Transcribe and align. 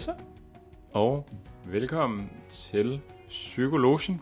Halløjsa, 0.00 0.24
og 0.92 1.26
velkommen 1.66 2.30
til 2.48 3.00
Psykologien. 3.28 4.20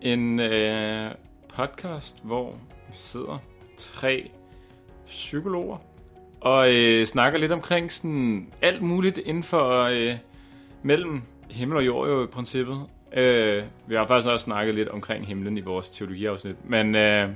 En 0.00 0.40
øh, 0.40 1.10
podcast, 1.48 2.24
hvor 2.24 2.50
vi 2.88 2.92
sidder 2.92 3.38
tre 3.76 4.30
psykologer 5.06 5.76
og 6.40 6.74
øh, 6.74 7.06
snakker 7.06 7.38
lidt 7.38 7.52
omkring 7.52 7.92
sådan 7.92 8.52
alt 8.62 8.82
muligt 8.82 9.18
inden 9.18 9.42
for 9.42 9.82
øh, 9.82 10.16
mellem 10.82 11.22
himmel 11.50 11.76
og 11.76 11.86
jord 11.86 12.08
jo 12.08 12.24
i 12.24 12.26
princippet. 12.26 12.78
Øh, 13.12 13.64
vi 13.86 13.94
har 13.94 14.06
faktisk 14.06 14.28
også 14.28 14.44
snakket 14.44 14.74
lidt 14.74 14.88
omkring 14.88 15.26
himlen 15.26 15.58
i 15.58 15.60
vores 15.60 15.90
teologiafsnit, 15.90 16.64
men 16.64 16.94
øh, 16.94 17.30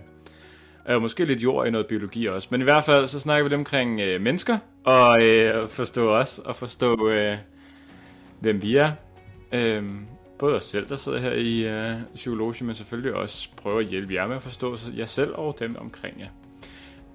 øh, 0.89 1.03
måske 1.03 1.25
lidt 1.25 1.43
jord 1.43 1.67
i 1.67 1.71
noget 1.71 1.87
biologi 1.87 2.27
også. 2.27 2.49
Men 2.51 2.61
i 2.61 2.65
hvert 2.65 2.85
fald 2.85 3.09
så 3.09 3.21
snakker 3.21 3.43
vi 3.45 3.49
lidt 3.49 3.59
omkring 3.59 4.01
øh, 4.01 4.21
mennesker, 4.21 4.59
og 4.85 5.23
øh, 5.23 5.69
forstå 5.69 6.11
os, 6.11 6.39
og 6.39 6.57
forstå 6.57 7.09
øh, 7.09 7.39
hvem 8.41 8.63
vi 8.63 8.77
er. 8.77 8.93
Øh, 9.53 9.85
både 10.39 10.57
os 10.57 10.65
selv, 10.65 10.89
der 10.89 10.97
sidder 10.97 11.19
her 11.19 11.33
i 11.33 11.67
øh, 11.67 11.97
psykologi, 12.15 12.65
men 12.65 12.75
selvfølgelig 12.75 13.15
også 13.15 13.49
prøve 13.57 13.81
at 13.81 13.87
hjælpe 13.87 14.15
jer 14.15 14.27
med 14.27 14.37
at 14.37 14.43
forstå 14.43 14.77
jer 14.97 15.07
selv 15.07 15.35
og 15.35 15.57
dem 15.59 15.77
omkring 15.81 16.21
jer. 16.21 16.29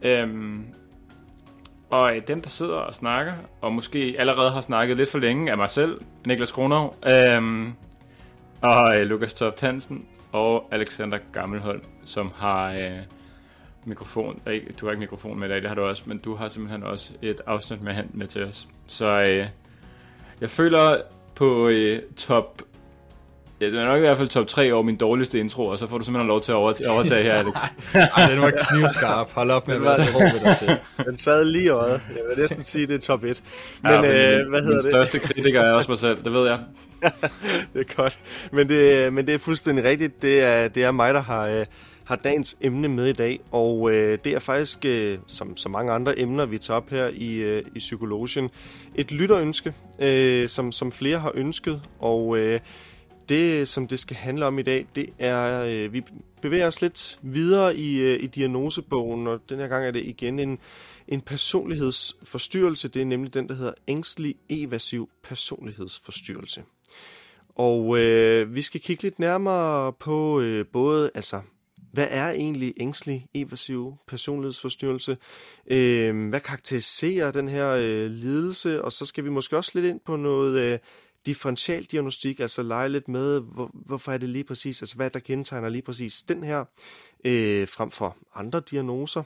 Øhm, 0.02 0.66
og 1.90 2.16
øh, 2.16 2.22
dem, 2.28 2.42
der 2.42 2.50
sidder 2.50 2.76
og 2.76 2.94
snakker, 2.94 3.34
og 3.62 3.74
måske 3.74 4.16
allerede 4.20 4.52
har 4.52 4.62
snakket 4.62 4.98
lidt 4.98 5.12
for 5.12 5.20
længe, 5.20 5.52
er 5.52 5.56
mig 5.56 5.70
selv, 5.70 6.02
Niklas 6.26 6.52
Kronov, 6.52 6.96
øhm, 7.08 7.74
og 8.62 9.00
øh, 9.00 9.06
Lukas 9.06 9.34
Toft 9.34 9.62
Hansen, 9.62 10.06
og 10.32 10.68
Alexander 10.72 11.18
Gammelholm, 11.34 11.82
som 12.06 12.32
har 12.36 12.72
øh, 12.72 13.00
mikrofon. 13.90 14.42
Øh, 14.46 14.62
du 14.80 14.86
har 14.86 14.92
ikke 14.92 15.00
mikrofon 15.00 15.40
med 15.40 15.48
i 15.48 15.52
dag, 15.52 15.62
det 15.62 15.68
har 15.68 15.76
du 15.76 15.82
også, 15.82 16.04
men 16.06 16.18
du 16.18 16.36
har 16.36 16.48
simpelthen 16.48 16.84
også 16.84 17.14
et 17.22 17.42
afsnit 17.46 17.82
med 17.82 17.94
hand 17.94 18.10
med 18.14 18.28
til 18.28 18.44
os. 18.44 18.68
Så 18.88 19.22
øh, 19.22 19.48
jeg 20.42 20.50
føler 20.50 21.02
på 21.36 21.68
øh, 21.68 22.02
top 22.18 22.62
Ja, 23.62 23.66
det 23.66 23.80
er 23.80 23.86
nok 23.86 23.98
i 23.98 24.00
hvert 24.00 24.18
fald 24.18 24.28
top 24.28 24.48
3 24.48 24.74
over 24.74 24.84
min 24.84 24.96
dårligste 24.96 25.40
intro, 25.40 25.66
og 25.66 25.78
så 25.78 25.88
får 25.88 25.98
du 25.98 26.04
simpelthen 26.04 26.28
lov 26.28 26.42
til 26.42 26.52
at 26.52 26.56
overtage 26.56 27.24
her, 27.24 27.34
Alex. 27.34 27.56
Ej, 28.18 28.30
den 28.30 28.42
var 28.42 28.52
knivskarp. 28.70 29.32
Hold 29.32 29.52
op 29.52 29.68
med 29.68 29.76
at 29.76 29.82
være 29.82 29.98
så 29.98 30.12
hård 30.12 30.34
ved 30.34 30.40
dig 30.40 30.56
selv. 30.56 30.78
Den 31.06 31.18
sad 31.18 31.46
lige 31.46 31.64
i 31.64 31.70
øjet. 31.70 32.02
Jeg 32.10 32.24
vil 32.30 32.42
næsten 32.42 32.64
sige, 32.64 32.84
at 32.84 32.90
det 32.90 32.96
er 32.96 33.00
top 33.00 33.24
1. 33.24 33.44
Men, 33.84 33.92
ja, 33.92 34.02
men 34.02 34.12
øh, 34.12 34.50
hvad 34.50 34.62
hedder 34.62 34.76
min 34.76 34.76
det? 34.76 34.84
største 34.84 35.20
kritiker 35.20 35.62
er 35.62 35.74
også 35.74 35.92
mig 35.92 35.98
selv, 35.98 36.24
det 36.24 36.34
ved 36.34 36.48
jeg. 36.48 36.60
det 37.74 37.80
er 37.90 37.96
godt. 37.96 38.20
Men 38.52 38.70
det, 38.70 39.14
men 39.14 39.28
det 39.28 39.34
er 39.34 39.40
fuldstændig 39.40 39.86
rigtigt. 39.86 40.22
Det 40.22 40.44
er, 40.44 40.68
det 40.68 40.84
er 40.84 40.92
mig, 40.92 41.14
der 41.14 41.22
har, 41.22 41.48
øh, 41.48 41.66
har 42.10 42.16
dagens 42.16 42.58
emne 42.62 42.88
med 42.88 43.08
i 43.08 43.14
dag, 43.14 43.40
og 43.52 43.92
øh, 43.92 44.20
det 44.24 44.34
er 44.34 44.40
faktisk, 44.40 44.86
øh, 44.86 45.20
som 45.28 45.58
så 45.58 45.70
mange 45.70 45.92
andre 45.92 46.20
emner, 46.20 46.46
vi 46.46 46.58
tager 46.58 46.78
op 46.78 46.90
her 46.90 47.08
i, 47.08 47.34
øh, 47.36 47.64
i 47.76 47.80
Psykologien, 47.80 48.50
et 48.96 49.12
lytterønske, 49.12 49.74
øh, 50.00 50.48
som, 50.48 50.72
som 50.72 50.92
flere 50.92 51.20
har 51.20 51.32
ønsket, 51.36 51.82
og 52.00 52.38
øh, 52.38 52.60
det, 53.30 53.68
som 53.68 53.88
det 53.88 54.00
skal 54.00 54.16
handle 54.16 54.46
om 54.46 54.60
i 54.60 54.62
dag, 54.62 54.86
det 54.96 55.10
er, 55.20 55.64
øh, 55.64 55.94
vi 55.94 56.04
bevæger 56.42 56.68
os 56.68 56.82
lidt 56.82 57.20
videre 57.22 57.76
i, 57.76 58.00
øh, 58.00 58.24
i 58.24 58.28
diagnosebogen, 58.28 59.28
og 59.28 59.40
den 59.50 59.60
her 59.60 59.68
gang 59.68 59.86
er 59.86 59.92
det 59.92 60.06
igen 60.06 60.40
en, 60.40 60.60
en 61.08 61.22
personlighedsforstyrrelse. 61.22 62.88
Det 62.88 63.02
er 63.02 63.06
nemlig 63.06 63.34
den, 63.34 63.50
der 63.50 63.56
hedder 63.56 63.74
ængstelig 63.88 64.36
evasiv 64.50 65.10
personlighedsforstyrrelse. 65.24 66.64
Og 67.56 68.00
øh, 68.00 68.56
vi 68.56 68.62
skal 68.62 68.82
kigge 68.82 69.04
lidt 69.04 69.20
nærmere 69.20 69.94
på 69.94 70.42
øh, 70.42 70.66
både, 70.74 71.12
altså, 71.16 71.42
hvad 71.92 72.08
er 72.10 72.30
egentlig 72.30 72.74
ængstelig 72.78 73.28
evasiv 73.34 73.98
personlighedsforstyrrelse? 74.08 75.18
Øh, 75.68 76.30
hvad 76.30 76.40
karakteriserer 76.40 77.32
den 77.32 77.48
her 77.48 77.70
øh, 77.70 78.12
lidelse? 78.12 78.84
Og 78.84 78.92
så 78.92 79.06
skal 79.06 79.24
vi 79.24 79.30
måske 79.30 79.58
også 79.58 79.72
lidt 79.74 79.86
ind 79.86 80.00
på 80.06 80.16
noget 80.16 80.60
øh, 80.60 80.80
differentialdiagnostik, 81.26 82.40
altså 82.40 82.64
lege 82.64 82.90
lidt 82.90 83.08
med, 83.08 83.40
hvor, 83.40 83.72
hvorfor 83.74 84.12
er 84.12 84.18
det 84.18 84.30
lige 84.30 84.44
præcis, 84.44 84.82
altså 84.82 84.96
hvad 84.96 85.10
der 85.10 85.20
kendetegner 85.20 85.70
lige 85.70 85.82
præcis 85.82 86.22
den 86.22 86.44
her, 86.44 86.66
øh, 87.26 87.68
frem 87.68 87.92
for 87.92 88.18
andre 88.36 88.62
diagnoser. 88.72 89.24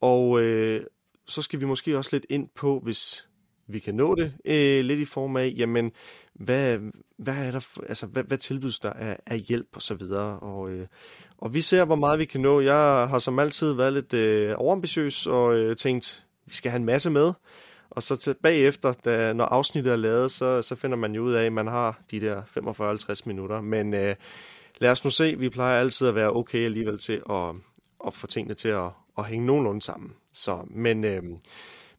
Og 0.00 0.40
øh, 0.42 0.80
så 1.26 1.42
skal 1.42 1.60
vi 1.60 1.64
måske 1.64 1.98
også 1.98 2.10
lidt 2.12 2.26
ind 2.28 2.48
på, 2.54 2.80
hvis 2.84 3.28
vi 3.66 3.78
kan 3.78 3.94
nå 3.94 4.14
det, 4.14 4.32
øh, 4.44 4.84
lidt 4.84 5.00
i 5.00 5.04
form 5.04 5.36
af, 5.36 5.54
jamen, 5.56 5.92
hvad, 6.34 6.78
hvad 7.18 7.46
er 7.46 7.50
der, 7.50 7.80
altså, 7.88 8.06
hvad, 8.06 8.24
hvad 8.24 8.38
tilbydes 8.38 8.78
der 8.78 8.92
af, 8.92 9.18
af 9.26 9.38
hjælp 9.40 9.68
og 9.72 9.82
så 9.82 9.94
videre. 9.94 10.38
Og, 10.38 10.70
øh, 10.70 10.86
og 11.38 11.54
vi 11.54 11.60
ser, 11.60 11.84
hvor 11.84 11.96
meget 11.96 12.18
vi 12.18 12.24
kan 12.24 12.40
nå. 12.40 12.60
Jeg 12.60 13.08
har 13.08 13.18
som 13.18 13.38
altid 13.38 13.72
været 13.72 13.92
lidt 13.92 14.14
øh, 14.14 14.54
overambitiøs 14.58 15.26
og 15.26 15.56
øh, 15.56 15.76
tænkt, 15.76 16.24
vi 16.46 16.54
skal 16.54 16.70
have 16.70 16.78
en 16.78 16.84
masse 16.84 17.10
med. 17.10 17.32
Og 17.90 18.02
så 18.02 18.16
til, 18.16 18.34
bagefter, 18.42 18.92
da, 18.92 19.32
når 19.32 19.44
afsnittet 19.44 19.92
er 19.92 19.96
lavet, 19.96 20.30
så, 20.30 20.62
så 20.62 20.74
finder 20.74 20.96
man 20.96 21.14
jo 21.14 21.22
ud 21.22 21.32
af, 21.32 21.44
at 21.44 21.52
man 21.52 21.66
har 21.66 22.00
de 22.10 22.20
der 22.20 22.42
45-50 23.18 23.22
minutter. 23.26 23.60
Men 23.60 23.94
øh, 23.94 24.16
lad 24.78 24.90
os 24.90 25.04
nu 25.04 25.10
se, 25.10 25.38
vi 25.38 25.48
plejer 25.48 25.80
altid 25.80 26.08
at 26.08 26.14
være 26.14 26.36
okay 26.36 26.64
alligevel 26.64 26.98
til 26.98 27.22
at, 27.30 27.54
at 28.06 28.14
få 28.14 28.26
tingene 28.26 28.54
til 28.54 28.68
at, 28.68 28.90
at 29.18 29.24
hænge 29.24 29.46
nogenlunde 29.46 29.82
sammen. 29.82 30.12
Så, 30.32 30.58
men, 30.70 31.04
øh, 31.04 31.22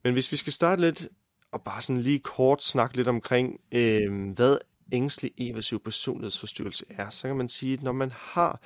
men 0.03 0.13
hvis 0.13 0.31
vi 0.31 0.37
skal 0.37 0.53
starte 0.53 0.81
lidt, 0.81 1.07
og 1.51 1.61
bare 1.61 1.81
sådan 1.81 2.01
lige 2.01 2.19
kort 2.19 2.63
snakke 2.63 2.95
lidt 2.95 3.07
omkring, 3.07 3.59
øh, 3.71 4.31
hvad 4.35 4.57
ængstelig 4.91 5.31
evasiv 5.37 5.83
personlighedsforstyrrelse 5.83 6.85
er, 6.89 7.09
så 7.09 7.27
kan 7.27 7.37
man 7.37 7.49
sige, 7.49 7.73
at 7.73 7.83
når 7.83 7.91
man 7.91 8.11
har, 8.15 8.61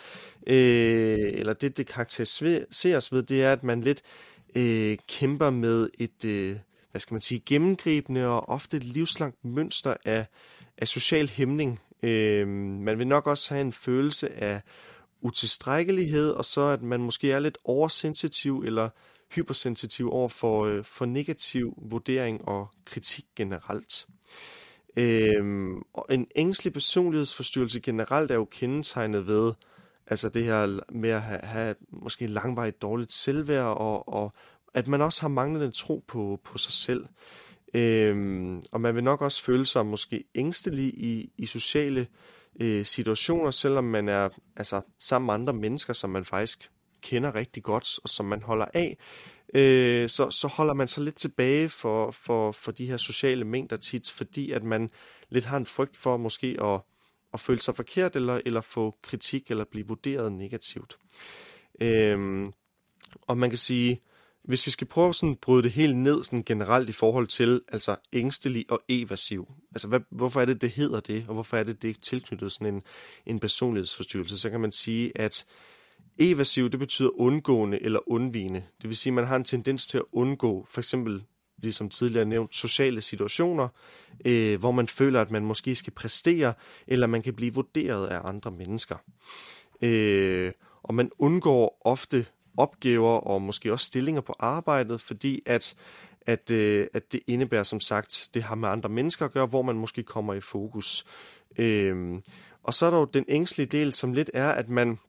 øh, 0.48 1.20
eller 1.34 1.54
det, 1.54 1.78
det 1.78 1.88
karakteriseres 1.88 3.12
ved, 3.12 3.24
det 3.24 3.44
er, 3.44 3.52
at 3.52 3.64
man 3.64 3.82
lidt 3.82 4.02
øh, 4.56 4.98
kæmper 5.08 5.50
med 5.50 5.90
et, 6.00 6.26
øh, 6.26 6.58
hvad 6.92 7.02
skal 7.02 7.14
man 7.14 7.22
sige, 7.22 7.40
gennemgribende 7.46 8.28
og 8.28 8.50
ofte 8.50 8.80
livslangt 8.80 9.46
mønster 9.46 9.94
af, 10.06 10.26
af 10.78 10.88
social 10.88 11.30
hæmning. 11.30 11.80
Øh, 12.04 12.48
man 12.48 13.00
vil 13.00 13.08
nok 13.08 13.28
også 13.28 13.54
have 13.54 13.62
en 13.62 13.74
følelse 13.74 14.34
af 14.34 14.62
utilstrækkelighed, 15.22 16.32
og 16.32 16.46
så 16.46 16.62
at 16.62 16.82
man 16.82 17.00
måske 17.00 17.32
er 17.32 17.40
lidt 17.40 17.58
oversensitiv 17.64 18.64
eller 18.66 18.90
hypersensitiv 19.36 20.12
over 20.12 20.30
for, 20.30 20.66
øh, 20.66 20.84
for 20.84 21.06
negativ 21.06 21.74
vurdering 21.78 22.48
og 22.48 22.68
kritik 22.86 23.26
generelt. 23.36 24.06
Øhm, 24.98 25.82
og 25.94 26.06
en 26.10 26.28
ængstelig 26.36 26.74
personlighedsforstyrrelse 26.74 27.80
generelt 27.80 28.32
er 28.32 28.36
jo 28.36 28.46
kendetegnet 28.46 29.28
ved, 29.28 29.54
altså 30.08 30.30
det 30.30 30.44
her 30.44 30.80
med 30.92 31.10
at 31.10 31.22
have, 31.22 31.40
have 31.44 31.76
måske 31.90 32.28
langvarigt 32.28 32.82
dårligt 32.82 33.12
selvværd 33.12 33.78
og, 33.78 34.10
og 34.10 34.34
at 34.74 34.88
man 34.88 35.02
også 35.02 35.22
har 35.22 35.30
manglende 35.30 35.72
tro 35.72 36.04
på, 36.08 36.40
på 36.44 36.58
sig 36.58 36.74
selv. 36.74 37.06
Øhm, 37.74 38.64
og 38.72 38.82
man 38.82 38.96
vil 38.96 39.04
nok 39.04 39.22
også 39.22 39.44
føle 39.44 39.66
sig 39.66 39.86
måske 39.86 40.24
ængstelig 40.36 40.86
i, 40.86 41.32
i 41.38 41.46
sociale 41.46 42.08
øh, 42.60 42.86
situationer, 42.86 43.52
selvom 43.52 43.84
man 43.84 44.10
er 44.10 44.30
altså, 44.56 44.82
sammen 45.00 45.26
med 45.26 45.34
andre 45.34 45.54
mennesker, 45.54 45.94
som 45.94 46.10
man 46.10 46.26
faktisk 46.26 46.70
kender 47.02 47.36
rigtig 47.36 47.64
godt, 47.64 48.00
og 48.04 48.10
som 48.10 48.26
man 48.26 48.42
holder 48.42 48.66
af, 48.74 48.98
øh, 49.54 50.10
så, 50.10 50.32
så 50.32 50.48
holder 50.48 50.74
man 50.74 50.88
sig 50.88 51.04
lidt 51.04 51.16
tilbage 51.16 51.70
for, 51.70 52.12
for, 52.12 52.52
for 52.52 52.72
de 52.72 52.86
her 52.86 52.98
sociale 52.98 53.46
mængder 53.46 53.78
tit, 53.78 54.12
fordi 54.12 54.52
at 54.52 54.64
man 54.64 54.90
lidt 55.30 55.46
har 55.46 55.58
en 55.58 55.66
frygt 55.66 55.98
for 55.98 56.18
måske 56.18 56.58
at, 56.62 56.82
at 57.34 57.40
føle 57.40 57.62
sig 57.62 57.76
forkert, 57.76 58.16
eller, 58.16 58.42
eller 58.46 58.62
få 58.62 58.96
kritik, 59.02 59.52
eller 59.52 59.66
blive 59.72 59.88
vurderet 59.88 60.32
negativt. 60.32 60.98
Øh, 61.82 62.48
og 63.22 63.38
man 63.38 63.50
kan 63.50 63.58
sige, 63.58 64.02
hvis 64.44 64.66
vi 64.66 64.72
skal 64.72 64.88
prøve 64.88 65.14
sådan 65.14 65.32
at 65.32 65.40
bryde 65.40 65.64
det 65.64 65.72
helt 65.72 65.98
ned 65.98 66.24
sådan 66.24 66.44
generelt 66.44 66.90
i 66.90 66.94
forhold 66.94 67.28
til 67.28 67.62
altså 67.68 67.96
ængstelig 68.14 68.66
og 68.70 68.80
evasiv, 68.90 69.52
altså 69.72 69.88
hvad, 69.88 70.00
hvorfor 70.10 70.42
er 70.42 70.46
det, 70.46 70.62
det 70.62 70.70
hedder 70.72 71.00
det, 71.00 71.26
og 71.28 71.34
hvorfor 71.34 71.58
er 71.58 71.64
det, 71.64 71.82
det 71.82 71.90
er 71.90 71.94
tilknyttet 72.02 72.52
sådan 72.52 72.74
en, 72.74 72.82
en 73.26 73.40
personlighedsforstyrrelse, 73.40 74.38
så 74.38 74.50
kan 74.50 74.60
man 74.60 74.72
sige, 74.72 75.12
at 75.16 75.46
evasiv, 76.20 76.70
det 76.70 76.80
betyder 76.80 77.10
undgående 77.20 77.84
eller 77.84 78.00
undvigende. 78.12 78.64
Det 78.82 78.90
vil 78.90 78.98
sige, 78.98 79.12
at 79.12 79.16
man 79.16 79.28
har 79.28 79.36
en 79.36 79.44
tendens 79.44 79.88
til 79.88 79.98
at 79.98 80.04
undgå, 80.12 80.66
for 80.70 80.82
eksempel, 80.82 81.24
ligesom 81.58 81.90
tidligere 81.90 82.26
nævnt, 82.26 82.56
sociale 82.56 83.02
situationer, 83.02 83.68
øh, 84.26 84.60
hvor 84.60 84.72
man 84.72 84.88
føler, 84.88 85.22
at 85.22 85.32
man 85.32 85.46
måske 85.46 85.76
skal 85.76 85.94
præstere, 85.94 86.54
eller 86.88 87.08
man 87.08 87.22
kan 87.22 87.34
blive 87.34 87.54
vurderet 87.54 88.08
af 88.08 88.20
andre 88.24 88.52
mennesker. 88.52 88.96
Øh, 89.82 90.52
og 90.84 90.94
man 90.94 91.12
undgår 91.20 91.82
ofte 91.86 92.26
opgaver 92.58 93.18
og 93.18 93.42
måske 93.42 93.72
også 93.72 93.86
stillinger 93.86 94.22
på 94.22 94.36
arbejdet, 94.40 95.02
fordi 95.02 95.42
at, 95.46 95.76
at, 96.22 96.52
øh, 96.52 96.88
at 96.94 97.12
det 97.12 97.20
indebærer 97.28 97.64
som 97.64 97.80
sagt, 97.80 98.30
det 98.34 98.44
har 98.44 98.56
med 98.56 98.70
andre 98.70 98.90
mennesker 98.90 99.26
at 99.26 99.32
gøre, 99.32 99.46
hvor 99.46 99.62
man 99.62 99.76
måske 99.76 100.04
kommer 100.04 100.34
i 100.34 100.42
fokus. 100.42 101.06
Øh, 101.58 102.20
og 102.64 102.74
så 102.74 102.86
er 102.86 102.90
der 102.90 103.00
jo 103.00 103.06
den 103.06 103.26
ængstlige 103.28 103.68
del, 103.68 103.94
som 103.94 104.14
lidt 104.14 104.30
er, 104.34 104.50
at 104.50 104.70
man 104.70 105.00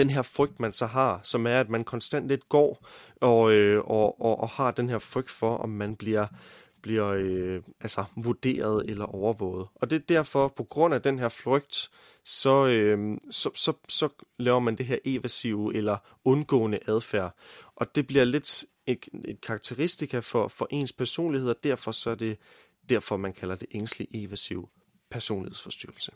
den 0.00 0.10
her 0.10 0.22
frygt, 0.22 0.60
man 0.60 0.72
så 0.72 0.86
har, 0.86 1.20
som 1.22 1.46
er, 1.46 1.60
at 1.60 1.68
man 1.68 1.84
konstant 1.84 2.28
lidt 2.28 2.48
går 2.48 2.86
og, 3.20 3.52
øh, 3.52 3.84
og, 3.84 4.20
og, 4.20 4.40
og 4.40 4.48
har 4.48 4.70
den 4.70 4.88
her 4.88 4.98
frygt 4.98 5.30
for, 5.30 5.56
om 5.56 5.68
man 5.68 5.96
bliver 5.96 6.26
bliver 6.82 7.08
øh, 7.08 7.62
altså 7.80 8.04
vurderet 8.16 8.90
eller 8.90 9.04
overvåget. 9.04 9.68
Og 9.74 9.90
det 9.90 9.96
er 9.96 10.06
derfor, 10.08 10.48
på 10.48 10.64
grund 10.64 10.94
af 10.94 11.02
den 11.02 11.18
her 11.18 11.28
frygt, 11.28 11.90
så, 12.24 12.66
øh, 12.66 13.18
så, 13.30 13.50
så, 13.54 13.72
så 13.88 14.08
laver 14.38 14.58
man 14.58 14.76
det 14.76 14.86
her 14.86 14.98
evasive 15.04 15.76
eller 15.76 15.96
undgående 16.24 16.78
adfærd. 16.86 17.34
Og 17.76 17.94
det 17.94 18.06
bliver 18.06 18.24
lidt 18.24 18.64
et, 18.86 19.08
et 19.24 19.40
karakteristika 19.40 20.18
for, 20.18 20.48
for 20.48 20.68
ens 20.70 20.92
personlighed, 20.92 21.48
og 21.48 21.56
derfor 21.64 21.92
så 21.92 22.10
er 22.10 22.14
det 22.14 22.38
derfor 22.88 23.16
man 23.16 23.32
kalder 23.32 23.56
det 23.56 23.68
ængstelig 23.74 24.08
evasiv 24.14 24.68
personlighedsforstyrrelse. 25.10 26.12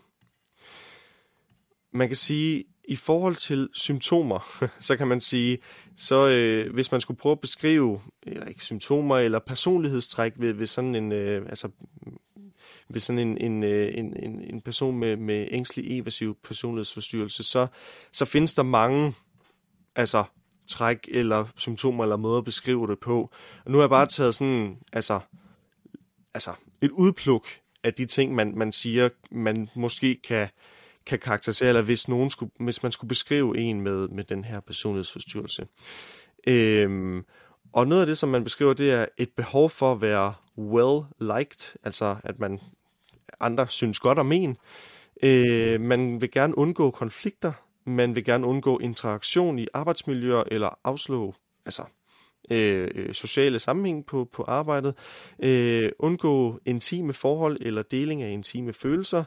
Man 1.95 2.09
kan 2.09 2.17
sige, 2.17 2.65
i 2.89 2.97
forhold 2.97 3.37
til 3.37 3.69
symptomer, 3.73 4.63
så 4.81 4.97
kan 4.97 5.09
man 5.09 5.21
sige, 5.21 5.59
så 5.97 6.29
øh, 6.29 6.75
hvis 6.75 6.93
man 6.93 7.01
skulle 7.01 7.19
prøve 7.19 7.33
at 7.33 7.41
beskrive, 7.41 8.01
eller 8.23 8.47
ikke 8.47 8.65
symptomer, 8.65 9.19
eller 9.19 9.39
personlighedstræk 9.39 10.33
ved, 10.37 10.53
ved 10.53 10.67
sådan 10.67 10.95
en, 10.95 11.13
øh, 11.13 11.47
altså 11.49 11.69
ved 12.89 13.01
sådan 13.01 13.19
en, 13.19 13.39
en, 13.39 13.63
øh, 13.65 13.99
en, 13.99 14.17
en, 14.23 14.41
en 14.41 14.61
person 14.61 14.99
med, 14.99 15.17
med 15.17 15.49
ængstelig 15.51 16.01
evasiv 16.01 16.37
personlighedsforstyrrelse, 16.45 17.43
så, 17.43 17.67
så 18.13 18.25
findes 18.25 18.55
der 18.55 18.63
mange 18.63 19.15
altså, 19.97 20.25
træk 20.67 21.09
eller 21.13 21.47
symptomer 21.57 22.05
eller 22.05 22.17
måder 22.17 22.39
at 22.39 22.45
beskrive 22.45 22.87
det 22.87 22.99
på. 23.01 23.31
Og 23.65 23.71
nu 23.71 23.79
har 23.79 23.83
jeg 23.83 23.91
bare 23.91 24.07
taget 24.07 24.35
sådan, 24.35 24.79
altså, 24.93 25.21
altså 26.35 26.55
et 26.81 26.91
udpluk 26.91 27.47
af 27.85 27.95
de 27.95 28.07
ting, 28.07 28.35
man, 28.35 28.53
man 28.57 28.73
siger, 28.73 29.09
man 29.31 29.69
måske 29.77 30.21
kan, 30.25 30.49
kan 31.07 31.19
karakterisere, 31.19 31.69
eller 31.69 31.83
hvis, 31.83 32.09
nogen 32.09 32.31
skulle, 32.31 32.53
hvis 32.61 32.83
man 32.83 32.93
skulle 32.93 33.09
beskrive 33.09 33.59
en 33.59 33.81
med, 33.81 34.09
med 34.09 34.25
den 34.25 34.45
her 34.45 34.61
personlighedsforstyrrelse. 34.61 35.67
Øhm, 36.47 37.25
og 37.73 37.89
noget 37.89 38.01
af 38.01 38.07
det, 38.07 38.19
som 38.19 38.29
man 38.29 38.45
beskriver, 38.45 38.73
det 38.73 38.93
er 38.93 39.07
et 39.19 39.31
behov 39.37 39.71
for 39.71 39.93
at 39.93 40.01
være 40.01 40.35
well-liked, 40.59 41.75
altså 41.85 42.17
at 42.25 42.39
man 42.39 42.61
andre 43.41 43.69
synes 43.69 44.01
godt 44.01 44.19
om 44.19 44.33
en. 44.33 44.57
Øh, 45.23 45.81
man 45.81 46.21
vil 46.21 46.31
gerne 46.31 46.59
undgå 46.59 46.91
konflikter, 46.91 47.53
man 47.87 48.15
vil 48.15 48.25
gerne 48.25 48.47
undgå 48.47 48.79
interaktion 48.79 49.59
i 49.59 49.67
arbejdsmiljøer 49.75 50.43
eller 50.51 50.79
afslå 50.85 51.35
altså, 51.67 51.83
øh, 52.51 52.91
øh 52.95 53.15
sociale 53.15 53.59
sammenhæng 53.59 54.07
på, 54.07 54.29
på 54.33 54.43
arbejdet, 54.43 54.95
øh, 55.39 55.91
undgå 55.99 56.61
intime 56.65 57.13
forhold 57.13 57.57
eller 57.61 57.83
deling 57.83 58.23
af 58.23 58.31
intime 58.31 58.73
følelser, 58.73 59.25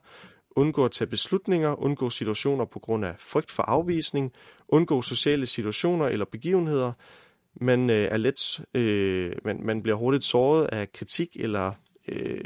undgå 0.58 0.86
at 0.86 0.92
tage 0.92 1.08
beslutninger, 1.08 1.82
undgå 1.82 2.10
situationer 2.10 2.66
på 2.66 2.80
grund 2.80 3.06
af 3.06 3.16
frygt 3.20 3.52
for 3.52 3.64
afvisning, 3.64 4.32
undgå 4.68 5.02
sociale 5.02 5.46
situationer 5.46 6.06
eller 6.06 6.26
begivenheder. 6.26 6.92
Man 7.62 7.90
øh, 7.90 8.08
er 8.12 8.18
let, 8.18 8.66
øh, 8.74 9.32
man, 9.46 9.60
man 9.64 9.84
bliver 9.84 9.98
hurtigt 9.98 10.24
såret 10.24 10.66
af 10.66 10.92
kritik 10.92 11.38
eller 11.40 11.72
øh, 12.08 12.42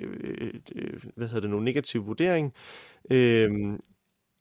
øh, 0.76 1.04
hvad 1.16 1.28
hedder 1.28 1.42
det 1.42 1.50
nu, 1.50 1.60
negativ 1.60 2.06
vurdering. 2.06 2.54
Øh, 3.12 3.52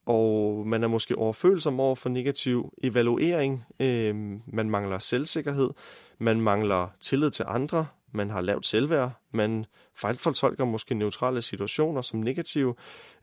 og 0.06 0.66
man 0.66 0.82
er 0.82 0.88
måske 0.88 1.18
overfølsom 1.18 1.80
over 1.80 1.94
for 1.94 2.08
negativ 2.08 2.72
evaluering. 2.82 3.64
Øh, 3.80 4.14
man 4.46 4.70
mangler 4.70 4.98
selvsikkerhed. 4.98 5.70
Man 6.18 6.40
mangler 6.40 6.88
tillid 7.00 7.30
til 7.30 7.44
andre. 7.48 7.86
Man 8.12 8.30
har 8.30 8.40
lavt 8.40 8.66
selvværd. 8.66 9.12
Man 9.32 9.66
fejlfortolker 9.94 10.64
måske 10.64 10.94
neutrale 10.94 11.42
situationer 11.42 12.02
som 12.02 12.20
negative. 12.20 12.74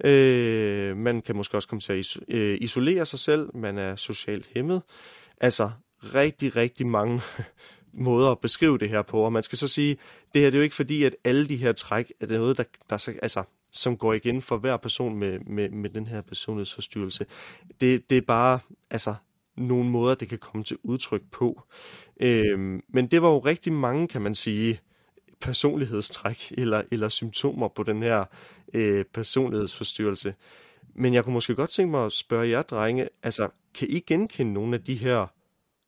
Øh, 0.03 0.97
man 0.97 1.21
kan 1.21 1.35
måske 1.35 1.57
også 1.57 1.67
komme 1.67 1.81
til 1.81 1.93
at 1.93 2.17
øh, 2.27 2.57
isolere 2.61 3.05
sig 3.05 3.19
selv. 3.19 3.55
Man 3.55 3.77
er 3.77 3.95
socialt 3.95 4.49
hæmmet. 4.55 4.81
Altså 5.41 5.71
rigtig, 6.01 6.55
rigtig 6.55 6.87
mange 6.87 7.21
måder 7.93 8.31
at 8.31 8.39
beskrive 8.39 8.77
det 8.77 8.89
her 8.89 9.01
på. 9.01 9.21
Og 9.21 9.33
man 9.33 9.43
skal 9.43 9.57
så 9.57 9.67
sige, 9.67 9.97
det 10.33 10.41
her 10.41 10.49
det 10.49 10.57
er 10.57 10.59
jo 10.59 10.63
ikke 10.63 10.75
fordi, 10.75 11.03
at 11.03 11.15
alle 11.23 11.47
de 11.47 11.57
her 11.57 11.71
træk 11.71 12.13
er 12.19 12.25
det 12.25 12.39
noget, 12.39 12.57
der, 12.57 12.63
der 12.89 13.09
altså, 13.21 13.43
som 13.71 13.97
går 13.97 14.13
igen 14.13 14.41
for 14.41 14.57
hver 14.57 14.77
person 14.77 15.15
med, 15.15 15.39
med, 15.39 15.69
med 15.69 15.89
den 15.89 16.07
her 16.07 16.21
personlighedsforstyrrelse. 16.21 17.25
Det, 17.81 18.09
det 18.09 18.17
er 18.17 18.21
bare 18.21 18.59
altså, 18.89 19.15
nogle 19.57 19.89
måder, 19.89 20.15
det 20.15 20.29
kan 20.29 20.37
komme 20.37 20.63
til 20.63 20.77
udtryk 20.83 21.21
på. 21.31 21.61
Øhm, 22.19 22.81
men 22.89 23.07
det 23.07 23.21
var 23.21 23.29
jo 23.29 23.39
rigtig 23.39 23.73
mange, 23.73 24.07
kan 24.07 24.21
man 24.21 24.35
sige, 24.35 24.79
personlighedstræk 25.41 26.53
eller, 26.57 26.81
eller 26.91 27.09
symptomer 27.09 27.67
på 27.67 27.83
den 27.83 28.03
her 28.03 28.25
øh, 28.73 29.05
personlighedsforstyrrelse. 29.13 30.35
Men 30.95 31.13
jeg 31.13 31.23
kunne 31.23 31.33
måske 31.33 31.55
godt 31.55 31.69
tænke 31.69 31.91
mig 31.91 32.05
at 32.05 32.13
spørge 32.13 32.49
jer, 32.49 32.61
drenge, 32.61 33.09
altså, 33.23 33.49
kan 33.73 33.87
I 33.89 33.99
genkende 33.99 34.53
nogle 34.53 34.75
af 34.75 34.83
de 34.83 34.95
her 34.95 35.27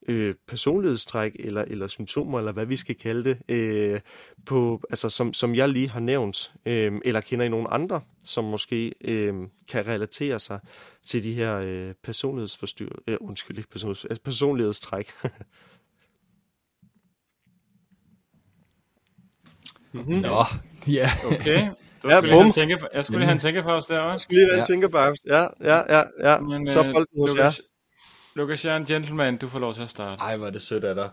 øh, 0.08 0.36
personlighedstræk 0.48 1.36
eller, 1.40 1.62
eller 1.62 1.88
symptomer, 1.88 2.40
eller 2.40 2.52
hvad 2.52 2.66
vi 2.66 2.76
skal 2.76 2.96
kalde 2.96 3.24
det, 3.24 3.38
øh, 3.50 4.00
på, 4.46 4.82
altså, 4.90 5.10
som, 5.10 5.34
som 5.34 5.56
jeg 5.56 5.70
lige 5.70 5.90
har 5.90 6.00
nævnt, 6.00 6.54
øh, 6.66 6.94
eller 7.06 7.22
kender 7.22 7.46
I 7.46 7.50
nogen 7.50 7.68
andre, 7.70 8.02
som 8.24 8.44
måske 8.44 8.94
øh, 9.02 9.34
kan 9.70 9.88
relatere 9.88 10.40
sig 10.40 10.60
til 11.06 11.24
de 11.24 11.34
her 11.34 11.56
øh, 11.56 11.94
personlighedsforstyrrelser, 12.04 13.02
øh, 13.08 13.18
undskyld, 13.22 13.58
ikke 13.58 13.70
personligheds, 13.70 14.06
altså 14.06 14.24
personlighedstræk. 14.24 15.12
mm-hmm. 19.92 20.16
Nå, 20.30 20.44
ja. 20.88 21.10
Okay. 21.26 21.70
Du 22.04 22.10
ja, 22.10 22.22
bum. 22.22 22.52
Tænke, 22.52 22.78
jeg 22.94 23.06
skulle 23.06 23.20
lige 23.20 23.26
have 23.26 23.34
en 23.34 23.40
tænkepause 23.40 23.94
der 23.94 24.00
også. 24.00 24.12
Jeg 24.12 24.20
skulle 24.20 24.40
lige 24.40 24.46
have 24.46 24.54
en 24.54 24.60
ja. 24.60 24.64
tænkepause. 24.64 25.22
Ja, 25.28 25.48
ja, 25.62 25.98
ja, 25.98 26.04
ja. 26.24 26.40
Men, 26.40 26.68
så 26.68 26.80
øh, 26.84 26.94
bolden 26.94 27.20
hos 27.20 27.36
jer. 27.36 27.52
Lukas 28.40 28.66
Jern, 28.66 28.86
gentleman, 28.86 29.38
du 29.38 29.48
får 29.48 29.60
lov 29.60 29.74
til 29.74 29.82
at 29.82 29.90
starte. 29.90 30.22
Ej, 30.22 30.38
hvor 30.38 30.48
er 30.48 30.52
det 30.52 30.62
sødt 30.62 30.84
af 30.84 30.96
dig. 30.96 31.10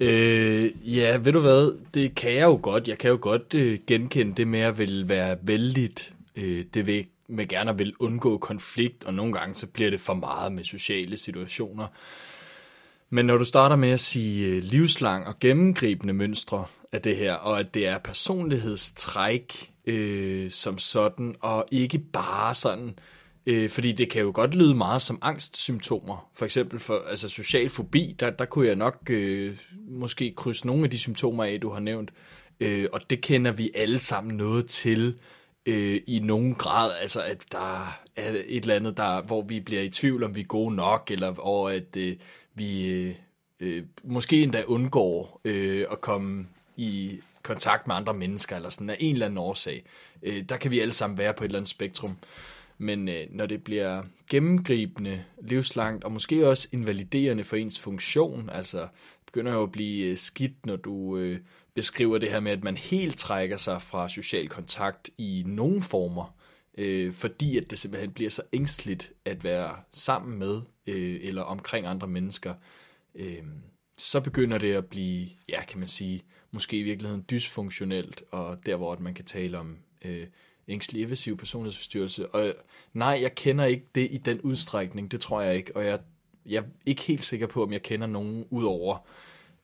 Øh, 0.00 0.70
ja, 0.96 1.16
ved 1.16 1.32
du 1.32 1.40
hvad, 1.40 1.78
det 1.94 2.14
kan 2.14 2.34
jeg 2.34 2.42
jo 2.42 2.58
godt. 2.62 2.88
Jeg 2.88 2.98
kan 2.98 3.10
jo 3.10 3.18
godt 3.20 3.54
øh, 3.54 3.78
genkende 3.86 4.34
det 4.34 4.48
med 4.48 4.60
at 4.60 4.78
vil 4.78 5.08
være 5.08 5.36
vældigt. 5.42 6.14
Øh, 6.36 6.64
det 6.74 6.86
vil 6.86 7.06
med 7.28 7.48
gerne 7.48 7.78
vil 7.78 7.94
undgå 8.00 8.38
konflikt, 8.38 9.04
og 9.04 9.14
nogle 9.14 9.32
gange 9.32 9.54
så 9.54 9.66
bliver 9.66 9.90
det 9.90 10.00
for 10.00 10.14
meget 10.14 10.52
med 10.52 10.64
sociale 10.64 11.16
situationer. 11.16 11.86
Men 13.10 13.26
når 13.26 13.38
du 13.38 13.44
starter 13.44 13.76
med 13.76 13.90
at 13.90 14.00
sige 14.00 14.48
øh, 14.48 14.62
livslang 14.62 15.26
og 15.26 15.38
gennemgribende 15.40 16.14
mønstre 16.14 16.64
af 16.92 17.02
det 17.02 17.16
her, 17.16 17.34
og 17.34 17.60
at 17.60 17.74
det 17.74 17.86
er 17.86 17.98
personlighedstræk 17.98 19.70
øh, 19.86 20.50
som 20.50 20.78
sådan, 20.78 21.34
og 21.40 21.64
ikke 21.72 21.98
bare 21.98 22.54
sådan 22.54 22.88
Øh, 22.88 23.17
Øh, 23.46 23.70
fordi 23.70 23.92
det 23.92 24.10
kan 24.10 24.22
jo 24.22 24.30
godt 24.34 24.54
lyde 24.54 24.74
meget 24.74 25.02
som 25.02 25.18
angstsymptomer. 25.22 26.30
For 26.34 26.44
eksempel 26.44 26.80
for 26.80 27.04
altså 27.10 27.28
social 27.28 27.70
fobi, 27.70 28.16
der, 28.20 28.30
der 28.30 28.44
kunne 28.44 28.66
jeg 28.66 28.76
nok 28.76 29.10
øh, 29.10 29.56
måske 29.88 30.34
krydse 30.36 30.66
nogle 30.66 30.84
af 30.84 30.90
de 30.90 30.98
symptomer 30.98 31.44
af, 31.44 31.60
du 31.60 31.70
har 31.70 31.80
nævnt. 31.80 32.10
Øh, 32.60 32.88
og 32.92 33.00
det 33.10 33.20
kender 33.20 33.52
vi 33.52 33.70
alle 33.74 33.98
sammen 33.98 34.36
noget 34.36 34.66
til 34.66 35.18
øh, 35.66 36.00
i 36.06 36.18
nogen 36.18 36.54
grad. 36.54 36.92
Altså 37.00 37.22
at 37.22 37.44
der 37.52 37.98
er 38.16 38.30
et 38.46 38.62
eller 38.62 38.74
andet, 38.74 38.96
der, 38.96 39.22
hvor 39.22 39.42
vi 39.42 39.60
bliver 39.60 39.82
i 39.82 39.88
tvivl, 39.88 40.24
om 40.24 40.34
vi 40.34 40.40
er 40.40 40.44
gode 40.44 40.74
nok, 40.74 41.10
eller 41.10 41.38
og 41.38 41.74
at 41.74 41.96
øh, 41.96 42.16
vi 42.54 42.86
øh, 42.86 43.14
øh, 43.60 43.82
måske 44.04 44.42
endda 44.42 44.62
undgår 44.66 45.40
øh, 45.44 45.86
at 45.90 46.00
komme 46.00 46.46
i 46.76 47.20
kontakt 47.42 47.86
med 47.86 47.94
andre 47.94 48.14
mennesker, 48.14 48.56
eller 48.56 48.70
sådan 48.70 48.90
af 48.90 48.96
en 48.98 49.12
eller 49.14 49.26
anden 49.26 49.38
årsag. 49.38 49.84
Øh, 50.22 50.44
der 50.48 50.56
kan 50.56 50.70
vi 50.70 50.80
alle 50.80 50.94
sammen 50.94 51.18
være 51.18 51.34
på 51.34 51.44
et 51.44 51.48
eller 51.48 51.58
andet 51.58 51.70
spektrum. 51.70 52.16
Men 52.78 53.08
øh, 53.08 53.26
når 53.30 53.46
det 53.46 53.64
bliver 53.64 54.02
gennemgribende, 54.30 55.24
livslangt 55.42 56.04
og 56.04 56.12
måske 56.12 56.48
også 56.48 56.68
invaliderende 56.72 57.44
for 57.44 57.56
ens 57.56 57.80
funktion, 57.80 58.50
altså 58.50 58.88
begynder 59.26 59.52
jo 59.52 59.62
at 59.62 59.72
blive 59.72 60.06
øh, 60.06 60.16
skidt, 60.16 60.66
når 60.66 60.76
du 60.76 61.16
øh, 61.16 61.40
beskriver 61.74 62.18
det 62.18 62.30
her 62.30 62.40
med, 62.40 62.52
at 62.52 62.64
man 62.64 62.76
helt 62.76 63.18
trækker 63.18 63.56
sig 63.56 63.82
fra 63.82 64.08
social 64.08 64.48
kontakt 64.48 65.10
i 65.18 65.44
nogle 65.46 65.82
former, 65.82 66.38
øh, 66.78 67.12
fordi 67.12 67.56
at 67.56 67.70
det 67.70 67.78
simpelthen 67.78 68.12
bliver 68.12 68.30
så 68.30 68.42
ængstligt 68.52 69.12
at 69.24 69.44
være 69.44 69.76
sammen 69.92 70.38
med 70.38 70.60
øh, 70.86 71.20
eller 71.22 71.42
omkring 71.42 71.86
andre 71.86 72.08
mennesker, 72.08 72.54
øh, 73.14 73.42
så 73.96 74.20
begynder 74.20 74.58
det 74.58 74.74
at 74.74 74.86
blive, 74.86 75.28
ja 75.48 75.64
kan 75.64 75.78
man 75.78 75.88
sige, 75.88 76.22
måske 76.50 76.78
i 76.78 76.82
virkeligheden 76.82 77.24
dysfunktionelt, 77.30 78.22
og 78.30 78.66
der 78.66 78.76
hvor 78.76 78.96
man 78.98 79.14
kan 79.14 79.24
tale 79.24 79.58
om 79.58 79.78
øh, 80.04 80.26
ængstelig 80.68 81.04
evasiv 81.04 81.36
personlighedsforstyrrelse. 81.36 82.28
Og 82.34 82.54
nej, 82.92 83.18
jeg 83.22 83.34
kender 83.34 83.64
ikke 83.64 83.86
det 83.94 84.08
i 84.10 84.18
den 84.18 84.40
udstrækning, 84.40 85.10
det 85.10 85.20
tror 85.20 85.40
jeg 85.40 85.56
ikke, 85.56 85.76
og 85.76 85.84
jeg, 85.84 86.00
jeg 86.46 86.58
er 86.58 86.66
ikke 86.86 87.02
helt 87.02 87.24
sikker 87.24 87.46
på, 87.46 87.62
om 87.62 87.72
jeg 87.72 87.82
kender 87.82 88.06
nogen 88.06 88.44
udover 88.50 88.98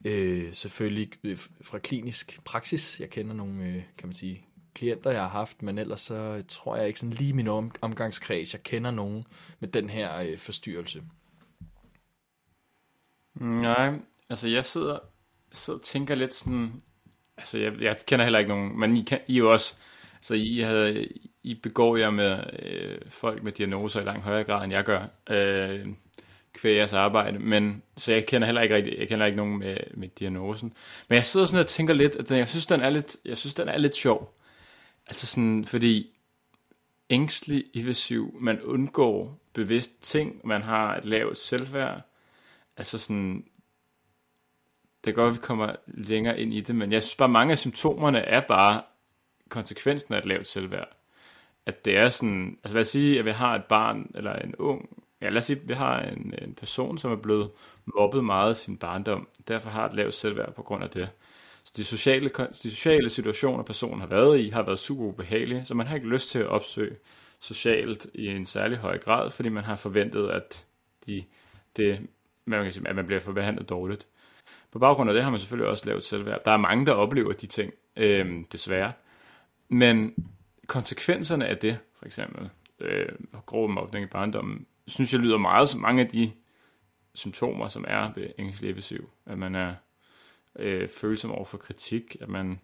øh, 0.05 0.53
selvfølgelig 0.53 1.11
øh, 1.23 1.37
fra 1.61 1.79
klinisk 1.79 2.39
praksis. 2.45 2.99
Jeg 2.99 3.09
kender 3.09 3.33
nogle, 3.33 3.63
øh, 3.63 3.83
kan 3.97 4.07
man 4.07 4.13
sige, 4.13 4.45
klienter, 4.73 5.11
jeg 5.11 5.21
har 5.21 5.29
haft, 5.29 5.61
men 5.61 5.77
ellers 5.77 6.01
så 6.01 6.43
tror 6.47 6.75
jeg 6.75 6.87
ikke 6.87 6.99
sådan 6.99 7.13
lige 7.13 7.33
min 7.33 7.47
om, 7.47 7.71
omgangskreds, 7.81 8.53
jeg 8.53 8.63
kender 8.63 8.91
nogen 8.91 9.23
med 9.59 9.69
den 9.69 9.89
her 9.89 10.17
øh, 10.17 10.37
forstyrrelse. 10.37 11.03
Nej, 13.35 13.99
altså 14.29 14.47
jeg 14.47 14.65
sidder, 14.65 14.99
sidder 15.51 15.79
og 15.79 15.85
tænker 15.85 16.15
lidt 16.15 16.33
sådan, 16.33 16.81
altså 17.37 17.59
jeg, 17.59 17.81
jeg 17.81 17.97
kender 18.07 18.25
heller 18.25 18.39
ikke 18.39 18.49
nogen, 18.49 18.79
men 18.79 18.97
I, 18.97 19.01
kan, 19.01 19.19
I 19.27 19.33
er 19.33 19.37
jo 19.37 19.51
også 19.51 19.75
så 20.21 20.35
I, 20.35 20.59
havde, 20.59 21.07
I 21.43 21.53
begår 21.53 21.97
jer 21.97 22.09
med 22.09 22.39
øh, 22.59 22.97
folk 23.09 23.43
med 23.43 23.51
diagnoser 23.51 24.01
i 24.01 24.03
langt 24.03 24.23
højere 24.23 24.43
grad, 24.43 24.63
end 24.63 24.73
jeg 24.73 24.83
gør, 24.83 25.05
øh, 25.29 25.87
kvæg 26.53 26.77
jeres 26.77 26.93
arbejde. 26.93 27.39
Men, 27.39 27.83
så 27.97 28.13
jeg 28.13 28.25
kender 28.25 28.45
heller 28.45 28.61
ikke, 28.61 28.75
rigtig, 28.75 28.99
jeg 28.99 29.07
kender 29.07 29.25
ikke 29.25 29.37
nogen 29.37 29.59
med, 29.59 29.77
med 29.93 30.07
diagnosen. 30.07 30.73
Men 31.09 31.15
jeg 31.15 31.25
sidder 31.25 31.45
sådan 31.45 31.59
og 31.63 31.67
tænker 31.67 31.93
lidt, 31.93 32.15
at 32.15 32.29
den, 32.29 32.37
jeg, 32.37 32.47
synes, 32.47 32.65
den 32.65 32.81
er 32.81 32.89
lidt, 32.89 33.17
jeg 33.25 33.37
synes, 33.37 33.53
den 33.53 33.67
er 33.67 33.77
lidt 33.77 33.95
sjov. 33.95 34.37
Altså 35.07 35.27
sådan, 35.27 35.65
fordi 35.65 36.15
ængstelig, 37.09 37.63
evasiv, 37.73 38.37
man 38.39 38.61
undgår 38.61 39.39
bevidst 39.53 40.03
ting, 40.03 40.41
man 40.47 40.61
har 40.61 40.95
et 40.95 41.05
lavt 41.05 41.37
selvværd. 41.37 42.01
Altså 42.77 42.99
sådan, 42.99 43.45
det 45.03 45.11
er 45.11 45.15
godt, 45.15 45.29
at 45.29 45.35
vi 45.35 45.41
kommer 45.41 45.75
længere 45.87 46.39
ind 46.39 46.53
i 46.53 46.61
det, 46.61 46.75
men 46.75 46.91
jeg 46.91 47.03
synes 47.03 47.15
bare, 47.15 47.29
mange 47.29 47.51
af 47.51 47.57
symptomerne 47.57 48.19
er 48.19 48.39
bare 48.39 48.81
konsekvensen 49.49 50.13
af 50.13 50.17
et 50.17 50.25
lavt 50.25 50.47
selvværd. 50.47 50.87
At 51.65 51.85
det 51.85 51.97
er 51.97 52.09
sådan, 52.09 52.57
altså 52.63 52.77
lad 52.77 52.81
os 52.81 52.87
sige, 52.87 53.19
at 53.19 53.25
vi 53.25 53.31
har 53.31 53.55
et 53.55 53.63
barn, 53.65 54.11
eller 54.15 54.33
en 54.33 54.55
ung, 54.55 54.89
ja 55.21 55.29
lad 55.29 55.37
os 55.37 55.45
sige, 55.45 55.61
at 55.61 55.69
vi 55.69 55.73
har 55.73 56.01
en, 56.01 56.33
en 56.41 56.53
person, 56.53 56.97
som 56.97 57.11
er 57.11 57.15
blevet 57.15 57.51
mobbet 57.85 58.23
meget 58.23 58.59
i 58.59 58.63
sin 58.63 58.77
barndom, 58.77 59.27
derfor 59.47 59.69
har 59.69 59.85
et 59.85 59.93
lavt 59.93 60.13
selvværd 60.13 60.53
på 60.53 60.61
grund 60.61 60.83
af 60.83 60.89
det. 60.89 61.09
Så 61.63 61.73
de 61.77 61.83
sociale, 61.83 62.29
de 62.63 62.71
sociale 62.71 63.09
situationer, 63.09 63.63
personen 63.63 63.99
har 63.99 64.07
været 64.07 64.39
i, 64.39 64.49
har 64.49 64.63
været 64.63 64.79
super 64.79 65.03
ubehagelige, 65.03 65.65
så 65.65 65.75
man 65.75 65.87
har 65.87 65.95
ikke 65.95 66.07
lyst 66.07 66.29
til 66.29 66.39
at 66.39 66.47
opsøge 66.47 66.95
socialt 67.39 68.07
i 68.13 68.27
en 68.27 68.45
særlig 68.45 68.77
høj 68.77 68.97
grad, 68.97 69.31
fordi 69.31 69.49
man 69.49 69.63
har 69.63 69.75
forventet, 69.75 70.29
at, 70.29 70.65
de, 71.07 71.23
det, 71.77 71.99
man 72.45 72.63
kan 72.63 72.73
sige, 72.73 72.87
at 72.87 72.95
man 72.95 73.05
bliver 73.05 73.19
forbehandlet 73.19 73.69
dårligt. 73.69 74.07
På 74.71 74.79
baggrund 74.79 75.09
af 75.09 75.13
det 75.13 75.23
har 75.23 75.31
man 75.31 75.39
selvfølgelig 75.39 75.69
også 75.69 75.85
lavet 75.85 76.03
selvværd. 76.03 76.41
Der 76.45 76.51
er 76.51 76.57
mange, 76.57 76.85
der 76.85 76.93
oplever 76.93 77.33
de 77.33 77.47
ting, 77.47 77.73
øh, 77.95 78.43
desværre. 78.51 78.91
Men 79.69 80.13
konsekvenserne 80.67 81.47
af 81.47 81.57
det, 81.57 81.77
for 81.99 82.05
eksempel 82.05 82.49
øh, 82.79 83.09
grov 83.45 83.69
mobning 83.69 84.05
i 84.05 84.07
barndommen, 84.07 84.65
synes 84.87 85.13
jeg 85.13 85.21
lyder 85.21 85.37
meget 85.37 85.69
som 85.69 85.81
mange 85.81 86.01
af 86.01 86.07
de 86.07 86.31
symptomer, 87.13 87.67
som 87.67 87.85
er 87.87 88.11
ved 88.15 88.27
ængstelig 88.37 89.01
At 89.25 89.37
man 89.37 89.55
er 89.55 89.75
øh, 90.59 90.89
følsom 90.89 91.31
over 91.31 91.45
for 91.45 91.57
kritik, 91.57 92.17
at 92.21 92.29
man 92.29 92.59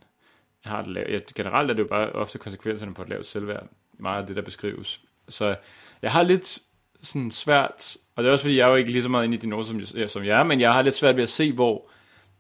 har 0.62 0.80
et 0.80 0.88
lavt, 0.88 1.10
ja, 1.10 1.20
generelt 1.36 1.72
er 1.72 1.74
det 1.74 1.84
jo 1.84 1.88
bare 1.88 2.12
ofte 2.12 2.40
konsekvenserne 2.40 2.94
på 2.94 3.02
et 3.02 3.10
lavt 3.10 3.26
selvværd, 3.26 3.68
meget 4.00 4.22
af 4.22 4.28
det, 4.28 4.36
der 4.36 4.42
beskrives. 4.42 5.02
Så 5.30 5.56
jeg 6.02 6.12
har 6.12 6.24
lidt 6.24 6.60
sådan 7.02 7.32
svært, 7.32 7.98
og 8.16 8.24
det 8.24 8.28
er 8.28 8.34
også 8.34 8.44
fordi, 8.44 8.58
jeg 8.58 8.66
er 8.66 8.70
jo 8.70 8.76
ikke 8.76 8.92
lige 8.92 9.04
så 9.04 9.10
meget 9.10 9.26
inde 9.26 9.38
i 9.38 9.40
dine 9.40 9.66
som, 9.66 9.82
som 10.08 10.24
jeg 10.24 10.40
er, 10.40 10.44
men 10.44 10.60
jeg 10.60 10.74
har 10.74 10.82
lidt 10.82 10.96
svært 10.96 11.16
ved 11.16 11.24
at 11.24 11.30
se, 11.30 11.54
hvor, 11.54 11.90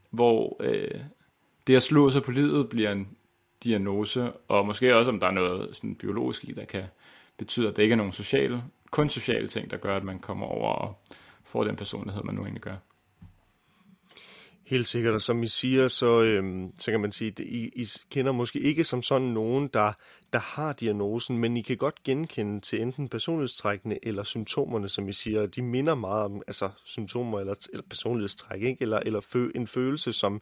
hvor 0.09 0.57
øh, 0.59 1.01
det 1.67 1.75
at 1.75 1.83
slå 1.83 2.09
sig 2.09 2.23
på 2.23 2.31
livet 2.31 2.69
bliver 2.69 2.91
en 2.91 3.17
diagnose, 3.63 4.31
og 4.47 4.65
måske 4.65 4.95
også, 4.95 5.11
om 5.11 5.19
der 5.19 5.27
er 5.27 5.31
noget 5.31 5.75
sådan 5.75 5.95
biologisk 5.95 6.43
i, 6.43 6.51
der 6.51 6.65
kan 6.65 6.83
betyde, 7.37 7.67
at 7.67 7.75
det 7.75 7.83
ikke 7.83 7.93
er 7.93 7.97
nogen 7.97 8.13
sociale, 8.13 8.63
kun 8.91 9.09
sociale 9.09 9.47
ting, 9.47 9.71
der 9.71 9.77
gør, 9.77 9.97
at 9.97 10.03
man 10.03 10.19
kommer 10.19 10.45
over 10.47 10.73
og 10.73 10.99
får 11.43 11.63
den 11.63 11.75
personlighed, 11.75 12.23
man 12.23 12.35
nu 12.35 12.41
egentlig 12.41 12.61
gør. 12.61 12.75
Helt 14.65 14.87
sikkert, 14.87 15.13
og 15.13 15.21
som 15.21 15.43
I 15.43 15.47
siger, 15.47 15.87
så, 15.87 16.21
øhm, 16.21 16.71
så 16.79 16.91
kan 16.91 17.01
man 17.01 17.11
sige, 17.11 17.27
at 17.27 17.39
I, 17.39 17.71
I 17.75 17.87
kender 18.11 18.31
måske 18.31 18.59
ikke 18.59 18.83
som 18.83 19.01
sådan 19.01 19.27
nogen, 19.27 19.67
der, 19.67 19.93
der 20.33 20.39
har 20.39 20.73
diagnosen, 20.73 21.37
men 21.37 21.57
I 21.57 21.61
kan 21.61 21.77
godt 21.77 22.03
genkende 22.03 22.59
til 22.59 22.81
enten 22.81 23.09
personlighedstrækkene 23.09 24.05
eller 24.05 24.23
symptomerne, 24.23 24.89
som 24.89 25.09
I 25.09 25.13
siger. 25.13 25.45
De 25.45 25.61
minder 25.61 25.95
meget 25.95 26.23
om 26.23 26.41
altså, 26.47 26.69
symptomer 26.83 27.39
eller, 27.39 27.67
eller 27.71 27.83
personlighedstræk, 27.89 28.61
ikke? 28.61 28.81
eller, 28.81 28.99
eller 28.99 29.19
fø, 29.19 29.49
en 29.55 29.67
følelse, 29.67 30.13
som, 30.13 30.41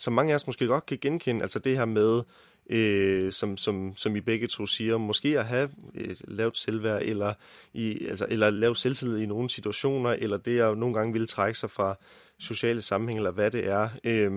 som 0.00 0.12
mange 0.12 0.32
af 0.32 0.34
os 0.34 0.46
måske 0.46 0.66
godt 0.66 0.86
kan 0.86 0.98
genkende. 1.00 1.42
Altså 1.42 1.58
det 1.58 1.76
her 1.76 1.84
med, 1.84 2.22
øh, 2.70 3.32
som, 3.32 3.56
som, 3.56 3.92
som 3.96 4.16
I 4.16 4.20
begge 4.20 4.46
to 4.46 4.66
siger, 4.66 4.98
måske 4.98 5.38
at 5.38 5.46
have 5.46 5.70
et 5.94 6.22
lavt 6.28 6.56
selvværd, 6.56 7.02
eller, 7.02 7.34
i, 7.74 8.06
altså, 8.06 8.26
eller 8.28 8.50
lavt 8.50 8.78
selvtillid 8.78 9.18
i 9.18 9.26
nogle 9.26 9.50
situationer, 9.50 10.10
eller 10.10 10.36
det 10.36 10.60
at 10.60 10.78
nogle 10.78 10.94
gange 10.94 11.12
ville 11.12 11.26
trække 11.26 11.58
sig 11.58 11.70
fra 11.70 11.96
sociale 12.38 12.82
sammenhæng, 12.82 13.18
eller 13.18 13.30
hvad 13.30 13.50
det 13.50 13.66
er, 13.66 13.88
øh, 14.04 14.32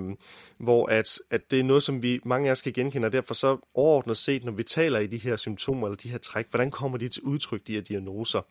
hvor 0.57 0.85
at, 0.85 1.19
at 1.29 1.51
det 1.51 1.59
er 1.59 1.63
noget, 1.63 1.83
som 1.83 2.03
vi 2.03 2.19
mange 2.25 2.47
af 2.47 2.51
os 2.51 2.61
kan 2.61 2.73
genkende, 2.73 3.05
og 3.05 3.11
derfor 3.11 3.33
så 3.33 3.57
overordnet 3.73 4.17
set, 4.17 4.43
når 4.43 4.51
vi 4.51 4.63
taler 4.63 4.99
i 4.99 5.07
de 5.07 5.17
her 5.17 5.35
symptomer, 5.35 5.87
eller 5.87 5.97
de 5.97 6.09
her 6.09 6.17
træk, 6.17 6.49
hvordan 6.49 6.71
kommer 6.71 6.97
de 6.97 7.07
til 7.07 7.23
udtryk, 7.23 7.67
de 7.67 7.73
her 7.73 7.81
diagnoser, 7.81 8.41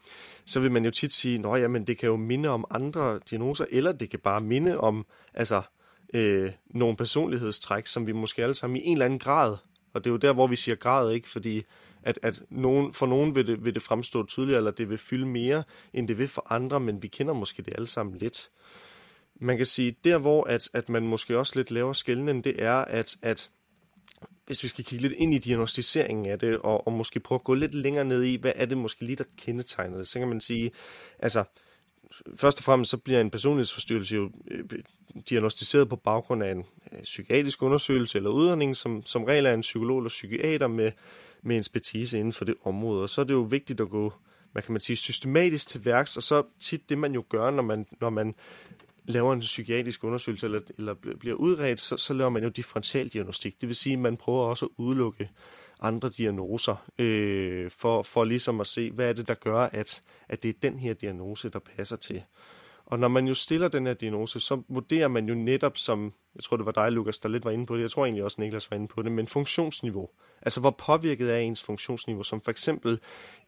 så 0.44 0.60
vil 0.60 0.72
man 0.72 0.84
jo 0.84 0.90
tit 0.90 1.12
sige, 1.12 1.38
nå 1.38 1.56
jamen, 1.56 1.86
det 1.86 1.98
kan 1.98 2.08
jo 2.08 2.16
minde 2.16 2.48
om 2.48 2.64
andre 2.70 3.20
diagnoser, 3.30 3.64
eller 3.70 3.92
det 3.92 4.10
kan 4.10 4.18
bare 4.18 4.40
minde 4.40 4.78
om, 4.78 5.06
altså, 5.34 5.62
øh, 6.12 6.52
nogle 6.66 6.96
personlighedstræk, 6.96 7.86
som 7.86 8.06
vi 8.06 8.12
måske 8.12 8.42
alle 8.42 8.54
sammen 8.54 8.76
i 8.76 8.86
en 8.86 8.92
eller 8.92 9.04
anden 9.04 9.18
grad, 9.18 9.56
og 9.94 10.04
det 10.04 10.10
er 10.10 10.12
jo 10.12 10.16
der, 10.16 10.32
hvor 10.32 10.46
vi 10.46 10.56
siger 10.56 10.74
grad, 10.74 11.12
ikke, 11.12 11.28
fordi 11.28 11.62
at, 12.02 12.18
at 12.22 12.42
nogen, 12.50 12.92
for 12.92 13.06
nogen 13.06 13.34
vil 13.34 13.46
det, 13.46 13.64
vil 13.64 13.74
det 13.74 13.82
fremstå 13.82 14.26
tydeligere, 14.26 14.58
eller 14.58 14.70
det 14.70 14.90
vil 14.90 14.98
fylde 14.98 15.26
mere, 15.26 15.62
end 15.92 16.08
det 16.08 16.18
vil 16.18 16.28
for 16.28 16.52
andre, 16.52 16.80
men 16.80 17.02
vi 17.02 17.08
kender 17.08 17.34
måske 17.34 17.62
det 17.62 17.74
alle 17.74 17.88
sammen 17.88 18.18
lidt. 18.18 18.50
Man 19.40 19.56
kan 19.56 19.66
sige, 19.66 19.96
der 20.04 20.18
hvor 20.18 20.44
at, 20.44 20.68
at 20.72 20.88
man 20.88 21.06
måske 21.06 21.38
også 21.38 21.52
lidt 21.56 21.70
laver 21.70 21.92
skældnen, 21.92 22.44
det 22.44 22.62
er, 22.62 22.74
at, 22.74 23.16
at 23.22 23.50
hvis 24.46 24.62
vi 24.62 24.68
skal 24.68 24.84
kigge 24.84 25.02
lidt 25.02 25.12
ind 25.16 25.34
i 25.34 25.38
diagnostiseringen 25.38 26.26
af 26.26 26.38
det, 26.38 26.58
og, 26.58 26.86
og 26.86 26.92
måske 26.92 27.20
prøve 27.20 27.36
at 27.36 27.44
gå 27.44 27.54
lidt 27.54 27.74
længere 27.74 28.04
ned 28.04 28.22
i, 28.22 28.36
hvad 28.36 28.52
er 28.56 28.66
det 28.66 28.78
måske 28.78 29.04
lige, 29.04 29.16
der 29.16 29.24
kendetegner 29.36 29.96
det, 29.98 30.08
så 30.08 30.18
kan 30.18 30.28
man 30.28 30.40
sige, 30.40 30.70
altså, 31.18 31.44
først 32.36 32.58
og 32.58 32.64
fremmest 32.64 32.90
så 32.90 32.96
bliver 32.96 33.20
en 33.20 33.30
personlighedsforstyrrelse 33.30 34.16
jo 34.16 34.30
øh, 34.50 34.64
diagnostiseret 35.30 35.88
på 35.88 35.96
baggrund 35.96 36.42
af 36.42 36.50
en 36.50 36.64
øh, 36.92 37.02
psykiatrisk 37.02 37.62
undersøgelse 37.62 38.18
eller 38.18 38.30
udredning, 38.30 38.76
som, 38.76 39.06
som 39.06 39.24
regel 39.24 39.46
er 39.46 39.54
en 39.54 39.60
psykolog 39.60 39.98
eller 39.98 40.08
psykiater 40.08 40.66
med, 40.66 40.92
med 41.42 41.56
en 41.56 41.60
ekspertise 41.60 42.18
inden 42.18 42.32
for 42.32 42.44
det 42.44 42.54
område. 42.64 43.02
Og 43.02 43.08
så 43.08 43.20
er 43.20 43.24
det 43.24 43.34
jo 43.34 43.40
vigtigt 43.40 43.80
at 43.80 43.90
gå 43.90 44.12
hvad 44.52 44.62
kan 44.62 44.72
man 44.72 44.80
sige, 44.80 44.96
systematisk 44.96 45.68
til 45.68 45.84
værks, 45.84 46.16
og 46.16 46.22
så 46.22 46.42
tit 46.60 46.88
det, 46.88 46.98
man 46.98 47.14
jo 47.14 47.24
gør, 47.28 47.50
når 47.50 47.62
man, 47.62 47.86
når 48.00 48.10
man 48.10 48.34
laver 49.06 49.32
en 49.32 49.40
psykiatrisk 49.40 50.04
undersøgelse 50.04 50.46
eller, 50.46 50.60
eller 50.78 50.94
bliver 51.20 51.34
udredt, 51.34 51.80
så, 51.80 51.96
så 51.96 52.14
laver 52.14 52.30
man 52.30 52.42
jo 52.42 52.48
differentialdiagnostik. 52.48 53.60
Det 53.60 53.68
vil 53.68 53.76
sige, 53.76 53.92
at 53.92 53.98
man 53.98 54.16
prøver 54.16 54.42
også 54.42 54.64
at 54.66 54.70
udelukke 54.76 55.30
andre 55.82 56.08
diagnoser, 56.08 56.76
øh, 56.98 57.70
for, 57.70 58.02
for 58.02 58.24
ligesom 58.24 58.60
at 58.60 58.66
se, 58.66 58.90
hvad 58.90 59.08
er 59.08 59.12
det, 59.12 59.28
der 59.28 59.34
gør, 59.34 59.58
at, 59.58 60.02
at 60.28 60.42
det 60.42 60.48
er 60.48 60.52
den 60.62 60.78
her 60.78 60.94
diagnose, 60.94 61.48
der 61.48 61.58
passer 61.58 61.96
til. 61.96 62.22
Og 62.86 62.98
når 62.98 63.08
man 63.08 63.28
jo 63.28 63.34
stiller 63.34 63.68
den 63.68 63.86
her 63.86 63.94
diagnose, 63.94 64.40
så 64.40 64.62
vurderer 64.68 65.08
man 65.08 65.28
jo 65.28 65.34
netop 65.34 65.76
som, 65.76 66.12
jeg 66.36 66.42
tror 66.42 66.56
det 66.56 66.66
var 66.66 66.72
dig, 66.72 66.92
Lukas, 66.92 67.18
der 67.18 67.28
lidt 67.28 67.44
var 67.44 67.50
inde 67.50 67.66
på 67.66 67.76
det, 67.76 67.82
jeg 67.82 67.90
tror 67.90 68.04
egentlig 68.04 68.24
også, 68.24 68.40
Niklas 68.40 68.70
var 68.70 68.76
inde 68.76 68.88
på 68.88 69.02
det, 69.02 69.12
men 69.12 69.26
funktionsniveau. 69.26 70.08
Altså 70.42 70.60
hvor 70.60 70.70
påvirket 70.70 71.32
er 71.32 71.36
ens 71.36 71.62
funktionsniveau, 71.62 72.22
som 72.22 72.40
for 72.40 72.50
eksempel 72.50 73.00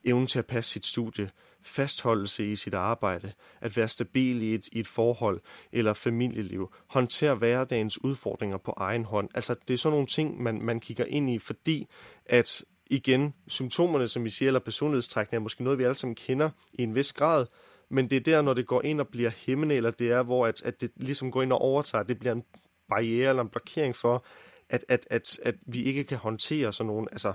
evnen 0.04 0.26
til 0.26 0.38
at 0.38 0.46
passe 0.46 0.70
sit 0.70 0.86
studie, 0.86 1.30
fastholdelse 1.62 2.46
i 2.46 2.54
sit 2.54 2.74
arbejde, 2.74 3.32
at 3.60 3.76
være 3.76 3.88
stabil 3.88 4.42
i 4.42 4.54
et, 4.54 4.68
i 4.72 4.80
et 4.80 4.86
forhold 4.86 5.40
eller 5.72 5.94
familieliv, 5.94 6.72
håndtere 6.86 7.34
hverdagens 7.34 8.04
udfordringer 8.04 8.56
på 8.56 8.74
egen 8.76 9.04
hånd. 9.04 9.28
Altså 9.34 9.54
det 9.68 9.74
er 9.74 9.78
sådan 9.78 9.92
nogle 9.92 10.06
ting, 10.06 10.42
man, 10.42 10.62
man 10.62 10.80
kigger 10.80 11.04
ind 11.04 11.30
i, 11.30 11.38
fordi 11.38 11.86
at 12.26 12.64
igen, 12.86 13.34
symptomerne, 13.48 14.08
som 14.08 14.24
vi 14.24 14.30
siger, 14.30 14.48
eller 14.48 14.60
personlighedstrækning, 14.60 15.40
er 15.40 15.42
måske 15.42 15.64
noget, 15.64 15.78
vi 15.78 15.84
alle 15.84 15.94
sammen 15.94 16.14
kender 16.14 16.50
i 16.72 16.82
en 16.82 16.94
vis 16.94 17.12
grad, 17.12 17.46
men 17.90 18.10
det 18.10 18.16
er 18.16 18.20
der, 18.20 18.42
når 18.42 18.54
det 18.54 18.66
går 18.66 18.82
ind 18.82 19.00
og 19.00 19.08
bliver 19.08 19.30
hæmmende, 19.46 19.74
eller 19.74 19.90
det 19.90 20.10
er, 20.10 20.22
hvor 20.22 20.46
at, 20.46 20.62
at 20.62 20.80
det 20.80 20.90
ligesom 20.96 21.30
går 21.30 21.42
ind 21.42 21.52
og 21.52 21.58
overtager, 21.58 22.04
det 22.04 22.18
bliver 22.18 22.32
en 22.32 22.42
barriere 22.88 23.28
eller 23.28 23.42
en 23.42 23.48
blokering 23.48 23.96
for, 23.96 24.24
at, 24.68 24.84
at, 24.88 25.06
at, 25.10 25.38
at 25.42 25.54
vi 25.66 25.82
ikke 25.82 26.04
kan 26.04 26.18
håndtere 26.18 26.72
sådan 26.72 26.86
nogle 26.86 27.06
altså, 27.12 27.32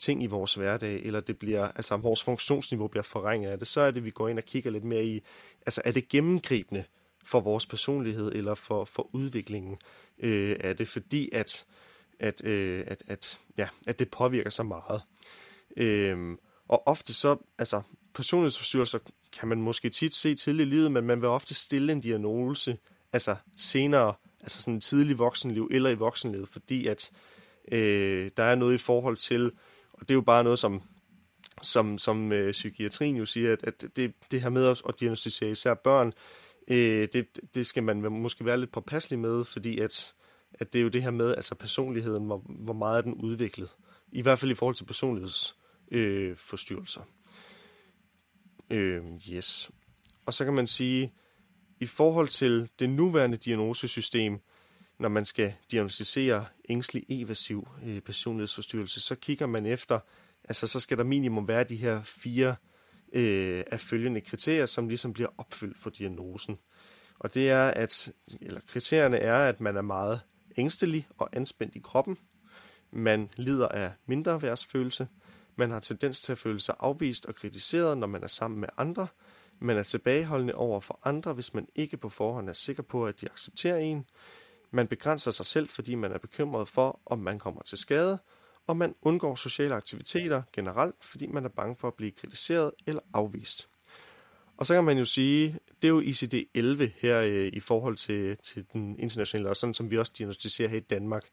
ting 0.00 0.22
i 0.22 0.26
vores 0.26 0.54
hverdag, 0.54 1.02
eller 1.04 1.20
det 1.20 1.38
bliver, 1.38 1.68
altså, 1.68 1.96
vores 1.96 2.24
funktionsniveau 2.24 2.88
bliver 2.88 3.02
forringet 3.02 3.50
af 3.50 3.58
det, 3.58 3.68
så 3.68 3.80
er 3.80 3.90
det, 3.90 4.04
vi 4.04 4.10
går 4.10 4.28
ind 4.28 4.38
og 4.38 4.44
kigger 4.44 4.70
lidt 4.70 4.84
mere 4.84 5.04
i, 5.04 5.22
altså 5.66 5.82
er 5.84 5.92
det 5.92 6.08
gennemgribende 6.08 6.84
for 7.24 7.40
vores 7.40 7.66
personlighed, 7.66 8.32
eller 8.32 8.54
for, 8.54 8.84
for 8.84 9.10
udviklingen 9.12 9.76
øh, 10.18 10.56
af 10.60 10.76
det, 10.76 10.88
fordi 10.88 11.28
at, 11.32 11.66
at, 12.18 12.44
øh, 12.44 12.84
at, 12.86 13.02
at, 13.06 13.38
ja, 13.56 13.68
at 13.86 13.98
det 13.98 14.10
påvirker 14.10 14.50
så 14.50 14.62
meget. 14.62 15.02
Øh, 15.76 16.36
og 16.68 16.86
ofte 16.86 17.14
så, 17.14 17.36
altså 17.58 17.82
personlighedsforstyrrelser 18.14 18.98
kan 19.32 19.48
man 19.48 19.62
måske 19.62 19.90
tit 19.90 20.14
se 20.14 20.34
tidligt 20.34 20.66
i 20.66 20.70
livet, 20.70 20.92
men 20.92 21.04
man 21.04 21.20
vil 21.20 21.28
ofte 21.28 21.54
stille 21.54 21.92
en 21.92 22.00
diagnose, 22.00 22.78
altså 23.12 23.36
senere, 23.56 24.14
altså 24.40 24.62
sådan 24.62 24.80
tidlig 24.80 25.18
voksenliv 25.18 25.68
eller 25.70 25.90
i 25.90 25.94
voksenlivet, 25.94 26.48
fordi 26.48 26.86
at 26.86 27.10
øh, 27.72 28.30
der 28.36 28.42
er 28.42 28.54
noget 28.54 28.74
i 28.74 28.78
forhold 28.78 29.16
til, 29.16 29.52
og 30.00 30.08
det 30.08 30.10
er 30.10 30.16
jo 30.16 30.20
bare 30.20 30.44
noget, 30.44 30.58
som, 30.58 30.82
som, 31.62 31.98
som 31.98 32.32
øh, 32.32 32.52
psykiatrien 32.52 33.16
jo 33.16 33.26
siger, 33.26 33.52
at, 33.52 33.64
at 33.64 33.84
det, 33.96 34.14
det 34.30 34.42
her 34.42 34.50
med 34.50 34.66
at, 34.66 34.82
at 34.88 35.00
diagnostisere 35.00 35.50
især 35.50 35.74
børn, 35.74 36.12
øh, 36.68 37.08
det, 37.12 37.26
det 37.54 37.66
skal 37.66 37.82
man 37.82 38.12
måske 38.12 38.44
være 38.44 38.60
lidt 38.60 38.72
påpasselig 38.72 39.18
med, 39.18 39.44
fordi 39.44 39.78
at, 39.78 40.14
at 40.52 40.72
det 40.72 40.78
er 40.78 40.82
jo 40.82 40.88
det 40.88 41.02
her 41.02 41.10
med, 41.10 41.34
altså 41.34 41.54
personligheden, 41.54 42.24
hvor, 42.24 42.42
hvor 42.48 42.74
meget 42.74 42.98
er 42.98 43.02
den 43.02 43.14
udviklet. 43.14 43.76
I 44.12 44.22
hvert 44.22 44.38
fald 44.38 44.50
i 44.50 44.54
forhold 44.54 44.74
til 44.74 44.84
personlighedsforstyrrelser. 44.84 47.00
Øh, 48.70 49.02
yes. 49.32 49.70
Og 50.26 50.34
så 50.34 50.44
kan 50.44 50.54
man 50.54 50.66
sige, 50.66 51.12
i 51.80 51.86
forhold 51.86 52.28
til 52.28 52.68
det 52.78 52.90
nuværende 52.90 53.36
diagnosesystem, 53.36 54.40
når 55.00 55.08
man 55.08 55.24
skal 55.24 55.54
diagnostisere 55.70 56.46
ængstelig 56.68 57.04
evasiv 57.08 57.68
øh, 57.84 58.00
personlighedsforstyrrelse, 58.00 59.00
så 59.00 59.14
kigger 59.14 59.46
man 59.46 59.66
efter, 59.66 60.00
altså 60.44 60.66
så 60.66 60.80
skal 60.80 60.98
der 60.98 61.04
minimum 61.04 61.48
være 61.48 61.64
de 61.64 61.76
her 61.76 62.02
fire 62.02 62.56
øh, 63.12 63.64
af 63.66 63.80
følgende 63.80 64.20
kriterier, 64.20 64.66
som 64.66 64.88
ligesom 64.88 65.12
bliver 65.12 65.28
opfyldt 65.38 65.78
for 65.78 65.90
diagnosen. 65.90 66.58
Og 67.18 67.34
det 67.34 67.50
er, 67.50 67.68
at, 67.68 68.12
eller 68.40 68.60
kriterierne 68.66 69.18
er, 69.18 69.48
at 69.48 69.60
man 69.60 69.76
er 69.76 69.82
meget 69.82 70.20
ængstelig 70.56 71.08
og 71.18 71.28
anspændt 71.32 71.76
i 71.76 71.80
kroppen, 71.84 72.18
man 72.92 73.28
lider 73.36 73.68
af 73.68 73.92
mindre 74.06 74.42
værtsfølelse, 74.42 75.08
man 75.56 75.70
har 75.70 75.80
tendens 75.80 76.20
til 76.20 76.32
at 76.32 76.38
føle 76.38 76.60
sig 76.60 76.74
afvist 76.78 77.26
og 77.26 77.34
kritiseret, 77.34 77.98
når 77.98 78.06
man 78.06 78.22
er 78.22 78.26
sammen 78.26 78.60
med 78.60 78.68
andre. 78.76 79.06
Man 79.58 79.76
er 79.76 79.82
tilbageholdende 79.82 80.54
over 80.54 80.80
for 80.80 80.98
andre, 81.04 81.32
hvis 81.32 81.54
man 81.54 81.68
ikke 81.74 81.96
på 81.96 82.08
forhånd 82.08 82.48
er 82.48 82.52
sikker 82.52 82.82
på, 82.82 83.06
at 83.06 83.20
de 83.20 83.30
accepterer 83.30 83.76
en. 83.76 84.06
Man 84.70 84.86
begrænser 84.86 85.30
sig 85.30 85.46
selv, 85.46 85.68
fordi 85.68 85.94
man 85.94 86.12
er 86.12 86.18
bekymret 86.18 86.68
for, 86.68 87.00
om 87.06 87.18
man 87.18 87.38
kommer 87.38 87.62
til 87.62 87.78
skade. 87.78 88.18
og 88.66 88.76
man 88.76 88.94
undgår 89.02 89.34
sociale 89.34 89.74
aktiviteter 89.74 90.42
generelt, 90.52 90.94
fordi 91.00 91.26
man 91.26 91.44
er 91.44 91.48
bange 91.48 91.76
for 91.76 91.88
at 91.88 91.94
blive 91.94 92.10
kritiseret 92.10 92.70
eller 92.86 93.00
afvist. 93.14 93.68
Og 94.56 94.66
så 94.66 94.74
kan 94.74 94.84
man 94.84 94.98
jo 94.98 95.04
sige, 95.04 95.58
det 95.82 95.88
er 95.88 95.92
jo 95.92 96.00
ICD-11 96.00 96.90
her 97.00 97.20
øh, 97.20 97.50
i 97.52 97.60
forhold 97.60 97.96
til, 97.96 98.36
til 98.36 98.64
den 98.72 98.98
internationale, 98.98 99.48
og 99.48 99.56
sådan 99.56 99.74
som 99.74 99.90
vi 99.90 99.98
også 99.98 100.12
diagnostiserer 100.18 100.68
her 100.68 100.76
i 100.76 100.80
Danmark. 100.80 101.24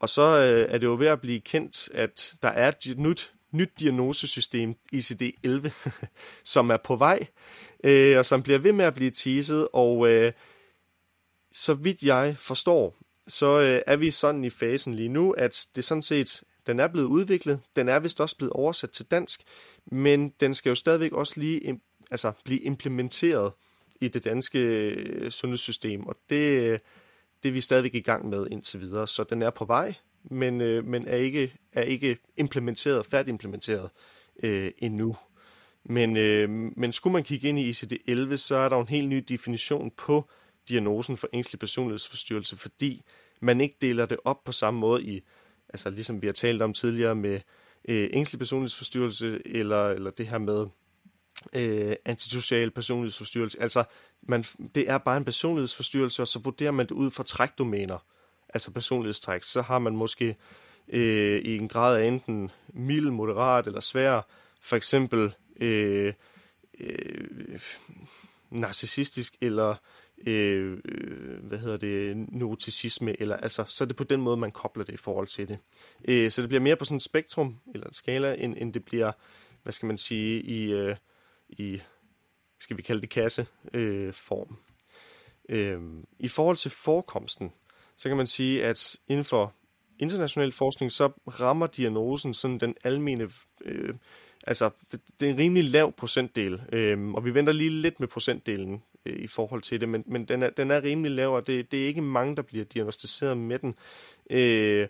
Og 0.00 0.08
så 0.08 0.40
øh, 0.40 0.74
er 0.74 0.78
det 0.78 0.86
jo 0.86 0.94
ved 0.94 1.06
at 1.06 1.20
blive 1.20 1.40
kendt, 1.40 1.88
at 1.94 2.34
der 2.42 2.48
er 2.48 2.68
et 2.68 2.98
nyt, 2.98 3.32
nyt 3.50 3.70
diagnosesystem, 3.80 4.74
ICD-11, 4.94 5.70
som 6.54 6.70
er 6.70 6.76
på 6.76 6.96
vej, 6.96 7.26
øh, 7.84 8.18
og 8.18 8.26
som 8.26 8.42
bliver 8.42 8.58
ved 8.58 8.72
med 8.72 8.84
at 8.84 8.94
blive 8.94 9.10
teaset, 9.10 9.68
og 9.72 10.08
øh, 10.08 10.32
så 11.54 11.74
vidt 11.74 12.02
jeg 12.02 12.36
forstår, 12.38 12.96
så 13.28 13.60
øh, 13.60 13.82
er 13.86 13.96
vi 13.96 14.10
sådan 14.10 14.44
i 14.44 14.50
fasen 14.50 14.94
lige 14.94 15.08
nu, 15.08 15.30
at 15.30 15.66
det 15.76 15.84
sådan 15.84 16.02
set, 16.02 16.42
den 16.66 16.80
er 16.80 16.88
blevet 16.88 17.06
udviklet, 17.06 17.60
den 17.76 17.88
er 17.88 17.98
vist 17.98 18.20
også 18.20 18.36
blevet 18.36 18.52
oversat 18.52 18.90
til 18.90 19.06
dansk, 19.06 19.42
men 19.86 20.28
den 20.28 20.54
skal 20.54 20.70
jo 20.70 20.74
stadigvæk 20.74 21.12
også 21.12 21.40
lige 21.40 21.80
altså, 22.10 22.32
blive 22.44 22.60
implementeret 22.60 23.52
i 24.00 24.08
det 24.08 24.24
danske 24.24 24.58
øh, 24.58 25.30
sundhedssystem, 25.30 26.06
og 26.06 26.16
det, 26.30 26.62
øh, 26.62 26.78
det 27.42 27.48
er 27.48 27.52
vi 27.52 27.60
stadigvæk 27.60 27.94
i 27.94 28.00
gang 28.00 28.28
med 28.28 28.46
indtil 28.50 28.80
videre, 28.80 29.08
så 29.08 29.24
den 29.24 29.42
er 29.42 29.50
på 29.50 29.64
vej, 29.64 29.94
men, 30.24 30.60
øh, 30.60 30.84
men 30.84 31.08
er, 31.08 31.16
ikke, 31.16 31.54
er 31.72 31.82
ikke 31.82 32.18
implementeret, 32.36 33.06
færdig 33.06 33.32
implementeret 33.32 33.90
øh, 34.42 34.70
endnu. 34.78 35.16
Men, 35.84 36.16
øh, 36.16 36.50
men 36.50 36.92
skulle 36.92 37.12
man 37.12 37.24
kigge 37.24 37.48
ind 37.48 37.58
i 37.58 37.70
ICD-11, 37.70 38.36
så 38.36 38.56
er 38.56 38.68
der 38.68 38.80
en 38.80 38.88
helt 38.88 39.08
ny 39.08 39.24
definition 39.28 39.90
på 39.90 40.28
diagnosen 40.68 41.16
for 41.16 41.28
ængstelig 41.32 41.60
personlighedsforstyrrelse, 41.60 42.56
fordi 42.56 43.02
man 43.40 43.60
ikke 43.60 43.76
deler 43.80 44.06
det 44.06 44.18
op 44.24 44.44
på 44.44 44.52
samme 44.52 44.80
måde 44.80 45.02
i, 45.02 45.22
altså 45.68 45.90
ligesom 45.90 46.22
vi 46.22 46.26
har 46.26 46.32
talt 46.32 46.62
om 46.62 46.72
tidligere 46.72 47.14
med 47.14 47.40
øh, 47.88 48.10
ængstelig 48.12 48.38
personlighedsforstyrrelse, 48.38 49.40
eller, 49.46 49.88
eller 49.88 50.10
det 50.10 50.26
her 50.26 50.38
med 50.38 50.66
øh, 51.52 51.96
antisocial 52.04 52.70
personlighedsforstyrrelse. 52.70 53.62
Altså, 53.62 53.84
man, 54.22 54.44
det 54.74 54.90
er 54.90 54.98
bare 54.98 55.16
en 55.16 55.24
personlighedsforstyrrelse, 55.24 56.22
og 56.22 56.28
så 56.28 56.38
vurderer 56.38 56.70
man 56.70 56.86
det 56.86 56.92
ud 56.92 57.10
fra 57.10 57.24
trækdomæner, 57.24 57.98
altså 58.48 58.70
personlighedstræk. 58.70 59.42
Så 59.42 59.62
har 59.62 59.78
man 59.78 59.96
måske 59.96 60.36
øh, 60.88 61.40
i 61.40 61.56
en 61.56 61.68
grad 61.68 61.98
af 62.00 62.06
enten 62.06 62.50
mild, 62.68 63.10
moderat 63.10 63.66
eller 63.66 63.80
svær, 63.80 64.20
for 64.60 64.76
eksempel 64.76 65.34
øh, 65.60 66.12
øh, 66.80 67.60
narcissistisk 68.50 69.36
eller 69.40 69.74
Øh, 70.26 70.78
øh, 70.84 71.44
hvad 71.44 71.58
hedder 71.58 71.76
det, 71.76 72.16
noticisme, 72.32 73.20
eller 73.20 73.36
altså, 73.36 73.64
så 73.68 73.84
er 73.84 73.86
det 73.88 73.96
på 73.96 74.04
den 74.04 74.20
måde, 74.20 74.36
man 74.36 74.52
kobler 74.52 74.84
det 74.84 74.92
i 74.92 74.96
forhold 74.96 75.26
til 75.26 75.48
det. 75.48 75.58
Øh, 76.08 76.30
så 76.30 76.42
det 76.42 76.48
bliver 76.48 76.60
mere 76.60 76.76
på 76.76 76.84
sådan 76.84 76.96
et 76.96 77.02
spektrum, 77.02 77.56
eller 77.74 77.86
en 77.86 77.92
skala, 77.92 78.34
end, 78.38 78.54
end 78.58 78.72
det 78.72 78.84
bliver, 78.84 79.12
hvad 79.62 79.72
skal 79.72 79.86
man 79.86 79.98
sige, 79.98 80.42
i, 80.42 80.72
øh, 80.72 80.96
i 81.48 81.80
skal 82.58 82.76
vi 82.76 82.82
kalde 82.82 83.00
det 83.00 83.10
kasseform. 83.10 84.56
Øh, 85.48 85.80
I 86.18 86.28
forhold 86.28 86.56
til 86.56 86.70
forekomsten, 86.70 87.52
så 87.96 88.08
kan 88.08 88.16
man 88.16 88.26
sige, 88.26 88.64
at 88.64 88.96
inden 89.08 89.24
for 89.24 89.54
international 89.98 90.52
forskning, 90.52 90.92
så 90.92 91.08
rammer 91.40 91.66
diagnosen 91.66 92.34
sådan 92.34 92.58
den 92.58 92.74
almene, 92.84 93.30
øh, 93.64 93.94
altså 94.46 94.70
det, 94.92 95.00
det 95.20 95.26
er 95.26 95.32
en 95.32 95.38
rimelig 95.38 95.64
lav 95.64 95.92
procentdel, 95.92 96.62
øhm, 96.72 97.14
og 97.14 97.24
vi 97.24 97.34
venter 97.34 97.52
lige 97.52 97.70
lidt 97.70 98.00
med 98.00 98.08
procentdelen 98.08 98.82
øh, 99.06 99.16
i 99.16 99.26
forhold 99.26 99.62
til 99.62 99.80
det, 99.80 99.88
men, 99.88 100.04
men 100.06 100.24
den, 100.24 100.42
er, 100.42 100.50
den 100.50 100.70
er 100.70 100.82
rimelig 100.82 101.12
lav, 101.12 101.34
og 101.34 101.46
det, 101.46 101.72
det 101.72 101.82
er 101.82 101.86
ikke 101.86 102.02
mange, 102.02 102.36
der 102.36 102.42
bliver 102.42 102.64
diagnostiseret 102.64 103.36
med 103.36 103.58
den. 103.58 103.74
Øh, 104.30 104.88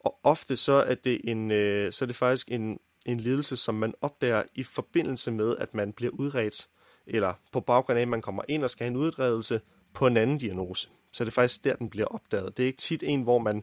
og 0.00 0.18
ofte 0.22 0.56
så 0.56 0.72
er 0.72 0.94
det 0.94 1.20
en, 1.24 1.50
øh, 1.50 1.92
så 1.92 2.04
er 2.04 2.06
det 2.06 2.16
faktisk 2.16 2.50
en, 2.50 2.78
en 3.06 3.20
lidelse, 3.20 3.56
som 3.56 3.74
man 3.74 3.94
opdager 4.00 4.42
i 4.54 4.62
forbindelse 4.62 5.30
med, 5.30 5.56
at 5.56 5.74
man 5.74 5.92
bliver 5.92 6.12
udredt, 6.12 6.68
eller 7.06 7.34
på 7.52 7.60
baggrund 7.60 7.98
af, 7.98 8.02
at 8.02 8.08
man 8.08 8.22
kommer 8.22 8.42
ind 8.48 8.62
og 8.62 8.70
skal 8.70 8.84
have 8.84 8.90
en 8.90 8.96
udredelse 8.96 9.60
på 9.94 10.06
en 10.06 10.16
anden 10.16 10.38
diagnose. 10.38 10.88
Så 11.12 11.24
det 11.24 11.30
er 11.30 11.34
faktisk 11.34 11.64
der, 11.64 11.76
den 11.76 11.90
bliver 11.90 12.06
opdaget. 12.06 12.56
Det 12.56 12.62
er 12.62 12.66
ikke 12.66 12.78
tit 12.78 13.02
en, 13.02 13.22
hvor 13.22 13.38
man 13.38 13.62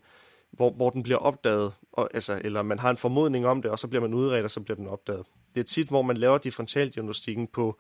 hvor, 0.51 0.71
hvor 0.71 0.89
den 0.89 1.03
bliver 1.03 1.17
opdaget, 1.17 1.73
og, 1.91 2.09
altså, 2.13 2.41
eller 2.43 2.61
man 2.61 2.79
har 2.79 2.89
en 2.89 2.97
formodning 2.97 3.47
om 3.47 3.61
det, 3.61 3.71
og 3.71 3.79
så 3.79 3.87
bliver 3.87 4.01
man 4.01 4.13
udredt, 4.13 4.43
og 4.43 4.51
så 4.51 4.59
bliver 4.59 4.75
den 4.75 4.87
opdaget. 4.87 5.25
Det 5.55 5.59
er 5.59 5.65
tit, 5.65 5.87
hvor 5.87 6.01
man 6.01 6.17
laver 6.17 6.37
differentialdiagnostikken 6.37 7.47
på, 7.47 7.79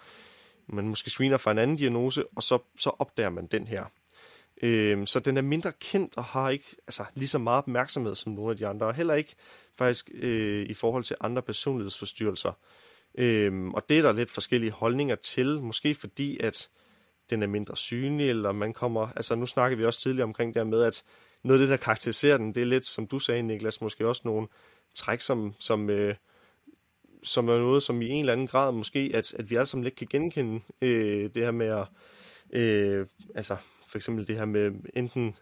man 0.67 0.87
måske 0.87 1.09
screener 1.09 1.37
for 1.37 1.51
en 1.51 1.57
anden 1.57 1.77
diagnose, 1.77 2.23
og 2.35 2.43
så, 2.43 2.59
så 2.77 2.89
opdager 2.99 3.29
man 3.29 3.47
den 3.47 3.67
her. 3.67 3.85
Øh, 4.63 5.07
så 5.07 5.19
den 5.19 5.37
er 5.37 5.41
mindre 5.41 5.71
kendt 5.79 6.17
og 6.17 6.23
har 6.23 6.49
ikke 6.49 6.75
altså, 6.87 7.05
lige 7.15 7.27
så 7.27 7.37
meget 7.37 7.57
opmærksomhed 7.57 8.15
som 8.15 8.31
nogle 8.31 8.51
af 8.51 8.57
de 8.57 8.67
andre, 8.67 8.85
og 8.85 8.93
heller 8.93 9.13
ikke 9.13 9.35
faktisk 9.77 10.09
øh, 10.13 10.65
i 10.69 10.73
forhold 10.73 11.03
til 11.03 11.15
andre 11.21 11.41
personlighedsforstyrrelser. 11.41 12.51
Øh, 13.15 13.67
og 13.67 13.89
det 13.89 13.97
er 13.97 14.01
der 14.01 14.11
lidt 14.11 14.31
forskellige 14.31 14.71
holdninger 14.71 15.15
til, 15.15 15.61
måske 15.61 15.95
fordi, 15.95 16.39
at 16.39 16.69
den 17.29 17.43
er 17.43 17.47
mindre 17.47 17.77
synlig, 17.77 18.29
eller 18.29 18.51
man 18.51 18.73
kommer, 18.73 19.07
altså 19.15 19.35
nu 19.35 19.45
snakker 19.45 19.77
vi 19.77 19.85
også 19.85 20.01
tidligere 20.01 20.23
omkring 20.23 20.55
det 20.55 20.67
med, 20.67 20.83
at 20.83 21.03
noget 21.43 21.59
af 21.59 21.67
det, 21.67 21.71
der 21.71 21.83
karakteriserer 21.83 22.37
den, 22.37 22.55
det 22.55 22.61
er 22.61 22.65
lidt, 22.65 22.85
som 22.85 23.07
du 23.07 23.19
sagde, 23.19 23.41
Niklas, 23.41 23.81
måske 23.81 24.07
også 24.07 24.21
nogle 24.25 24.47
træk, 24.93 25.21
som, 25.21 25.53
som, 25.59 25.89
øh, 25.89 26.15
som 27.23 27.49
er 27.49 27.57
noget, 27.57 27.83
som 27.83 28.01
i 28.01 28.09
en 28.09 28.19
eller 28.19 28.33
anden 28.33 28.47
grad 28.47 28.71
måske, 28.71 29.11
at, 29.13 29.33
at 29.33 29.49
vi 29.49 29.55
alle 29.55 29.65
sammen 29.65 29.83
lidt 29.83 29.95
kan 29.95 30.07
genkende 30.09 30.61
øh, 30.81 31.29
det 31.35 31.43
her 31.43 31.51
med 31.51 31.67
at, 31.67 31.87
øh, 32.61 33.07
altså 33.35 33.57
for 33.89 33.97
eksempel 33.97 34.27
det 34.27 34.35
her 34.35 34.45
med 34.45 34.71
enten 34.93 35.35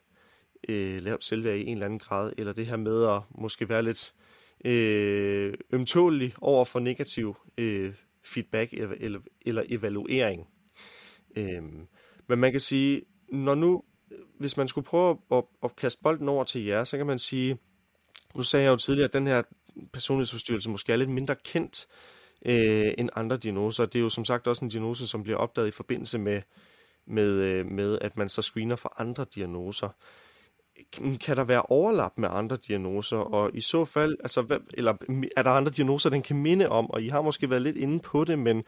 øh, 0.70 1.02
lavt 1.02 1.24
selvværd 1.24 1.58
i 1.58 1.66
en 1.66 1.74
eller 1.74 1.86
anden 1.86 2.00
grad, 2.00 2.34
eller 2.38 2.54
det 2.54 2.66
her 2.66 2.78
med 2.78 3.08
at 3.08 3.22
måske 3.32 3.70
være 3.70 3.84
lidt 3.84 4.14
øh, 4.66 5.54
ømtålig 5.72 6.34
over 6.42 6.66
for 6.66 6.80
negativ 6.80 7.36
øh, 7.58 7.94
feedback 8.24 8.74
eller, 8.74 8.96
eller, 9.00 9.20
eller 9.46 9.64
evaluering. 9.70 10.48
Øh, 11.36 11.64
men 12.28 12.40
man 12.40 12.52
kan 12.52 12.62
sige, 12.62 13.02
når 13.32 13.56
nu, 13.56 13.84
hvis 14.40 14.58
man 14.58 14.68
skulle 14.68 14.86
prøve 14.86 15.18
at, 15.32 15.44
at 15.64 15.76
kaste 15.76 16.02
bolden 16.04 16.30
over 16.30 16.44
til 16.44 16.66
jer, 16.66 16.84
så 16.84 16.98
kan 16.98 17.06
man 17.06 17.20
sige, 17.20 17.58
nu 18.36 18.42
sagde 18.42 18.64
jeg 18.64 18.72
jo 18.72 18.76
tidligere, 18.76 19.08
at 19.08 19.14
den 19.14 19.28
her 19.28 19.42
personlighedsforstyrrelse 19.94 20.70
måske 20.70 20.94
er 20.94 20.98
lidt 20.98 21.10
mindre 21.10 21.36
kendt 21.36 21.88
øh, 22.46 22.94
end 22.98 23.10
andre 23.16 23.38
diagnoser. 23.38 23.86
Det 23.86 24.00
er 24.00 24.04
jo 24.04 24.10
som 24.10 24.26
sagt 24.26 24.48
også 24.48 24.66
en 24.66 24.70
diagnose, 24.70 25.08
som 25.08 25.24
bliver 25.24 25.38
opdaget 25.38 25.68
i 25.68 25.72
forbindelse 25.72 26.20
med, 26.20 26.42
med, 27.08 27.28
øh, 27.28 27.66
med 27.66 28.00
at 28.02 28.18
man 28.18 28.30
så 28.30 28.42
screener 28.42 28.76
for 28.76 29.02
andre 29.02 29.26
diagnoser. 29.36 29.90
Kan 31.22 31.38
der 31.38 31.44
være 31.44 31.62
overlap 31.62 32.12
med 32.18 32.30
andre 32.32 32.58
diagnoser, 32.68 33.18
og 33.18 33.52
i 33.54 33.62
så 33.62 33.86
fald, 33.86 34.18
altså, 34.20 34.42
hvad, 34.42 34.58
eller 34.74 34.94
er 35.38 35.44
der 35.44 35.52
andre 35.52 35.72
diagnoser, 35.72 36.10
den 36.10 36.22
kan 36.22 36.38
minde 36.38 36.70
om, 36.70 36.92
og 36.92 37.02
I 37.02 37.08
har 37.08 37.22
måske 37.22 37.50
været 37.50 37.62
lidt 37.62 37.78
inde 37.78 38.00
på 38.00 38.24
det, 38.24 38.40
men, 38.40 38.64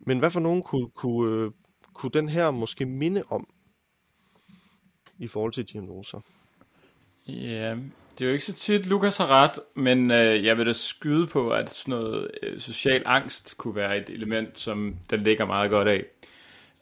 men 0.00 0.18
hvad 0.18 0.30
for 0.30 0.40
nogen 0.40 0.62
kunne, 0.62 0.90
kunne, 0.90 1.34
øh, 1.34 1.50
kunne 1.94 2.10
den 2.10 2.28
her 2.28 2.50
måske 2.50 2.86
minde 2.86 3.22
om 3.28 3.48
i 5.20 5.26
forhold 5.26 5.52
til 5.52 5.64
diagnoser? 5.64 6.20
Ja, 7.28 7.76
det 8.18 8.24
er 8.24 8.28
jo 8.28 8.32
ikke 8.32 8.44
så 8.44 8.52
tit, 8.52 8.86
Lukas 8.86 9.16
har 9.16 9.26
ret, 9.26 9.58
men 9.74 10.10
øh, 10.10 10.44
jeg 10.44 10.58
vil 10.58 10.66
da 10.66 10.72
skyde 10.72 11.26
på, 11.26 11.50
at 11.50 11.70
sådan 11.70 11.92
noget 11.92 12.30
øh, 12.42 12.60
social 12.60 13.02
angst 13.06 13.56
kunne 13.58 13.74
være 13.74 13.98
et 13.98 14.08
element, 14.08 14.58
som 14.58 14.96
den 15.10 15.22
ligger 15.22 15.46
meget 15.46 15.70
godt 15.70 15.88
af. 15.88 16.04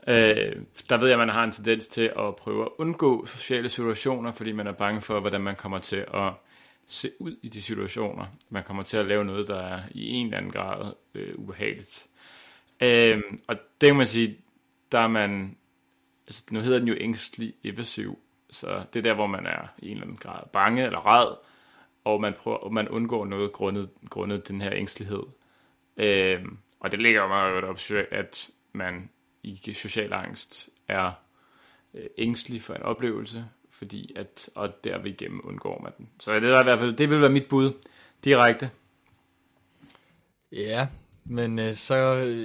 Øh, 0.09 0.63
der 0.89 0.99
ved 0.99 1.09
jeg, 1.09 1.13
at 1.13 1.27
man 1.27 1.29
har 1.29 1.45
en 1.45 1.53
tendens 1.53 1.89
til 1.89 2.13
at 2.19 2.37
prøve 2.37 2.63
at 2.65 2.69
undgå 2.79 3.27
sociale 3.27 3.69
situationer, 3.69 4.33
fordi 4.33 4.53
man 4.53 4.67
er 4.67 4.73
bange 4.73 5.01
for, 5.01 5.21
hvordan 5.21 5.41
man 5.41 5.57
kommer 5.57 5.79
til 5.79 6.05
at 6.15 6.33
se 6.87 7.11
ud 7.19 7.37
i 7.43 7.49
de 7.49 7.63
situationer. 7.63 8.27
Man 8.49 8.65
kommer 8.65 8.83
til 8.83 8.97
at 8.97 9.07
lave 9.07 9.25
noget, 9.25 9.49
der 9.49 9.59
er 9.59 9.83
i 9.91 10.09
en 10.09 10.27
eller 10.27 10.39
anden 10.39 10.53
grad 10.53 10.93
øh, 11.15 11.35
ubehageligt. 11.37 12.07
Øh, 12.81 13.23
og 13.47 13.57
det 13.81 13.87
kan 13.87 13.97
man 13.97 14.07
sige, 14.07 14.37
der 14.93 15.01
er 15.01 15.09
man, 15.09 15.57
altså 16.27 16.45
nu 16.51 16.61
hedder 16.61 16.79
den 16.79 16.89
jo 16.89 16.95
ængstelig 17.01 17.55
evasiv, 17.65 18.19
så 18.51 18.85
det 18.93 18.99
er 18.99 19.03
der, 19.03 19.15
hvor 19.15 19.27
man 19.27 19.47
er 19.47 19.69
i 19.79 19.87
en 19.87 19.93
eller 19.93 20.03
anden 20.03 20.17
grad 20.17 20.43
bange 20.53 20.85
eller 20.85 20.99
ræd, 20.99 21.37
og 22.05 22.21
man, 22.21 22.35
prøver, 22.41 22.57
og 22.57 22.73
man 22.73 22.89
undgår 22.89 23.25
noget 23.25 23.53
grundet, 23.53 23.91
grundet 24.11 24.49
den 24.49 24.61
her 24.61 24.73
ængstelighed. 24.75 25.23
Øh, 25.97 26.45
og 26.81 26.91
det 26.91 27.03
ligger 27.03 27.23
jo 27.23 27.29
meget 27.29 27.65
op, 27.65 27.79
at 28.11 28.51
man 28.73 29.11
i 29.43 29.73
social 29.73 30.13
angst 30.13 30.69
er 30.89 31.13
øh, 31.95 32.07
ængstelig 32.19 32.63
for 32.63 32.75
en 32.75 32.83
oplevelse, 32.83 33.45
fordi 33.71 34.13
at, 34.17 34.51
og 34.55 34.85
derved 34.85 35.07
igennem 35.07 35.41
undgår 35.45 35.81
man 35.83 35.93
den. 35.99 36.09
Så 36.19 36.35
det 36.35 36.45
er 36.45 36.61
i 36.61 36.65
hvert 36.65 36.79
fald, 36.79 36.93
det 36.93 37.11
vil 37.11 37.21
være 37.21 37.31
mit 37.31 37.49
bud 37.49 37.73
direkte. 38.25 38.71
Ja, 40.53 40.89
men 41.31 41.59
øh, 41.59 41.75
så, 41.75 41.95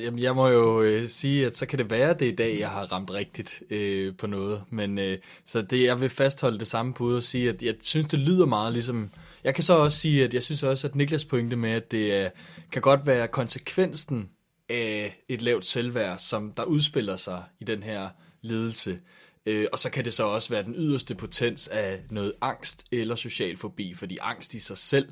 jamen, 0.04 0.20
jeg 0.20 0.36
må 0.36 0.48
jo 0.48 0.82
øh, 0.82 1.10
sige, 1.10 1.46
at 1.46 1.56
så 1.56 1.66
kan 1.66 1.80
det 1.80 1.90
være, 1.90 2.14
det 2.14 2.26
i 2.26 2.36
dag, 2.36 2.60
jeg 2.60 2.70
har 2.70 2.92
ramt 2.92 3.12
rigtigt 3.12 3.64
øh, 3.70 4.16
på 4.16 4.28
noget. 4.28 4.64
Men 4.70 5.00
øh, 5.00 5.18
så 5.46 5.62
det, 5.62 5.84
jeg 5.84 6.02
vil 6.02 6.10
fastholde 6.10 6.60
det 6.60 6.68
samme 6.68 6.94
bud 6.94 7.16
og 7.16 7.24
sige, 7.24 7.50
at 7.50 7.62
jeg 7.62 7.76
synes, 7.82 8.08
det 8.08 8.20
lyder 8.20 8.46
meget 8.46 8.74
ligesom... 8.74 9.12
Jeg 9.44 9.56
kan 9.56 9.64
så 9.64 9.78
også 9.78 9.98
sige, 9.98 10.24
at 10.24 10.34
jeg 10.34 10.44
synes 10.44 10.64
også, 10.64 10.88
at 10.88 10.96
Niklas 10.96 11.26
pointe 11.26 11.56
med, 11.56 11.72
at 11.72 11.92
det 11.92 12.24
øh, 12.24 12.30
kan 12.72 12.82
godt 12.82 13.06
være 13.06 13.28
konsekvensen 13.28 14.30
af 14.70 15.24
et 15.30 15.42
lavt 15.42 15.66
selvværd, 15.66 16.20
som 16.20 16.54
der 16.58 16.64
udspiller 16.64 17.16
sig 17.16 17.44
i 17.60 17.64
den 17.64 17.84
her 17.84 18.10
ledelse. 18.42 19.00
Øh, 19.46 19.68
og 19.72 19.80
så 19.80 19.90
kan 19.90 20.06
det 20.06 20.14
så 20.14 20.24
også 20.24 20.50
være 20.50 20.64
den 20.64 20.76
yderste 20.78 21.16
potens 21.16 21.68
af 21.68 22.00
noget 22.10 22.34
angst 22.42 22.86
eller 22.92 23.16
social 23.16 23.58
fobi, 23.58 23.94
fordi 23.94 24.18
angst 24.22 24.54
i 24.54 24.60
sig 24.60 24.78
selv 24.78 25.10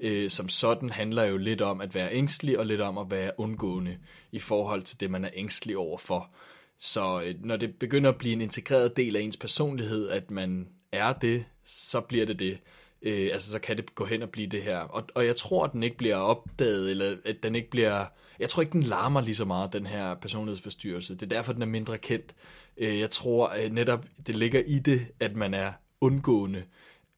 øh, 0.00 0.30
som 0.30 0.48
sådan 0.48 0.90
handler 0.90 1.24
jo 1.24 1.36
lidt 1.36 1.60
om 1.60 1.80
at 1.80 1.94
være 1.94 2.12
ængstelig 2.12 2.58
og 2.58 2.66
lidt 2.66 2.80
om 2.80 2.98
at 2.98 3.10
være 3.10 3.30
undgående 3.38 3.98
i 4.32 4.38
forhold 4.38 4.82
til 4.82 5.00
det, 5.00 5.10
man 5.10 5.24
er 5.24 5.30
ængstelig 5.34 5.76
overfor. 5.76 6.30
Så 6.78 7.22
øh, 7.22 7.34
når 7.44 7.56
det 7.56 7.74
begynder 7.74 8.10
at 8.10 8.18
blive 8.18 8.32
en 8.32 8.40
integreret 8.40 8.96
del 8.96 9.16
af 9.16 9.20
ens 9.20 9.36
personlighed, 9.36 10.08
at 10.08 10.30
man 10.30 10.68
er 10.92 11.12
det, 11.12 11.44
så 11.64 12.00
bliver 12.00 12.26
det 12.26 12.38
det. 12.38 12.58
Øh, 13.02 13.30
altså 13.32 13.50
så 13.50 13.58
kan 13.58 13.76
det 13.76 13.94
gå 13.94 14.04
hen 14.04 14.22
og 14.22 14.30
blive 14.30 14.46
det 14.46 14.62
her. 14.62 14.78
Og, 14.78 15.04
og 15.14 15.26
jeg 15.26 15.36
tror, 15.36 15.64
at 15.64 15.72
den 15.72 15.82
ikke 15.82 15.96
bliver 15.96 16.16
opdaget, 16.16 16.90
eller 16.90 17.16
at 17.24 17.36
den 17.42 17.54
ikke 17.54 17.70
bliver... 17.70 18.04
Jeg 18.38 18.48
tror 18.48 18.60
ikke, 18.62 18.72
den 18.72 18.82
larmer 18.82 19.20
lige 19.20 19.34
så 19.34 19.44
meget, 19.44 19.72
den 19.72 19.86
her 19.86 20.14
personlighedsforstyrrelse. 20.14 21.14
Det 21.14 21.22
er 21.22 21.36
derfor, 21.36 21.52
den 21.52 21.62
er 21.62 21.66
mindre 21.66 21.98
kendt. 21.98 22.34
Øh, 22.76 22.98
jeg 22.98 23.10
tror 23.10 23.46
at 23.46 23.72
netop, 23.72 24.06
det 24.26 24.36
ligger 24.36 24.62
i 24.66 24.78
det, 24.78 25.06
at 25.20 25.36
man 25.36 25.54
er 25.54 25.72
undgående. 26.00 26.64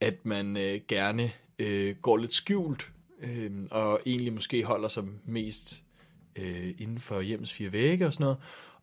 At 0.01 0.15
man 0.25 0.57
øh, 0.57 0.81
gerne 0.89 1.33
øh, 1.59 1.97
går 2.03 2.17
lidt 2.17 2.35
skjult, 2.35 2.93
øh, 3.23 3.51
og 3.71 4.01
egentlig 4.07 4.33
måske 4.33 4.65
holder 4.65 4.89
sig 4.89 5.05
mest 5.27 5.83
øh, 6.37 6.75
inden 6.79 6.99
for 6.99 7.21
hjemmes 7.21 7.53
fire 7.53 7.73
vægge 7.73 8.07
og 8.07 8.13
sådan 8.13 8.25
noget. 8.25 8.39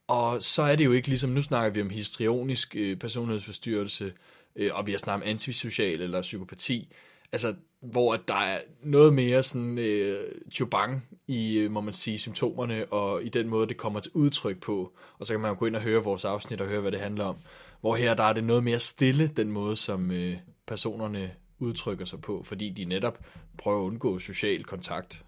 Og 0.08 0.44
så 0.44 0.62
er 0.62 0.76
det 0.76 0.86
jo 0.86 0.92
ikke 0.92 1.08
ligesom, 1.08 1.30
nu 1.30 1.42
snakker 1.42 1.74
vi 1.74 1.82
om 1.82 1.90
histrionisk 1.90 2.76
øh, 2.76 2.98
personlighedsforstyrrelse, 2.98 4.14
øh, 4.56 4.72
og 4.74 4.88
vi 4.88 4.92
har 4.92 5.00
snakket 5.00 5.24
om 5.24 5.30
antisocial 5.30 6.02
eller 6.02 6.22
psykopati, 6.22 6.94
altså 7.32 7.56
hvor 7.82 8.16
der 8.16 8.36
er 8.36 8.62
noget 8.84 9.14
mere 9.14 9.44
sådan 9.44 9.78
øh, 9.78 10.32
chubang 10.52 11.08
i, 11.28 11.58
øh, 11.58 11.72
må 11.72 11.82
man 11.82 11.94
sige, 11.94 12.18
symptomerne, 12.18 12.86
og 12.86 13.24
i 13.24 13.30
den 13.30 13.48
måde, 13.50 13.68
det 13.68 13.78
kommer 13.78 14.00
til 14.00 14.12
udtryk 14.16 14.62
på. 14.62 14.94
Og 15.20 15.26
så 15.26 15.34
kan 15.34 15.42
man 15.42 15.52
jo 15.52 15.60
gå 15.60 15.66
ind 15.66 15.76
og 15.76 15.82
høre 15.82 16.04
vores 16.04 16.26
afsnit 16.26 16.62
og 16.62 16.68
høre, 16.68 16.82
hvad 16.82 16.92
det 16.92 17.00
handler 17.00 17.26
om. 17.26 17.36
Hvor 17.82 17.96
her, 17.96 18.14
der 18.14 18.24
er 18.24 18.34
det 18.34 18.44
noget 18.44 18.64
mere 18.64 18.80
stille, 18.80 19.28
den 19.28 19.52
måde, 19.52 19.76
som 19.76 20.12
øh, 20.12 20.38
personerne 20.68 21.32
udtrykker 21.64 22.06
sig 22.06 22.22
på, 22.22 22.44
fordi 22.44 22.70
de 22.70 22.86
netop 22.86 23.26
prøver 23.58 23.80
at 23.80 23.84
undgå 23.84 24.20
social 24.20 24.64
kontakt. 24.64 25.26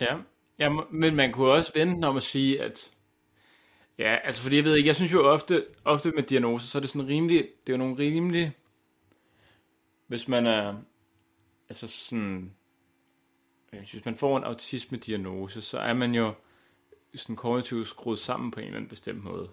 Ja, 0.00 0.16
ja 0.58 0.68
men 0.90 1.14
man 1.16 1.32
kunne 1.32 1.50
også 1.50 1.72
vente 1.74 2.06
om 2.06 2.16
at 2.16 2.22
sige, 2.22 2.62
at 2.62 2.90
Ja, 3.98 4.16
altså 4.24 4.42
fordi 4.42 4.56
jeg 4.56 4.64
ved 4.64 4.76
ikke, 4.76 4.86
jeg 4.86 4.96
synes 4.96 5.12
jo 5.12 5.30
ofte, 5.30 5.66
ofte 5.84 6.10
med 6.10 6.22
diagnoser, 6.22 6.66
så 6.66 6.78
er 6.78 6.80
det 6.80 6.90
sådan 6.90 7.08
rimelig, 7.08 7.48
det 7.66 7.72
er 7.72 7.76
jo 7.76 7.78
nogle 7.78 7.98
rimelig, 7.98 8.52
hvis 10.06 10.28
man 10.28 10.46
er, 10.46 10.74
altså 11.68 11.88
sådan, 11.88 12.54
hvis 13.70 14.04
man 14.04 14.16
får 14.16 14.36
en 14.36 14.44
autisme-diagnose, 14.44 15.62
så 15.62 15.78
er 15.78 15.92
man 15.92 16.14
jo 16.14 16.34
sådan 17.14 17.36
kognitivt 17.36 17.86
skruet 17.86 18.18
sammen 18.18 18.50
på 18.50 18.60
en 18.60 18.66
eller 18.66 18.76
anden 18.76 18.88
bestemt 18.88 19.24
måde. 19.24 19.50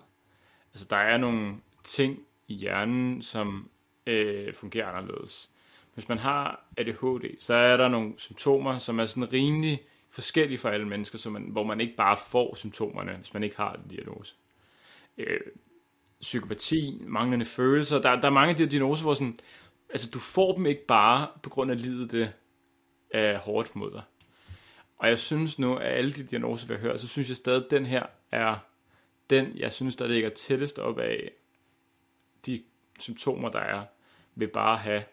Altså 0.73 0.87
der 0.89 0.97
er 0.97 1.17
nogle 1.17 1.55
ting 1.83 2.19
i 2.47 2.53
hjernen, 2.53 3.21
som 3.21 3.69
øh, 4.07 4.53
fungerer 4.53 4.87
anderledes. 4.87 5.49
Hvis 5.93 6.09
man 6.09 6.17
har 6.17 6.65
ADHD, 6.77 7.39
så 7.39 7.53
er 7.53 7.77
der 7.77 7.87
nogle 7.87 8.13
symptomer, 8.17 8.77
som 8.77 8.99
er 8.99 9.05
sådan 9.05 9.33
rimelig 9.33 9.81
forskellige 10.09 10.57
for 10.57 10.69
alle 10.69 10.87
mennesker, 10.87 11.17
så 11.17 11.29
man, 11.29 11.43
hvor 11.43 11.63
man 11.63 11.81
ikke 11.81 11.95
bare 11.95 12.17
får 12.31 12.55
symptomerne, 12.55 13.15
hvis 13.15 13.33
man 13.33 13.43
ikke 13.43 13.57
har 13.57 13.73
en 13.73 13.87
diagnose. 13.89 14.35
Øh, 15.17 15.39
psykopati, 16.21 17.01
manglende 17.01 17.45
følelser, 17.45 18.01
der, 18.01 18.19
der 18.19 18.27
er 18.27 18.31
mange 18.31 18.49
af 18.49 18.55
de 18.55 18.63
her 18.63 18.69
diagnoser, 18.69 19.03
hvor 19.03 19.13
sådan, 19.13 19.39
altså 19.89 20.09
du 20.09 20.19
får 20.19 20.55
dem 20.55 20.65
ikke 20.65 20.85
bare 20.85 21.27
på 21.43 21.49
grund 21.49 21.71
af 21.71 21.81
livet, 21.81 22.11
det 22.11 22.33
er 23.11 23.37
hårdt 23.37 23.75
mod 23.75 23.91
dig. 23.91 24.01
Og 24.97 25.07
jeg 25.07 25.19
synes 25.19 25.59
nu, 25.59 25.75
at 25.75 25.91
alle 25.97 26.11
de 26.11 26.23
diagnoser, 26.23 26.67
vi 26.67 26.73
har 26.73 26.81
hørt, 26.81 26.99
så 26.99 27.07
synes 27.07 27.29
jeg 27.29 27.35
stadig, 27.35 27.65
at 27.65 27.71
den 27.71 27.85
her 27.85 28.05
er 28.31 28.57
den, 29.29 29.57
jeg 29.57 29.71
synes, 29.71 29.95
der 29.95 30.07
ligger 30.07 30.29
tættest 30.29 30.79
op 30.79 30.99
af 30.99 31.31
symptomer, 33.01 33.49
der 33.49 33.59
er, 33.59 33.85
ved 34.35 34.47
bare 34.47 34.73
at 34.73 34.79
have, 34.79 35.03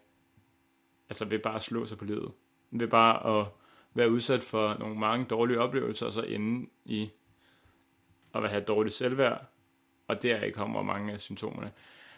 altså 1.09 1.25
ved 1.25 1.39
bare 1.39 1.55
at 1.55 1.63
slå 1.63 1.87
sig 1.87 1.99
på 1.99 2.05
livet. 2.05 2.33
Ved 2.71 2.89
bare 2.89 3.41
at 3.41 3.47
være 3.95 4.11
udsat 4.11 4.43
for 4.43 4.77
nogle 4.79 4.99
mange 4.99 5.25
dårlige 5.25 5.61
oplevelser, 5.61 6.07
og 6.07 6.13
så 6.13 6.23
ende 6.23 6.71
i 6.85 7.11
at 8.35 8.51
have 8.51 8.63
dårligt 8.63 8.95
selvværd, 8.95 9.47
og 10.09 10.23
deraf 10.23 10.53
kommer 10.55 10.83
mange 10.83 11.13
af 11.13 11.21
symptomerne. 11.21 11.73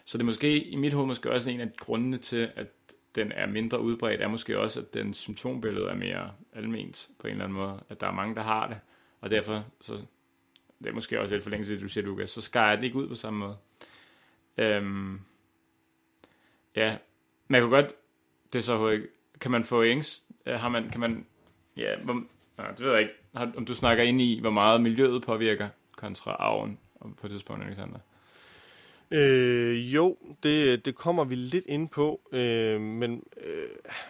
Så 0.04 0.18
det 0.18 0.22
er 0.22 0.26
måske, 0.26 0.64
i 0.64 0.76
mit 0.76 0.92
hoved 0.92 1.06
måske 1.06 1.30
også 1.30 1.50
en 1.50 1.61
af 1.61 1.70
grundene 1.76 2.18
til, 2.18 2.50
at 2.56 2.66
den 3.14 3.33
er 3.33 3.46
mindre 3.46 3.80
udbredt, 3.80 4.20
er 4.20 4.28
måske 4.28 4.59
også, 4.59 4.80
at 4.80 4.94
den 4.94 5.14
symptombillede 5.14 5.88
er 5.88 5.94
mere 5.94 6.33
alment 6.52 7.09
på 7.18 7.26
en 7.26 7.30
eller 7.30 7.44
anden 7.44 7.59
måde, 7.59 7.80
at 7.88 8.00
der 8.00 8.06
er 8.06 8.12
mange, 8.12 8.35
der 8.35 8.42
har 8.42 8.66
det, 8.66 8.78
og 9.20 9.30
derfor, 9.30 9.64
så 9.80 9.92
det 10.78 10.88
er 10.88 10.92
måske 10.92 11.20
også 11.20 11.35
lidt 11.35 11.42
for 11.42 11.50
længe 11.50 11.66
siden, 11.66 11.83
du 11.83 11.88
siger, 11.88 12.04
Lukas, 12.04 12.30
så 12.30 12.40
skærer 12.40 12.76
det 12.76 12.85
ikke 12.85 12.96
ud 12.96 13.09
på 13.09 13.14
samme 13.14 13.38
måde. 13.38 13.56
Øhm, 14.59 15.20
ja, 16.76 16.96
man 17.48 17.61
kan 17.61 17.70
godt, 17.70 17.92
det 18.52 18.59
er 18.59 18.62
så, 18.62 19.00
kan 19.40 19.50
man 19.50 19.64
få 19.64 19.85
ængst, 19.85 20.24
øh, 20.46 20.54
har 20.54 20.68
man, 20.68 20.90
kan 20.90 21.00
man 21.00 21.26
Ja, 21.76 21.96
hvor, 22.04 22.22
nej, 22.59 22.70
det 22.70 22.80
ved 22.80 22.92
jeg 22.92 23.00
ikke. 23.00 23.14
Har, 23.35 23.52
om 23.56 23.64
du 23.64 23.74
snakker 23.74 24.04
ind 24.04 24.20
i, 24.20 24.40
hvor 24.40 24.50
meget 24.50 24.80
miljøet 24.80 25.22
påvirker 25.22 25.68
kontra 25.96 26.30
arven 26.30 26.78
på 27.16 27.26
et 27.26 27.30
tidspunkt, 27.30 27.64
Alexander? 27.64 27.98
Øh, 29.11 29.94
jo, 29.94 30.16
det, 30.42 30.85
det 30.85 30.94
kommer 30.94 31.24
vi 31.24 31.35
lidt 31.35 31.66
ind 31.66 31.88
på, 31.88 32.20
øh, 32.33 32.80
men, 32.80 33.22
øh, 33.37 33.68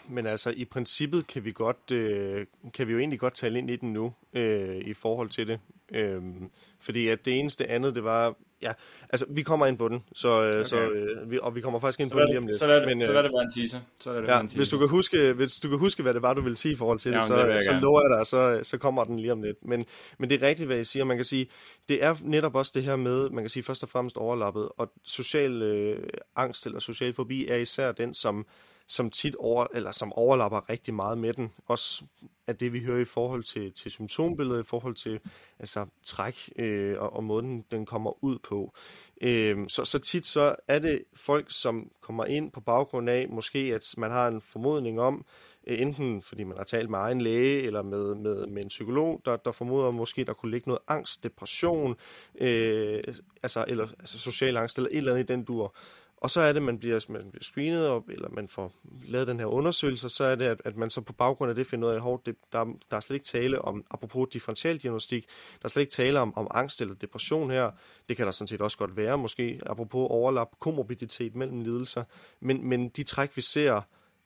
men 0.08 0.26
altså 0.26 0.50
i 0.50 0.64
princippet 0.64 1.26
kan 1.26 1.44
vi 1.44 1.52
godt 1.52 1.92
øh, 1.92 2.46
kan 2.74 2.86
vi 2.86 2.92
jo 2.92 2.98
egentlig 2.98 3.18
godt 3.18 3.34
tale 3.34 3.58
ind 3.58 3.70
i 3.70 3.76
den 3.76 3.92
nu 3.92 4.14
øh, 4.32 4.76
i 4.76 4.94
forhold 4.94 5.28
til 5.28 5.48
det, 5.48 5.60
øh, 5.92 6.22
fordi 6.80 7.08
at 7.08 7.24
det 7.24 7.38
eneste 7.38 7.70
andet 7.70 7.94
det 7.94 8.04
var 8.04 8.34
ja, 8.62 8.72
altså 9.10 9.26
vi 9.30 9.42
kommer 9.42 9.66
ind 9.66 9.78
på 9.78 9.88
den, 9.88 10.04
så, 10.14 10.42
øh, 10.42 10.48
okay. 10.48 10.62
så 10.62 10.80
øh, 10.80 11.30
vi, 11.30 11.38
og 11.42 11.54
vi 11.54 11.60
kommer 11.60 11.80
faktisk 11.80 12.00
ind 12.00 12.10
så 12.10 12.14
på 12.14 12.20
den 12.20 12.28
lige 12.28 12.38
om 12.38 12.46
lidt. 12.46 12.58
Så 12.58 12.66
lad, 12.66 12.86
men, 12.86 13.00
så 13.00 13.12
lad 13.12 13.22
det 13.22 13.32
være 13.32 13.42
en 13.42 13.50
teaser. 13.50 13.80
Så 13.98 14.12
lad 14.12 14.20
det 14.20 14.28
ja, 14.28 14.32
være 14.32 14.40
en 14.40 14.46
teaser. 14.46 14.58
Hvis 14.58 14.68
du 14.68 14.78
kan 14.78 14.88
huske, 14.88 15.32
hvis 15.32 15.54
du 15.54 15.68
kan 15.68 15.78
huske, 15.78 16.02
hvad 16.02 16.14
det 16.14 16.22
var, 16.22 16.34
du 16.34 16.40
ville 16.40 16.56
sige 16.56 16.72
i 16.72 16.76
forhold 16.76 16.98
til 16.98 17.12
ja, 17.12 17.18
det, 17.18 17.26
så, 17.26 17.46
det 17.46 17.62
så 17.62 17.72
lover 17.72 18.00
jeg 18.02 18.18
dig, 18.18 18.26
så, 18.26 18.60
så 18.62 18.78
kommer 18.78 19.04
den 19.04 19.18
lige 19.18 19.32
om 19.32 19.42
lidt. 19.42 19.56
Men, 19.62 19.86
men 20.18 20.30
det 20.30 20.42
er 20.42 20.48
rigtigt, 20.48 20.66
hvad 20.66 20.76
jeg 20.76 20.86
siger. 20.86 21.04
Man 21.04 21.16
kan 21.16 21.24
sige, 21.24 21.46
det 21.88 22.04
er 22.04 22.14
netop 22.22 22.54
også 22.54 22.72
det 22.74 22.82
her 22.82 22.96
med, 22.96 23.30
man 23.30 23.44
kan 23.44 23.50
sige 23.50 23.62
først 23.62 23.82
og 23.82 23.88
fremmest 23.88 24.16
overlappet, 24.16 24.68
og 24.76 24.92
social 25.04 25.62
øh, 25.62 26.08
angst 26.36 26.66
eller 26.66 26.80
social 26.80 27.14
fobi 27.14 27.46
er 27.48 27.56
især 27.56 27.92
den, 27.92 28.14
som 28.14 28.46
som 28.90 29.10
tit 29.10 29.36
over, 29.36 29.66
eller 29.74 29.92
som 29.92 30.12
overlapper 30.12 30.70
rigtig 30.70 30.94
meget 30.94 31.18
med 31.18 31.32
den. 31.32 31.52
Også 31.66 32.04
af 32.46 32.56
det, 32.56 32.72
vi 32.72 32.80
hører 32.80 33.00
i 33.00 33.04
forhold 33.04 33.42
til, 33.42 33.72
til 33.72 33.90
symptombilledet, 33.90 34.60
i 34.60 34.66
forhold 34.66 34.94
til 34.94 35.20
altså, 35.58 35.86
træk 36.04 36.50
øh, 36.56 36.98
og, 36.98 37.12
og 37.12 37.24
måden, 37.24 37.64
den 37.70 37.86
kommer 37.86 38.24
ud 38.24 38.38
på. 38.38 38.74
Øh, 39.20 39.58
så, 39.68 39.84
så 39.84 39.98
tit 39.98 40.26
så 40.26 40.56
er 40.68 40.78
det 40.78 41.04
folk, 41.14 41.46
som 41.48 41.90
kommer 42.00 42.24
ind 42.24 42.52
på 42.52 42.60
baggrund 42.60 43.10
af, 43.10 43.28
måske 43.28 43.58
at 43.58 43.94
man 43.98 44.10
har 44.10 44.28
en 44.28 44.40
formodning 44.40 45.00
om, 45.00 45.24
øh, 45.66 45.80
enten 45.80 46.22
fordi 46.22 46.44
man 46.44 46.56
har 46.56 46.64
talt 46.64 46.90
med 46.90 46.98
egen 46.98 47.20
læge, 47.20 47.62
eller 47.62 47.82
med, 47.82 48.14
med, 48.14 48.46
med 48.46 48.62
en 48.62 48.68
psykolog, 48.68 49.22
der, 49.24 49.36
der 49.36 49.52
formoder 49.52 49.90
måske, 49.90 50.24
der 50.24 50.32
kunne 50.32 50.50
ligge 50.50 50.68
noget 50.68 50.82
angst, 50.88 51.24
depression, 51.24 51.96
øh, 52.40 53.02
altså, 53.42 53.64
eller 53.68 53.88
altså 53.98 54.18
social 54.18 54.56
angst, 54.56 54.78
eller 54.78 54.90
et 54.90 54.96
eller 54.96 55.12
andet 55.12 55.30
i 55.30 55.32
den 55.32 55.44
dur. 55.44 55.74
Og 56.20 56.30
så 56.30 56.40
er 56.40 56.52
det, 56.52 56.62
man 56.62 56.78
bliver, 56.78 57.06
man 57.08 57.30
bliver 57.30 57.42
screenet, 57.42 57.88
op, 57.88 58.08
eller 58.08 58.28
man 58.28 58.48
får 58.48 58.72
lavet 59.02 59.28
den 59.28 59.38
her 59.38 59.46
undersøgelse, 59.46 60.08
så 60.08 60.24
er 60.24 60.34
det, 60.34 60.44
at, 60.44 60.62
at 60.64 60.76
man 60.76 60.90
så 60.90 61.00
på 61.00 61.12
baggrund 61.12 61.48
af 61.48 61.54
det 61.54 61.66
finder 61.66 61.88
ud 61.88 61.92
af, 61.92 62.12
at 62.28 62.34
der, 62.52 62.64
der 62.90 62.96
er 62.96 63.00
slet 63.00 63.14
ikke 63.14 63.26
tale 63.26 63.62
om, 63.62 63.84
apropos 63.90 64.28
differentialdiagnostik, 64.32 65.26
der 65.58 65.64
er 65.64 65.68
slet 65.68 65.80
ikke 65.80 65.92
tale 65.92 66.20
om, 66.20 66.36
om 66.36 66.46
angst 66.50 66.82
eller 66.82 66.94
depression 66.94 67.50
her. 67.50 67.70
Det 68.08 68.16
kan 68.16 68.26
der 68.26 68.32
sådan 68.32 68.48
set 68.48 68.60
også 68.60 68.78
godt 68.78 68.96
være, 68.96 69.18
måske 69.18 69.60
apropos 69.66 70.06
overlap, 70.10 70.48
komorbiditet 70.60 71.34
mellem 71.34 71.60
lidelser. 71.60 72.04
Men, 72.40 72.68
men 72.68 72.88
de 72.88 73.02
træk, 73.02 73.36
vi 73.36 73.42
ser, 73.42 73.80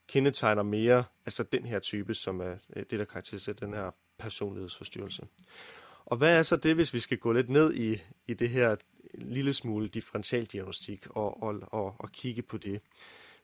kendetegner 0.09 0.63
mere 0.63 1.05
altså 1.27 1.43
den 1.43 1.67
her 1.67 1.79
type, 1.79 2.15
som 2.15 2.41
er 2.41 2.55
det, 2.91 2.99
der 2.99 3.05
karakteriserer 3.05 3.57
den 3.57 3.75
her 3.75 3.91
personlighedsforstyrrelse. 4.19 5.27
Og 6.07 6.17
hvad 6.17 6.39
er 6.39 6.43
så 6.43 6.57
det, 6.57 6.75
hvis 6.75 6.95
vi 6.95 6.99
skal 6.99 7.19
gå 7.19 7.33
lidt 7.33 7.49
ned 7.49 7.75
i, 7.75 8.03
i 8.29 8.35
det 8.35 8.51
her 8.51 8.77
lille 9.15 9.53
smule 9.53 9.89
differentialdiagnostik 9.89 11.07
og, 11.11 11.43
og, 11.43 11.55
og, 11.63 11.95
og 11.99 12.13
kigge 12.13 12.43
på 12.43 12.57
det? 12.57 12.81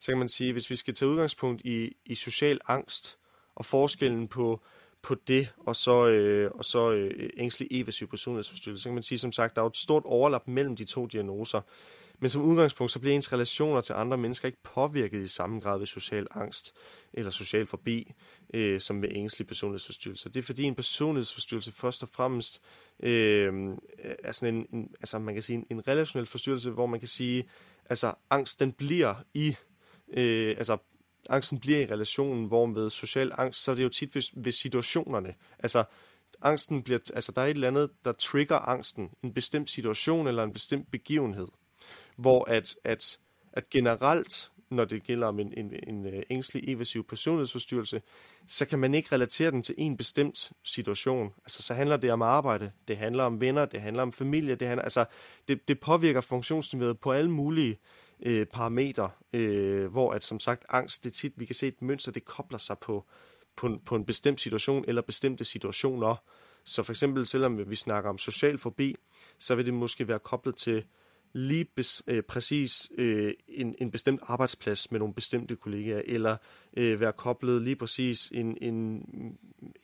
Så 0.00 0.12
kan 0.12 0.18
man 0.18 0.28
sige, 0.28 0.52
hvis 0.52 0.70
vi 0.70 0.76
skal 0.76 0.94
tage 0.94 1.08
udgangspunkt 1.08 1.62
i, 1.64 1.96
i 2.04 2.14
social 2.14 2.58
angst 2.68 3.18
og 3.54 3.64
forskellen 3.64 4.28
på, 4.28 4.60
på 5.02 5.14
det 5.28 5.52
og 5.56 5.76
så, 5.76 6.06
øh, 6.06 6.50
og 6.54 6.64
så 6.64 6.90
øh, 6.92 7.30
ængstelig 7.36 7.80
evasiv 7.80 8.08
personlighedsforstyrrelse, 8.08 8.82
så 8.82 8.88
kan 8.88 8.94
man 8.94 9.02
sige, 9.02 9.18
som 9.18 9.32
sagt, 9.32 9.56
der 9.56 9.62
er 9.62 9.64
jo 9.64 9.68
et 9.68 9.76
stort 9.76 10.02
overlap 10.04 10.48
mellem 10.48 10.76
de 10.76 10.84
to 10.84 11.06
diagnoser. 11.06 11.60
Men 12.20 12.30
som 12.30 12.42
udgangspunkt, 12.42 12.92
så 12.92 13.00
bliver 13.00 13.14
ens 13.14 13.32
relationer 13.32 13.80
til 13.80 13.92
andre 13.92 14.16
mennesker 14.16 14.46
ikke 14.46 14.62
påvirket 14.62 15.22
i 15.22 15.26
samme 15.26 15.60
grad 15.60 15.78
ved 15.78 15.86
social 15.86 16.26
angst 16.30 16.74
eller 17.12 17.30
social 17.30 17.66
forbi, 17.66 18.12
øh, 18.54 18.80
som 18.80 18.96
med 18.96 19.08
ængstelig 19.12 19.46
personlighedsforstyrrelse. 19.46 20.28
Det 20.28 20.36
er 20.36 20.42
fordi 20.42 20.62
en 20.62 20.74
personlighedsforstyrrelse 20.74 21.72
først 21.72 22.02
og 22.02 22.08
fremmest 22.08 22.60
øh, 23.02 23.52
er 23.98 24.32
sådan 24.32 24.54
en, 24.54 24.66
en, 24.72 24.88
altså 25.00 25.18
man 25.18 25.34
kan 25.34 25.42
sige 25.42 25.56
en, 25.56 25.66
en 25.70 25.88
relationel 25.88 26.26
forstyrrelse, 26.26 26.70
hvor 26.70 26.86
man 26.86 27.00
kan 27.00 27.08
sige, 27.08 27.48
altså 27.90 28.14
angst 28.30 28.60
den 28.60 28.72
bliver 28.72 29.14
i, 29.34 29.56
øh, 30.12 30.54
altså 30.58 30.78
angsten 31.28 31.60
bliver 31.60 31.80
i 31.80 31.86
relationen, 31.86 32.46
hvor 32.46 32.66
med 32.66 32.90
social 32.90 33.32
angst, 33.38 33.64
så 33.64 33.70
er 33.70 33.74
det 33.74 33.82
jo 33.82 33.88
tit 33.88 34.14
ved, 34.14 34.22
ved 34.42 34.52
situationerne. 34.52 35.34
Altså 35.58 35.84
angsten 36.42 36.82
bliver, 36.82 36.98
altså 37.14 37.32
der 37.32 37.42
er 37.42 37.46
et 37.46 37.50
eller 37.50 37.68
andet, 37.68 37.90
der 38.04 38.12
trigger 38.12 38.56
angsten, 38.56 39.10
en 39.24 39.34
bestemt 39.34 39.70
situation 39.70 40.26
eller 40.26 40.44
en 40.44 40.52
bestemt 40.52 40.90
begivenhed 40.90 41.48
hvor 42.16 42.50
at, 42.50 42.76
at, 42.84 43.18
at 43.52 43.70
generelt 43.70 44.50
når 44.70 44.84
det 44.84 45.02
gælder 45.02 45.26
om 45.26 45.40
en, 45.40 45.52
en, 45.56 45.74
en 45.86 46.06
øh, 46.06 46.22
ængstelig 46.30 46.68
evasiv 46.68 47.06
personlighedsforstyrrelse, 47.06 48.02
så 48.48 48.66
kan 48.66 48.78
man 48.78 48.94
ikke 48.94 49.08
relatere 49.12 49.50
den 49.50 49.62
til 49.62 49.74
en 49.78 49.96
bestemt 49.96 50.52
situation. 50.64 51.32
Altså, 51.44 51.62
så 51.62 51.74
handler 51.74 51.96
det 51.96 52.12
om 52.12 52.22
arbejde, 52.22 52.72
det 52.88 52.96
handler 52.96 53.24
om 53.24 53.40
venner, 53.40 53.64
det 53.64 53.80
handler 53.80 54.02
om 54.02 54.12
familie, 54.12 54.54
det, 54.54 54.68
handler, 54.68 54.82
altså, 54.82 55.04
det, 55.48 55.68
det 55.68 55.80
påvirker 55.80 56.20
funktionsniveauet 56.20 57.00
på 57.00 57.12
alle 57.12 57.30
mulige 57.30 57.78
øh, 58.22 58.46
parametre, 58.46 59.10
øh, 59.32 59.86
hvor 59.86 60.12
at 60.12 60.24
som 60.24 60.40
sagt 60.40 60.64
angst, 60.68 61.04
det 61.04 61.12
tit, 61.12 61.32
vi 61.36 61.44
kan 61.44 61.54
se 61.54 61.68
et 61.68 61.82
mønster, 61.82 62.12
det 62.12 62.24
kobler 62.24 62.58
sig 62.58 62.78
på, 62.78 63.06
på, 63.56 63.66
en, 63.66 63.80
på 63.86 63.96
en 63.96 64.04
bestemt 64.04 64.40
situation 64.40 64.84
eller 64.88 65.02
bestemte 65.02 65.44
situationer. 65.44 66.16
Så 66.64 66.82
for 66.82 66.92
eksempel, 66.92 67.26
selvom 67.26 67.70
vi 67.70 67.76
snakker 67.76 68.10
om 68.10 68.18
social 68.18 68.58
fobi, 68.58 68.96
så 69.38 69.54
vil 69.54 69.66
det 69.66 69.74
måske 69.74 70.08
være 70.08 70.18
koblet 70.18 70.56
til 70.56 70.84
lige 71.32 71.64
bes, 71.64 72.02
øh, 72.06 72.22
præcis 72.22 72.90
øh, 72.98 73.34
en, 73.48 73.74
en 73.78 73.90
bestemt 73.90 74.20
arbejdsplads 74.22 74.90
med 74.90 74.98
nogle 74.98 75.14
bestemte 75.14 75.56
kollegaer, 75.56 76.02
eller 76.06 76.36
øh, 76.76 77.00
være 77.00 77.12
koblet 77.12 77.62
lige 77.62 77.76
præcis 77.76 78.30
en, 78.34 78.58
en 78.60 79.02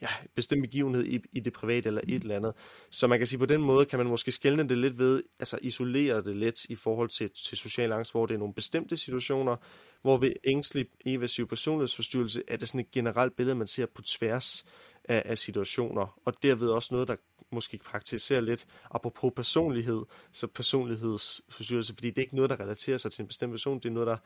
ja, 0.03 0.09
bestemt 0.35 0.63
begivenhed 0.63 1.05
i, 1.05 1.21
i 1.33 1.41
det 1.41 1.53
private 1.53 1.87
eller 1.87 2.01
et 2.09 2.23
eller 2.23 2.37
andet. 2.37 2.53
Så 2.91 3.07
man 3.07 3.19
kan 3.19 3.27
sige, 3.27 3.39
på 3.39 3.47
den 3.47 3.61
måde 3.61 3.85
kan 3.85 3.99
man 3.99 4.07
måske 4.09 4.33
skælne 4.33 4.69
det 4.69 4.79
lidt 4.79 4.99
ved, 4.99 5.23
altså 5.39 5.59
isolere 5.63 6.23
det 6.23 6.37
lidt 6.37 6.65
i 6.65 6.75
forhold 6.75 7.09
til, 7.09 7.31
til 7.31 7.57
social 7.57 7.93
angst, 7.93 8.13
hvor 8.13 8.27
det 8.27 8.35
er 8.35 8.39
nogle 8.39 8.55
bestemte 8.55 8.97
situationer, 8.97 9.57
hvor 10.03 10.19
ved 10.19 10.33
ængstelig 10.45 10.87
evasiv 11.07 11.49
personlighedsforstyrrelse 11.49 12.43
er 12.49 12.57
det 12.57 12.69
sådan 12.69 12.81
et 12.81 12.91
generelt 12.91 13.37
billede, 13.37 13.57
man 13.57 13.67
ser 13.67 13.87
på 13.87 14.03
tværs 14.03 14.65
af, 15.05 15.23
af 15.25 15.39
situationer, 15.39 16.21
og 16.25 16.43
derved 16.43 16.69
også 16.69 16.95
noget, 16.95 17.09
der 17.09 17.17
måske 17.51 17.79
praktisere 17.79 18.45
lidt, 18.45 18.67
apropos 18.91 19.33
personlighed, 19.37 20.03
så 20.33 20.47
personlighedsforstyrrelse, 20.47 21.95
fordi 21.95 22.09
det 22.11 22.19
er 22.19 22.23
ikke 22.23 22.37
noget, 22.37 22.51
der 22.51 22.61
relaterer 22.61 22.99
sig 22.99 23.13
til 23.13 23.23
en 23.23 23.29
bestemt 23.29 23.53
person, 23.53 23.79
det 23.79 23.89
er 23.89 23.93
noget, 23.93 24.07
der, 24.07 24.17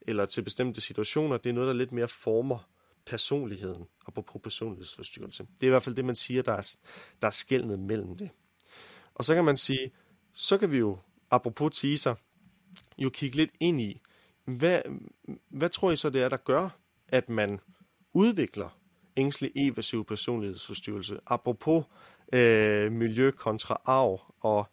eller 0.00 0.26
til 0.26 0.42
bestemte 0.42 0.80
situationer, 0.80 1.36
det 1.36 1.50
er 1.50 1.54
noget, 1.54 1.68
der 1.68 1.74
lidt 1.74 1.92
mere 1.92 2.08
former 2.08 2.68
personligheden, 3.06 3.86
apropos 4.06 4.40
personlighedsforstyrrelse. 4.42 5.42
Det 5.42 5.62
er 5.62 5.66
i 5.66 5.70
hvert 5.70 5.82
fald 5.82 5.94
det, 5.94 6.04
man 6.04 6.16
siger, 6.16 6.42
der 6.42 6.52
er, 6.52 6.74
der 7.20 7.26
er 7.26 7.30
skældnet 7.30 7.78
mellem 7.78 8.16
det. 8.16 8.30
Og 9.14 9.24
så 9.24 9.34
kan 9.34 9.44
man 9.44 9.56
sige, 9.56 9.90
så 10.32 10.58
kan 10.58 10.70
vi 10.70 10.78
jo, 10.78 10.98
apropos 11.30 11.80
teaser, 11.80 12.14
jo 12.98 13.10
kigge 13.10 13.36
lidt 13.36 13.50
ind 13.60 13.80
i, 13.80 14.00
hvad, 14.44 14.82
hvad 15.48 15.68
tror 15.68 15.90
I 15.90 15.96
så, 15.96 16.10
det 16.10 16.22
er, 16.22 16.28
der 16.28 16.36
gør, 16.36 16.68
at 17.08 17.28
man 17.28 17.60
udvikler 18.12 18.78
ængstelig 19.16 19.52
evasiv 19.56 20.04
personlighedsforstyrrelse? 20.04 21.18
Apropos 21.26 21.84
øh, 22.32 22.92
miljø 22.92 23.30
kontra 23.30 23.80
arv. 23.84 24.20
Og 24.40 24.66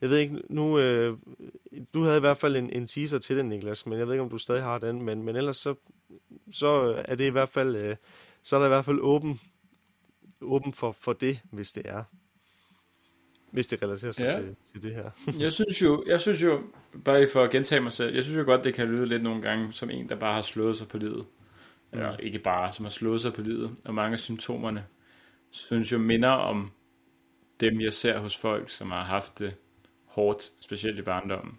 jeg 0.00 0.10
ved 0.10 0.18
ikke, 0.18 0.42
nu, 0.50 0.78
øh, 0.78 1.18
du 1.94 2.02
havde 2.02 2.16
i 2.16 2.20
hvert 2.20 2.36
fald 2.36 2.56
en, 2.56 2.70
en 2.70 2.86
teaser 2.86 3.18
til 3.18 3.36
den, 3.36 3.48
Niklas, 3.48 3.86
men 3.86 3.98
jeg 3.98 4.06
ved 4.06 4.14
ikke, 4.14 4.22
om 4.22 4.30
du 4.30 4.38
stadig 4.38 4.62
har 4.62 4.78
den, 4.78 5.02
men, 5.02 5.22
men 5.22 5.36
ellers 5.36 5.56
så, 5.56 5.74
så 6.52 7.02
er 7.04 7.14
det 7.14 7.24
i 7.24 7.30
hvert 7.30 7.48
fald, 7.48 7.76
øh, 7.76 7.96
så 8.42 8.56
er 8.56 8.60
der 8.60 8.66
i 8.66 8.68
hvert 8.68 8.84
fald 8.84 8.98
åben, 9.00 9.40
åben 10.40 10.72
for, 10.72 10.96
for 11.00 11.12
det, 11.12 11.40
hvis 11.50 11.72
det 11.72 11.82
er. 11.86 12.04
Hvis 13.50 13.66
det 13.66 13.82
relaterer 13.82 14.12
sig 14.12 14.24
ja. 14.24 14.40
til, 14.40 14.56
til 14.72 14.82
det 14.82 14.94
her. 14.94 15.10
jeg 15.44 15.52
synes 15.52 15.82
jo, 15.82 16.04
jeg 16.06 16.20
synes 16.20 16.42
jo, 16.42 16.62
bare 17.04 17.26
for 17.32 17.42
at 17.42 17.50
gentage 17.50 17.80
mig 17.80 17.92
selv, 17.92 18.14
jeg 18.14 18.24
synes 18.24 18.38
jo 18.38 18.44
godt, 18.44 18.64
det 18.64 18.74
kan 18.74 18.88
lyde 18.88 19.06
lidt 19.06 19.22
nogle 19.22 19.42
gange 19.42 19.72
som 19.72 19.90
en, 19.90 20.08
der 20.08 20.16
bare 20.16 20.34
har 20.34 20.42
slået 20.42 20.76
sig 20.76 20.88
på 20.88 20.98
livet. 20.98 21.26
Mm. 21.92 21.98
Eller 21.98 22.16
ikke 22.16 22.38
bare, 22.38 22.72
som 22.72 22.84
har 22.84 22.90
slået 22.90 23.20
sig 23.20 23.32
på 23.32 23.42
livet. 23.42 23.76
Og 23.84 23.94
mange 23.94 24.12
af 24.12 24.20
symptomerne 24.20 24.84
synes 25.50 25.92
jo 25.92 25.98
minder 25.98 26.28
om 26.28 26.70
dem, 27.60 27.80
jeg 27.80 27.92
ser 27.92 28.18
hos 28.18 28.36
folk, 28.36 28.70
som 28.70 28.90
har 28.90 29.04
haft 29.04 29.38
det 29.38 29.58
hårdt, 30.06 30.42
specielt 30.60 30.98
i 30.98 31.02
barndommen, 31.02 31.58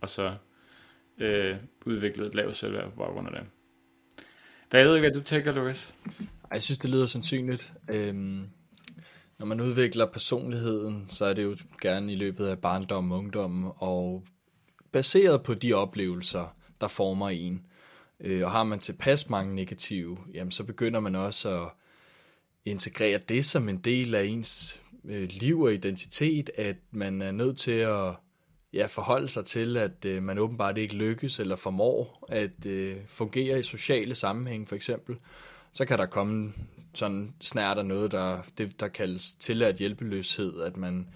og 0.00 0.08
så 0.08 0.36
øh, 1.18 1.56
udviklet 1.86 2.26
et 2.26 2.34
lavt 2.34 2.56
selvværd 2.56 2.90
på 2.90 2.96
baggrund 2.96 3.28
af 3.28 3.32
det. 3.32 3.50
Hvad 4.70 4.84
ved 4.84 4.94
ikke, 4.94 5.08
hvad 5.08 5.20
du 5.20 5.24
tænker, 5.24 5.52
Lukas? 5.52 5.94
Jeg 6.52 6.62
synes, 6.62 6.78
det 6.78 6.90
lyder 6.90 7.06
sandsynligt. 7.06 7.72
Øhm, 7.90 8.48
når 9.38 9.46
man 9.46 9.60
udvikler 9.60 10.06
personligheden, 10.06 11.06
så 11.08 11.24
er 11.24 11.32
det 11.32 11.42
jo 11.42 11.56
gerne 11.80 12.12
i 12.12 12.16
løbet 12.16 12.46
af 12.46 12.58
barndom 12.58 13.12
og 13.12 13.18
ungdom, 13.18 13.64
og 13.76 14.24
baseret 14.92 15.42
på 15.42 15.54
de 15.54 15.72
oplevelser, 15.72 16.56
der 16.80 16.88
former 16.88 17.28
en. 17.28 17.66
Øh, 18.20 18.44
og 18.44 18.50
har 18.50 18.64
man 18.64 18.78
tilpas 18.78 19.30
mange 19.30 19.54
negative, 19.54 20.18
jamen 20.34 20.50
så 20.50 20.64
begynder 20.64 21.00
man 21.00 21.14
også 21.14 21.62
at 21.62 21.68
integrere 22.64 23.18
det 23.18 23.44
som 23.44 23.68
en 23.68 23.78
del 23.78 24.14
af 24.14 24.24
ens 24.24 24.80
øh, 25.06 25.28
liv 25.32 25.60
og 25.60 25.74
identitet, 25.74 26.50
at 26.54 26.76
man 26.90 27.22
er 27.22 27.32
nødt 27.32 27.58
til 27.58 27.72
at 27.72 28.14
ja, 28.72 28.86
forholde 28.86 29.28
sig 29.28 29.44
til, 29.44 29.76
at 29.76 30.04
øh, 30.04 30.22
man 30.22 30.38
åbenbart 30.38 30.78
ikke 30.78 30.94
lykkes 30.94 31.40
eller 31.40 31.56
formår 31.56 32.26
at 32.28 32.66
øh, 32.66 32.96
fungere 33.06 33.58
i 33.58 33.62
sociale 33.62 34.14
sammenhæng 34.14 34.68
for 34.68 34.76
eksempel. 34.76 35.16
Så 35.72 35.84
kan 35.84 35.98
der 35.98 36.06
komme 36.06 36.52
sådan 36.94 37.34
snært 37.40 37.78
af 37.78 37.86
noget, 37.86 38.12
der, 38.12 38.42
det, 38.58 38.80
der 38.80 38.88
kaldes 38.88 39.34
tilladt 39.34 39.76
hjælpeløshed, 39.76 40.60
at 40.60 40.76
man 40.76 41.08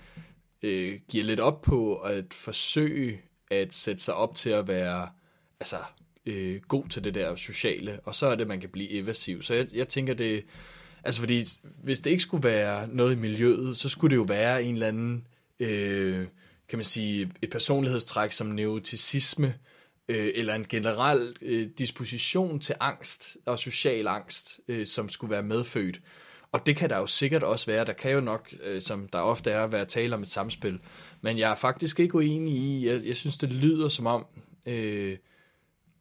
øh, 0.63 1.01
giver 1.09 1.25
lidt 1.25 1.41
op 1.41 1.63
på 1.63 1.97
at 1.97 2.35
forsøge 2.35 3.21
at 3.51 3.73
sætte 3.73 4.03
sig 4.03 4.15
op 4.15 4.35
til 4.35 4.51
at 4.51 4.69
være 4.69 5.09
altså, 5.61 5.77
øh, 6.27 6.61
god 6.69 6.89
til 6.89 7.05
det 7.05 7.15
der 7.15 7.37
sociale, 7.37 8.01
og 8.05 8.15
så 8.15 8.27
er 8.27 8.35
det, 8.35 8.47
man 8.47 8.61
kan 8.61 8.71
blive 8.71 8.91
evasiv. 8.91 9.43
Så 9.43 9.55
jeg, 9.55 9.67
jeg 9.75 9.89
tænker, 9.89 10.15
det 10.15 10.45
Altså 11.05 11.21
fordi, 11.21 11.45
hvis 11.83 12.01
det 12.01 12.11
ikke 12.11 12.23
skulle 12.23 12.49
være 12.49 12.89
noget 12.89 13.13
i 13.13 13.19
miljøet, 13.19 13.77
så 13.77 13.89
skulle 13.89 14.11
det 14.11 14.17
jo 14.17 14.27
være 14.29 14.63
en 14.63 14.75
eller 14.75 14.89
anden, 14.89 15.27
øh, 15.61 16.27
kan 16.69 16.79
man 16.79 16.85
sige, 16.85 17.33
et 17.43 17.51
personlighedstræk 17.51 18.33
som 18.33 18.47
neuroticisme, 18.47 19.55
øh, 20.09 20.33
eller 20.35 20.55
en 20.55 20.65
generel 20.69 21.37
øh, 21.43 21.69
disposition 21.79 22.61
til 22.61 22.75
angst 22.81 23.37
og 23.47 23.59
social 23.59 24.09
angst, 24.09 24.61
øh, 24.69 24.87
som 24.87 25.09
skulle 25.09 25.31
være 25.31 25.43
medfødt. 25.43 26.01
Og 26.53 26.67
det 26.67 26.77
kan 26.77 26.91
der 26.91 26.97
jo 26.97 27.07
sikkert 27.07 27.43
også 27.43 27.67
være. 27.67 27.85
Der 27.85 27.93
kan 27.93 28.13
jo 28.13 28.21
nok, 28.21 28.55
øh, 28.63 28.83
som 28.83 29.09
der 29.09 29.19
ofte 29.19 29.51
er, 29.51 29.67
være 29.67 29.85
tale 29.85 30.15
om 30.15 30.23
et 30.23 30.31
samspil. 30.31 30.79
Men 31.21 31.39
jeg 31.39 31.51
er 31.51 31.55
faktisk 31.55 32.01
ikke 32.01 32.15
uenig 32.15 32.55
i, 32.55 32.87
jeg, 32.89 33.05
jeg 33.05 33.17
synes, 33.17 33.39
det 33.39 33.53
lyder 33.53 33.89
som 33.89 34.07
om, 34.07 34.27
øh, 34.67 35.17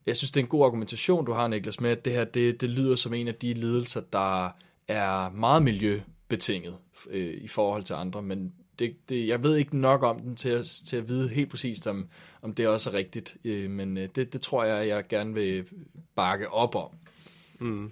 jeg 0.06 0.18
synes, 0.18 0.32
det 0.32 0.40
er 0.40 0.44
en 0.44 0.50
god 0.50 0.66
argumentation, 0.66 1.26
du 1.26 1.32
har, 1.32 1.48
Niklas, 1.48 1.80
med, 1.80 1.92
at 1.92 2.06
det 2.06 2.14
her, 2.14 2.24
det, 2.24 2.62
det 2.62 2.70
lyder 2.70 2.96
som 2.96 3.14
en 3.14 3.28
af 3.28 3.36
de 3.36 3.54
ledelser, 3.54 4.02
der 4.14 4.50
er 4.89 5.30
meget 5.30 5.63
miljøbetinget 5.63 6.78
øh, 7.10 7.34
i 7.41 7.47
forhold 7.47 7.84
til 7.84 7.93
andre, 7.93 8.21
men 8.21 8.54
det, 8.80 8.95
det, 9.10 9.28
jeg 9.28 9.43
ved 9.43 9.56
ikke 9.56 9.78
nok 9.78 10.04
om 10.04 10.19
den 10.19 10.36
til 10.36 10.49
at, 10.49 10.65
til 10.65 10.97
at 10.97 11.10
vide 11.10 11.30
helt 11.30 11.49
præcist, 11.49 11.88
om, 11.88 12.08
om 12.41 12.54
det 12.54 12.67
også 12.67 12.89
er 12.89 12.93
rigtigt, 12.93 13.38
øh, 13.43 13.69
men 13.69 13.97
øh, 13.97 14.10
det, 14.15 14.34
det 14.34 14.41
tror 14.41 14.63
jeg, 14.63 14.88
jeg 14.88 15.08
gerne 15.08 15.34
vil 15.34 15.65
bakke 16.15 16.49
op 16.49 16.75
om. 16.75 16.89
Mm. 17.60 17.91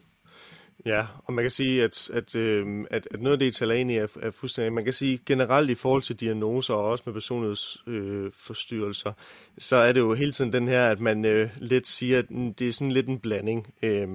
Ja, 0.86 1.06
og 1.26 1.34
man 1.34 1.44
kan 1.44 1.52
sige, 1.52 1.84
at, 1.84 2.10
at, 2.14 2.36
øh, 2.36 2.86
at, 2.92 3.08
at 3.12 3.22
noget 3.22 3.34
af 3.34 3.40
det, 3.40 3.46
I 3.46 3.52
taler 3.52 3.76
ind 3.76 3.92
i, 3.92 3.96
er, 3.96 4.08
er 4.22 4.32
fuldstændig... 4.32 4.74
Man 4.74 4.84
kan 4.84 4.94
sige 4.94 5.20
generelt 5.26 5.70
i 5.70 5.76
forhold 5.76 6.02
til 6.02 6.20
diagnoser, 6.20 6.74
og 6.74 6.84
også 6.84 7.04
med 7.06 7.14
personlighedsforstyrrelser, 7.14 9.10
øh, 9.10 9.16
så 9.58 9.76
er 9.76 9.92
det 9.92 10.00
jo 10.00 10.14
hele 10.14 10.32
tiden 10.32 10.54
den 10.54 10.68
her, 10.68 10.88
at 10.88 11.00
man 11.00 11.26
øh, 11.26 11.50
lidt 11.58 11.88
siger, 11.88 12.20
at 12.20 12.30
det 12.30 12.68
er 12.68 12.72
sådan 12.72 12.92
lidt 12.92 13.08
en 13.08 13.20
blanding. 13.20 13.74
Øh, 13.82 14.08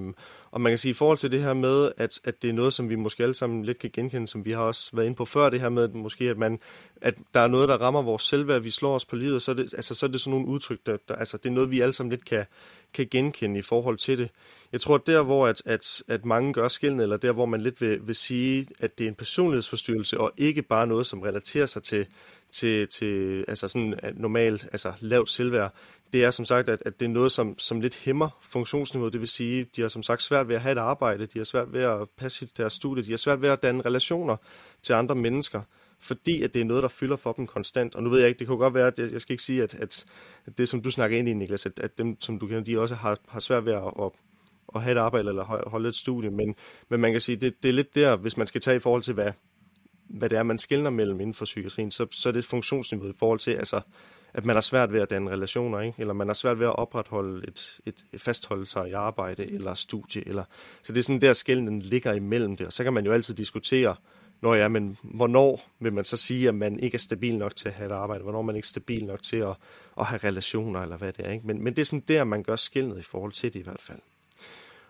og 0.53 0.61
man 0.61 0.71
kan 0.71 0.79
sige, 0.79 0.91
i 0.91 0.95
forhold 0.95 1.19
til 1.19 1.33
det 1.33 1.41
her 1.41 1.55
med, 1.55 1.93
at, 1.97 2.21
at 2.25 2.43
det 2.43 2.51
er 2.51 2.53
noget, 2.53 2.73
som 2.73 2.89
vi 2.89 2.95
måske 2.95 3.23
alle 3.23 3.35
sammen 3.35 3.65
lidt 3.65 3.79
kan 3.79 3.91
genkende, 3.93 4.29
som 4.29 4.45
vi 4.45 4.53
har 4.53 4.63
også 4.63 4.91
været 4.97 5.07
inde 5.07 5.17
på 5.17 5.25
før, 5.25 5.51
det 5.51 5.61
her 5.61 5.69
med, 5.69 5.83
at 5.83 5.95
måske, 5.95 6.25
at, 6.25 6.39
man, 6.39 6.59
at 7.01 7.15
der 7.35 7.41
er 7.41 7.47
noget, 7.47 7.69
der 7.69 7.77
rammer 7.77 8.03
vores 8.03 8.23
selvværd, 8.23 8.63
vi 8.63 8.71
slår 8.71 8.95
os 8.95 9.05
på 9.05 9.17
livet, 9.17 9.43
så 9.43 9.51
er 9.51 9.55
det, 9.55 9.75
altså, 9.75 9.95
så 9.95 10.07
er 10.07 10.11
det 10.11 10.21
sådan 10.21 10.31
nogle 10.31 10.47
udtryk, 10.47 10.79
der, 10.87 10.97
der, 11.09 11.15
altså, 11.15 11.37
det 11.37 11.47
er 11.47 11.53
noget, 11.55 11.71
vi 11.71 11.81
alle 11.81 11.93
sammen 11.93 12.11
lidt 12.11 12.25
kan, 12.25 12.45
kan 12.95 13.09
genkende 13.11 13.59
i 13.59 13.63
forhold 13.63 13.97
til 13.97 14.19
det. 14.19 14.29
Jeg 14.73 14.81
tror, 14.81 14.95
at 14.95 15.07
der, 15.07 15.23
hvor 15.23 15.47
at, 15.47 15.63
at, 15.67 16.03
at 16.09 16.25
mange 16.25 16.53
gør 16.53 16.69
skillende, 16.69 17.03
eller 17.03 17.17
der, 17.17 17.33
hvor 17.33 17.47
man 17.47 17.61
lidt 17.61 17.81
vil, 17.81 18.07
vil 18.07 18.15
sige, 18.15 18.67
at 18.81 18.99
det 18.99 19.05
er 19.05 19.09
en 19.09 19.15
personlighedsforstyrrelse, 19.15 20.21
og 20.21 20.33
ikke 20.37 20.63
bare 20.63 20.87
noget, 20.87 21.07
som 21.07 21.21
relaterer 21.21 21.67
sig 21.67 21.83
til, 21.83 22.07
til, 22.51 22.89
til 22.89 23.45
altså 23.49 23.69
sådan 23.69 23.95
normalt, 24.15 24.69
altså 24.73 24.93
lavt 25.01 25.29
selvværd, 25.29 25.75
det 26.13 26.25
er 26.25 26.31
som 26.31 26.45
sagt, 26.45 26.69
at, 26.69 26.83
at 26.87 27.01
det 27.01 27.07
er 27.07 27.11
noget, 27.11 27.33
som, 27.33 27.59
som 27.59 27.81
lidt 27.81 27.97
hæmmer 28.05 28.29
funktionsniveauet. 28.43 29.13
Det 29.13 29.21
vil 29.21 29.29
sige, 29.29 29.67
de 29.77 29.81
har 29.81 29.89
som 29.89 30.03
sagt 30.03 30.23
svært 30.23 30.49
ved 30.49 30.55
at 30.55 30.61
have 30.61 30.73
et 30.73 30.79
arbejde, 30.79 31.27
de 31.27 31.39
har 31.39 31.45
svært 31.45 31.73
ved 31.73 31.83
at 31.83 32.09
passe 32.17 32.49
deres 32.57 32.73
studie, 32.73 33.05
de 33.05 33.11
har 33.11 33.17
svært 33.17 33.43
ved 33.43 33.49
at 33.49 33.63
danne 33.63 33.83
relationer 33.83 34.37
til 34.83 34.93
andre 34.93 35.15
mennesker, 35.15 35.63
fordi 36.01 36.43
at 36.43 36.55
det 36.55 36.61
er 36.61 36.65
noget, 36.65 36.83
der 36.83 36.89
fylder 36.89 37.17
for 37.17 37.33
dem 37.33 37.47
konstant. 37.47 37.95
Og 37.95 38.03
nu 38.03 38.11
ved 38.11 38.19
jeg 38.19 38.29
ikke, 38.29 38.39
det 38.39 38.47
kunne 38.47 38.59
godt 38.59 38.75
være, 38.75 38.87
at 38.87 38.99
jeg, 38.99 39.13
jeg 39.13 39.21
skal 39.21 39.33
ikke 39.33 39.43
sige, 39.43 39.63
at, 39.63 39.75
at, 39.75 40.05
det, 40.59 40.69
som 40.69 40.83
du 40.83 40.91
snakker 40.91 41.19
ind 41.19 41.29
i, 41.29 41.33
Niklas, 41.33 41.67
at, 41.67 41.79
at 41.79 41.99
dem, 41.99 42.21
som 42.21 42.39
du 42.39 42.47
kender, 42.47 42.63
de 42.63 42.81
også 42.81 42.95
har, 42.95 43.19
har 43.29 43.41
svært 43.41 43.65
ved 43.65 43.73
at, 43.73 43.83
at, 44.01 44.11
at 44.75 44.83
have 44.83 44.93
et 44.93 44.99
arbejde 44.99 45.29
eller 45.29 45.69
holde 45.69 45.89
et 45.89 45.95
studie. 45.95 46.31
Men, 46.31 46.55
men 46.89 47.01
man 47.01 47.13
kan 47.13 47.21
sige, 47.21 47.37
det, 47.37 47.63
det 47.63 47.69
er 47.69 47.73
lidt 47.73 47.95
der, 47.95 48.17
hvis 48.17 48.37
man 48.37 48.47
skal 48.47 48.61
tage 48.61 48.77
i 48.77 48.81
forhold 48.81 49.03
til, 49.03 49.15
hvad, 49.15 49.33
hvad 50.09 50.29
det 50.29 50.39
er, 50.39 50.43
man 50.43 50.59
skældner 50.59 50.91
mellem 50.91 51.21
inden 51.21 51.35
for 51.35 51.45
psykiatrien, 51.45 51.91
så, 51.91 52.07
så 52.11 52.29
er 52.29 52.33
det 52.33 52.45
funktionsniveauet 52.45 53.15
i 53.15 53.19
forhold 53.19 53.39
til, 53.39 53.51
altså, 53.51 53.81
at 54.35 54.45
man 54.45 54.57
har 54.57 54.61
svært 54.61 54.93
ved 54.93 55.01
at 55.01 55.11
danne 55.11 55.31
relationer, 55.31 55.81
ikke? 55.81 56.01
eller 56.01 56.15
man 56.15 56.27
har 56.27 56.35
svært 56.35 56.59
ved 56.59 56.67
at 56.67 56.77
opretholde 56.77 57.49
et, 57.49 57.81
et, 57.87 58.05
et 58.13 58.21
fastholde 58.21 58.67
sig 58.67 58.89
i 58.89 58.93
arbejde 58.93 59.53
eller 59.53 59.75
studie. 59.75 60.29
Eller, 60.29 60.45
så 60.83 60.93
det 60.93 60.99
er 60.99 61.03
sådan 61.03 61.21
der 61.21 61.33
skælden 61.33 61.79
ligger 61.79 62.13
imellem 62.13 62.57
det, 62.57 62.67
og 62.67 62.73
så 62.73 62.85
kan 62.85 62.93
man 62.93 63.07
jo 63.07 63.13
altid 63.13 63.35
diskutere, 63.35 63.97
når 64.43 64.55
ja, 64.55 64.69
men 64.69 64.97
hvornår 65.03 65.71
vil 65.81 65.93
man 65.93 66.05
så 66.05 66.17
sige, 66.17 66.49
at 66.49 66.55
man 66.55 66.81
ikke 66.81 66.95
er 66.95 66.99
stabil 66.99 67.37
nok 67.37 67.57
til 67.57 67.69
at 67.69 67.75
have 67.75 67.87
et 67.87 67.93
arbejde? 67.93 68.23
Hvornår 68.23 68.39
er 68.39 68.43
man 68.43 68.57
ikke 68.57 68.69
stabil 68.69 69.05
nok 69.07 69.23
til 69.23 69.37
at, 69.37 69.55
at 69.99 70.07
have 70.07 70.21
relationer, 70.25 70.81
eller 70.81 70.97
hvad 70.97 71.13
det 71.13 71.27
er? 71.27 71.31
Ikke? 71.33 71.47
Men, 71.47 71.65
men 71.65 71.77
det 71.77 71.83
er 71.83 71.87
sådan 71.87 72.05
der, 72.09 72.25
man 72.25 72.43
gør 72.43 72.57
skældnet 72.57 72.99
i 72.99 73.03
forhold 73.03 73.33
til 73.33 73.55
det 73.55 73.61
i 73.61 73.63
hvert 73.63 73.81
fald. 73.81 73.99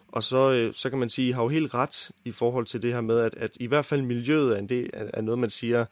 Og 0.09 0.22
så, 0.22 0.52
øh, 0.52 0.74
så 0.74 0.90
kan 0.90 0.98
man 0.98 1.09
sige, 1.09 1.26
at 1.26 1.31
I 1.31 1.33
har 1.33 1.42
jo 1.42 1.48
helt 1.48 1.74
ret 1.74 2.11
i 2.24 2.33
forhold 2.33 2.66
til 2.66 2.83
det 2.83 2.92
her 2.92 3.00
med, 3.00 3.18
at, 3.18 3.35
at 3.35 3.50
i 3.61 3.66
hvert 3.66 3.85
fald 3.85 4.02
miljøet 4.02 4.52
er, 4.52 4.59
en 4.59 4.68
del, 4.68 4.90
er 4.92 5.20
noget, 5.20 5.38
man 5.38 5.50
siger, 5.50 5.85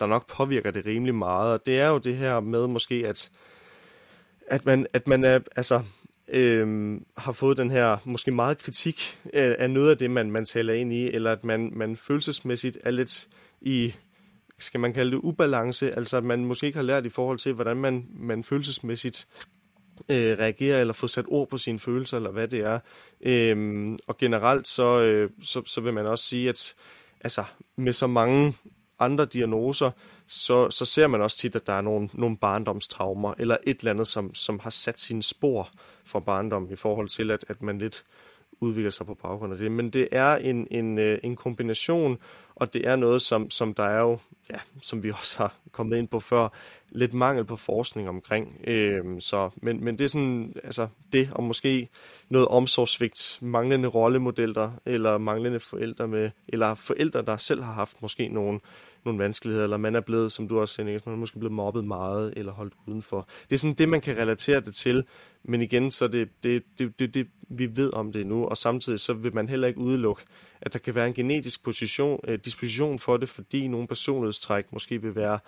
der 0.00 0.06
nok 0.06 0.30
påvirker 0.30 0.70
det 0.70 0.86
rimelig 0.86 1.14
meget. 1.14 1.52
Og 1.52 1.66
det 1.66 1.80
er 1.80 1.88
jo 1.88 1.98
det 1.98 2.16
her 2.16 2.40
med 2.40 2.66
måske, 2.66 2.94
at, 3.06 3.30
at, 4.46 4.66
man, 4.66 4.86
at 4.92 5.08
man 5.08 5.24
er, 5.24 5.40
altså, 5.56 5.82
øh, 6.28 6.96
har 7.16 7.32
fået 7.32 7.56
den 7.56 7.70
her 7.70 7.96
måske 8.04 8.30
meget 8.30 8.58
kritik 8.58 9.18
af, 9.32 9.56
af 9.58 9.70
noget 9.70 9.90
af 9.90 9.98
det, 9.98 10.10
man, 10.10 10.30
man 10.30 10.44
taler 10.44 10.74
ind 10.74 10.92
i, 10.92 11.10
eller 11.10 11.32
at 11.32 11.44
man, 11.44 11.70
man 11.74 11.96
følelsesmæssigt 11.96 12.78
er 12.84 12.90
lidt 12.90 13.28
i, 13.60 13.94
skal 14.58 14.80
man 14.80 14.92
kalde 14.92 15.10
det 15.10 15.20
ubalance, 15.22 15.92
altså 15.92 16.16
at 16.16 16.24
man 16.24 16.44
måske 16.44 16.66
ikke 16.66 16.78
har 16.78 16.84
lært 16.84 17.06
i 17.06 17.10
forhold 17.10 17.38
til, 17.38 17.52
hvordan 17.52 17.76
man, 17.76 18.06
man 18.10 18.44
følelsesmæssigt 18.44 19.26
øh, 20.08 20.38
reagerer, 20.38 20.80
eller 20.80 20.94
få 20.94 21.06
sat 21.06 21.24
ord 21.28 21.48
på 21.48 21.58
sine 21.58 21.80
følelser, 21.80 22.16
eller 22.16 22.30
hvad 22.30 22.48
det 22.48 22.60
er. 22.60 22.78
Øhm, 23.20 23.98
og 24.06 24.18
generelt 24.18 24.68
så, 24.68 25.00
øh, 25.00 25.30
så, 25.42 25.62
så 25.66 25.80
vil 25.80 25.92
man 25.92 26.06
også 26.06 26.24
sige, 26.24 26.48
at 26.48 26.74
altså, 27.20 27.44
med 27.76 27.92
så 27.92 28.06
mange 28.06 28.54
andre 28.98 29.24
diagnoser, 29.24 29.90
så, 30.26 30.70
så 30.70 30.84
ser 30.84 31.06
man 31.06 31.22
også 31.22 31.38
tit, 31.38 31.56
at 31.56 31.66
der 31.66 31.72
er 31.72 31.80
nogle, 31.80 32.08
nogle 32.12 32.36
barndomstraumer, 32.36 33.34
eller 33.38 33.56
et 33.66 33.78
eller 33.78 33.90
andet, 33.90 34.06
som, 34.06 34.34
som 34.34 34.58
har 34.58 34.70
sat 34.70 35.00
sine 35.00 35.22
spor 35.22 35.70
fra 36.04 36.20
barndom 36.20 36.70
i 36.70 36.76
forhold 36.76 37.08
til, 37.08 37.30
at, 37.30 37.44
at 37.48 37.62
man 37.62 37.78
lidt 37.78 38.04
udvikler 38.60 38.90
sig 38.90 39.06
på 39.06 39.14
baggrund 39.14 39.52
af 39.52 39.58
det. 39.58 39.72
Men 39.72 39.90
det 39.90 40.08
er 40.12 40.36
en, 40.36 40.66
en, 40.70 40.98
øh, 40.98 41.18
en 41.22 41.36
kombination, 41.36 42.18
og 42.54 42.74
det 42.74 42.86
er 42.86 42.96
noget, 42.96 43.22
som, 43.22 43.50
som 43.50 43.74
der 43.74 43.82
er 43.82 44.00
jo, 44.00 44.18
ja, 44.50 44.58
som 44.82 45.02
vi 45.02 45.10
også 45.20 45.38
har 45.38 45.56
kommet 45.72 45.96
ind 45.96 46.08
på 46.08 46.20
før, 46.20 46.48
lidt 46.88 47.14
mangel 47.14 47.44
på 47.44 47.56
forskning 47.56 48.08
omkring. 48.08 48.60
Øhm, 48.66 49.20
så, 49.20 49.50
men, 49.56 49.84
men 49.84 49.98
det 49.98 50.04
er 50.04 50.08
sådan, 50.08 50.52
altså 50.64 50.88
det, 51.12 51.30
og 51.32 51.42
måske 51.42 51.88
noget 52.28 52.48
omsorgssvigt, 52.48 53.38
manglende 53.42 53.88
rollemodeller, 53.88 54.70
eller 54.86 55.18
manglende 55.18 55.60
forældre 55.60 56.08
med, 56.08 56.30
eller 56.48 56.74
forældre, 56.74 57.22
der 57.22 57.36
selv 57.36 57.62
har 57.62 57.72
haft 57.72 58.02
måske 58.02 58.28
nogle, 58.28 58.60
nogle 59.04 59.22
vanskeligheder, 59.22 59.64
eller 59.64 59.76
man 59.76 59.94
er 59.94 60.00
blevet, 60.00 60.32
som 60.32 60.48
du 60.48 60.60
også 60.60 60.74
siger, 60.74 60.84
man 60.84 61.14
er 61.14 61.18
måske 61.18 61.38
blevet 61.38 61.52
mobbet 61.52 61.84
meget, 61.84 62.34
eller 62.36 62.52
holdt 62.52 62.74
udenfor. 62.86 63.28
Det 63.50 63.56
er 63.56 63.58
sådan 63.58 63.74
det, 63.74 63.88
man 63.88 64.00
kan 64.00 64.16
relatere 64.16 64.60
det 64.60 64.74
til, 64.74 65.04
men 65.42 65.62
igen, 65.62 65.90
så 65.90 66.08
det, 66.08 66.28
det, 66.42 66.62
det, 66.78 66.98
det, 66.98 67.14
det 67.14 67.26
vi 67.48 67.76
ved 67.76 67.94
om 67.94 68.12
det 68.12 68.26
nu, 68.26 68.44
og 68.44 68.56
samtidig 68.56 69.00
så 69.00 69.12
vil 69.12 69.34
man 69.34 69.48
heller 69.48 69.68
ikke 69.68 69.80
udelukke, 69.80 70.22
at 70.60 70.72
der 70.72 70.78
kan 70.78 70.94
være 70.94 71.06
en 71.06 71.14
genetisk 71.14 71.64
position, 71.64 72.20
eh, 72.28 72.38
disposition 72.44 72.98
for 72.98 73.16
det, 73.16 73.28
fordi 73.28 73.68
nogle 73.68 73.86
personlighedstræk 73.86 74.72
måske 74.72 75.02
vil 75.02 75.14
være 75.14 75.38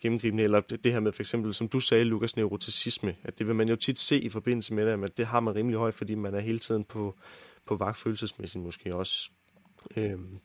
gennemgribende, 0.00 0.44
eller 0.44 0.60
det, 0.60 0.84
det 0.84 0.92
her 0.92 1.00
med 1.00 1.12
for 1.12 1.22
eksempel, 1.22 1.54
som 1.54 1.68
du 1.68 1.80
sagde, 1.80 2.04
Lukas, 2.04 2.36
neuroticisme, 2.36 3.16
at 3.24 3.38
det 3.38 3.46
vil 3.46 3.54
man 3.54 3.68
jo 3.68 3.76
tit 3.76 3.98
se 3.98 4.20
i 4.20 4.28
forbindelse 4.28 4.74
med 4.74 4.86
det, 4.86 5.04
at 5.04 5.16
det 5.16 5.26
har 5.26 5.40
man 5.40 5.54
rimelig 5.54 5.78
højt, 5.78 5.94
fordi 5.94 6.14
man 6.14 6.34
er 6.34 6.40
hele 6.40 6.58
tiden 6.58 6.84
på, 6.84 7.14
på 7.66 7.76
vagt 7.76 7.98
følelsesmæssigt 7.98 8.64
måske 8.64 8.94
også. 8.94 9.30
Øhm, 9.96 10.38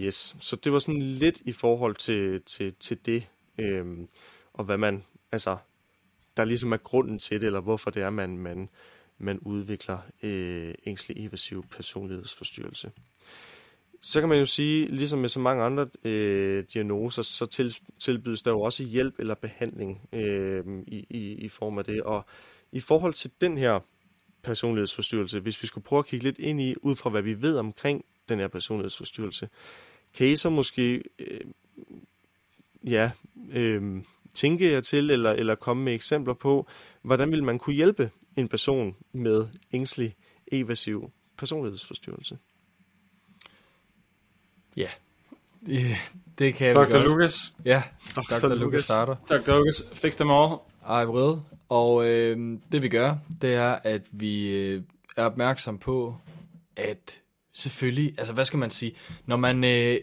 yes, 0.00 0.36
så 0.40 0.56
det 0.56 0.72
var 0.72 0.78
sådan 0.78 1.02
lidt 1.02 1.40
i 1.44 1.52
forhold 1.52 1.94
til, 1.94 2.42
til, 2.42 2.74
til 2.80 2.98
det, 3.06 3.28
øhm, 3.58 4.08
og 4.52 4.64
hvad 4.64 4.78
man, 4.78 5.04
altså, 5.32 5.56
der 6.36 6.44
ligesom 6.44 6.72
er 6.72 6.76
grunden 6.76 7.18
til 7.18 7.40
det, 7.40 7.46
eller 7.46 7.60
hvorfor 7.60 7.90
det 7.90 8.02
er, 8.02 8.10
man, 8.10 8.38
man, 8.38 8.68
man 9.18 9.38
udvikler 9.38 9.98
øh, 10.22 10.74
ængstelig 10.86 11.26
evasiv 11.26 11.64
personlighedsforstyrrelse. 11.70 12.90
Så 14.00 14.20
kan 14.20 14.28
man 14.28 14.38
jo 14.38 14.44
sige, 14.44 14.88
ligesom 14.88 15.18
med 15.18 15.28
så 15.28 15.40
mange 15.40 15.64
andre 15.64 15.88
øh, 16.04 16.64
diagnoser, 16.74 17.22
så 17.22 17.46
til, 17.46 17.76
tilbydes 17.98 18.42
der 18.42 18.50
jo 18.50 18.60
også 18.60 18.84
hjælp 18.84 19.18
eller 19.18 19.34
behandling 19.34 20.08
øh, 20.12 20.64
i, 20.86 21.06
i, 21.10 21.32
i 21.32 21.48
form 21.48 21.78
af 21.78 21.84
det. 21.84 22.02
Og 22.02 22.24
i 22.72 22.80
forhold 22.80 23.14
til 23.14 23.30
den 23.40 23.58
her 23.58 23.80
personlighedsforstyrrelse, 24.42 25.40
hvis 25.40 25.62
vi 25.62 25.66
skulle 25.66 25.84
prøve 25.84 25.98
at 25.98 26.06
kigge 26.06 26.24
lidt 26.24 26.38
ind 26.38 26.60
i, 26.60 26.74
ud 26.82 26.96
fra 26.96 27.10
hvad 27.10 27.22
vi 27.22 27.42
ved 27.42 27.56
omkring 27.56 28.04
den 28.28 28.38
her 28.38 28.48
personlighedsforstyrrelse, 28.48 29.48
kan 30.14 30.26
I 30.26 30.36
så 30.36 30.50
måske 30.50 31.02
øh, 31.18 31.40
ja, 32.86 33.10
øh, 33.52 34.02
tænke 34.34 34.72
jer 34.72 34.80
til, 34.80 35.10
eller, 35.10 35.32
eller 35.32 35.54
komme 35.54 35.84
med 35.84 35.94
eksempler 35.94 36.34
på, 36.34 36.66
hvordan 37.02 37.32
vil 37.32 37.44
man 37.44 37.58
kunne 37.58 37.76
hjælpe 37.76 38.10
en 38.36 38.48
person 38.48 38.96
med 39.12 39.46
ængstelig 39.72 40.16
evasiv 40.52 41.10
personlighedsforstyrrelse? 41.38 42.38
Ja, 44.76 44.88
det, 45.66 45.84
det 46.38 46.54
kan 46.54 46.74
Dr. 46.74 46.84
vi 46.84 46.92
godt. 46.92 47.04
Lucas. 47.04 47.54
Ja, 47.64 47.82
Dr. 48.16 48.48
Dr. 48.48 48.54
Lucas 48.54 48.84
starter. 48.84 49.16
Dr. 49.30 49.56
Lucas, 49.56 49.82
fix 49.92 50.16
them 50.16 50.30
all. 50.30 50.56
Ej, 50.86 51.04
vrede. 51.04 51.42
Og 51.68 52.06
øh, 52.06 52.58
det 52.72 52.82
vi 52.82 52.88
gør, 52.88 53.14
det 53.42 53.54
er, 53.54 53.78
at 53.84 54.02
vi 54.10 54.48
øh, 54.48 54.82
er 55.16 55.24
opmærksom 55.24 55.78
på, 55.78 56.16
at 56.76 57.20
selvfølgelig, 57.56 58.14
altså 58.18 58.32
hvad 58.32 58.44
skal 58.44 58.58
man 58.58 58.70
sige, 58.70 58.92
når 59.26 59.36
man, 59.36 59.64
øh, 59.64 59.98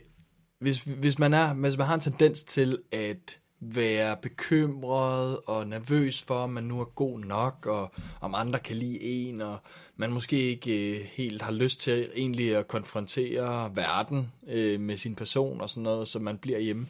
hvis, 0.60 0.78
hvis, 0.78 1.20
man 1.20 1.34
er, 1.34 1.54
hvis 1.54 1.78
man 1.78 1.88
har 1.88 1.94
en 1.94 2.00
tendens 2.00 2.44
til 2.44 2.80
at 2.92 3.40
være 3.60 4.18
bekymret 4.22 5.38
og 5.46 5.68
nervøs 5.68 6.22
for, 6.22 6.36
om 6.36 6.50
man 6.50 6.64
nu 6.64 6.80
er 6.80 6.86
god 6.86 7.20
nok, 7.20 7.66
og 7.66 7.92
om 8.22 8.36
andre 8.36 8.60
kan 8.60 8.76
lide 8.76 9.02
en, 9.02 9.42
og 9.42 9.58
man 9.96 10.12
måske 10.12 10.38
ikke 10.38 11.00
øh, 11.00 11.06
helt 11.06 11.42
har 11.42 11.52
lyst 11.52 11.80
til 11.80 12.10
egentlig 12.16 12.56
at 12.56 12.68
konfrontere 12.68 13.76
verden 13.76 14.32
øh, 14.48 14.80
med 14.80 14.98
sin 14.98 15.16
person 15.16 15.62
og 15.62 15.70
sådan 15.70 15.84
noget, 15.84 16.08
så 16.08 16.20
man 16.20 16.38
bliver 16.38 16.60
hjemme. 16.60 16.88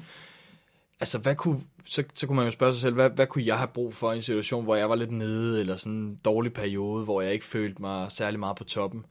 Altså, 1.00 1.20
hvad 1.20 1.36
kunne, 1.36 1.62
så, 1.86 2.04
så 2.16 2.28
kunne 2.28 2.36
man 2.36 2.46
jo 2.46 2.52
spørge 2.52 2.74
sig 2.74 2.82
selv, 2.82 2.94
hvad, 2.94 3.10
hvad 3.10 3.28
kunne 3.28 3.46
jeg 3.46 3.58
have 3.58 3.68
brug 3.68 3.96
for 3.96 4.12
i 4.12 4.16
en 4.16 4.22
situation, 4.22 4.64
hvor 4.64 4.76
jeg 4.76 4.90
var 4.90 4.96
lidt 4.96 5.12
nede, 5.12 5.60
eller 5.60 5.76
sådan 5.76 5.98
en 5.98 6.20
dårlig 6.26 6.54
periode, 6.54 7.04
hvor 7.04 7.22
jeg 7.22 7.34
ikke 7.34 7.46
følte 7.46 7.82
mig 7.82 8.12
særlig 8.12 8.40
meget 8.40 8.58
på 8.58 8.64
toppen, 8.64 9.06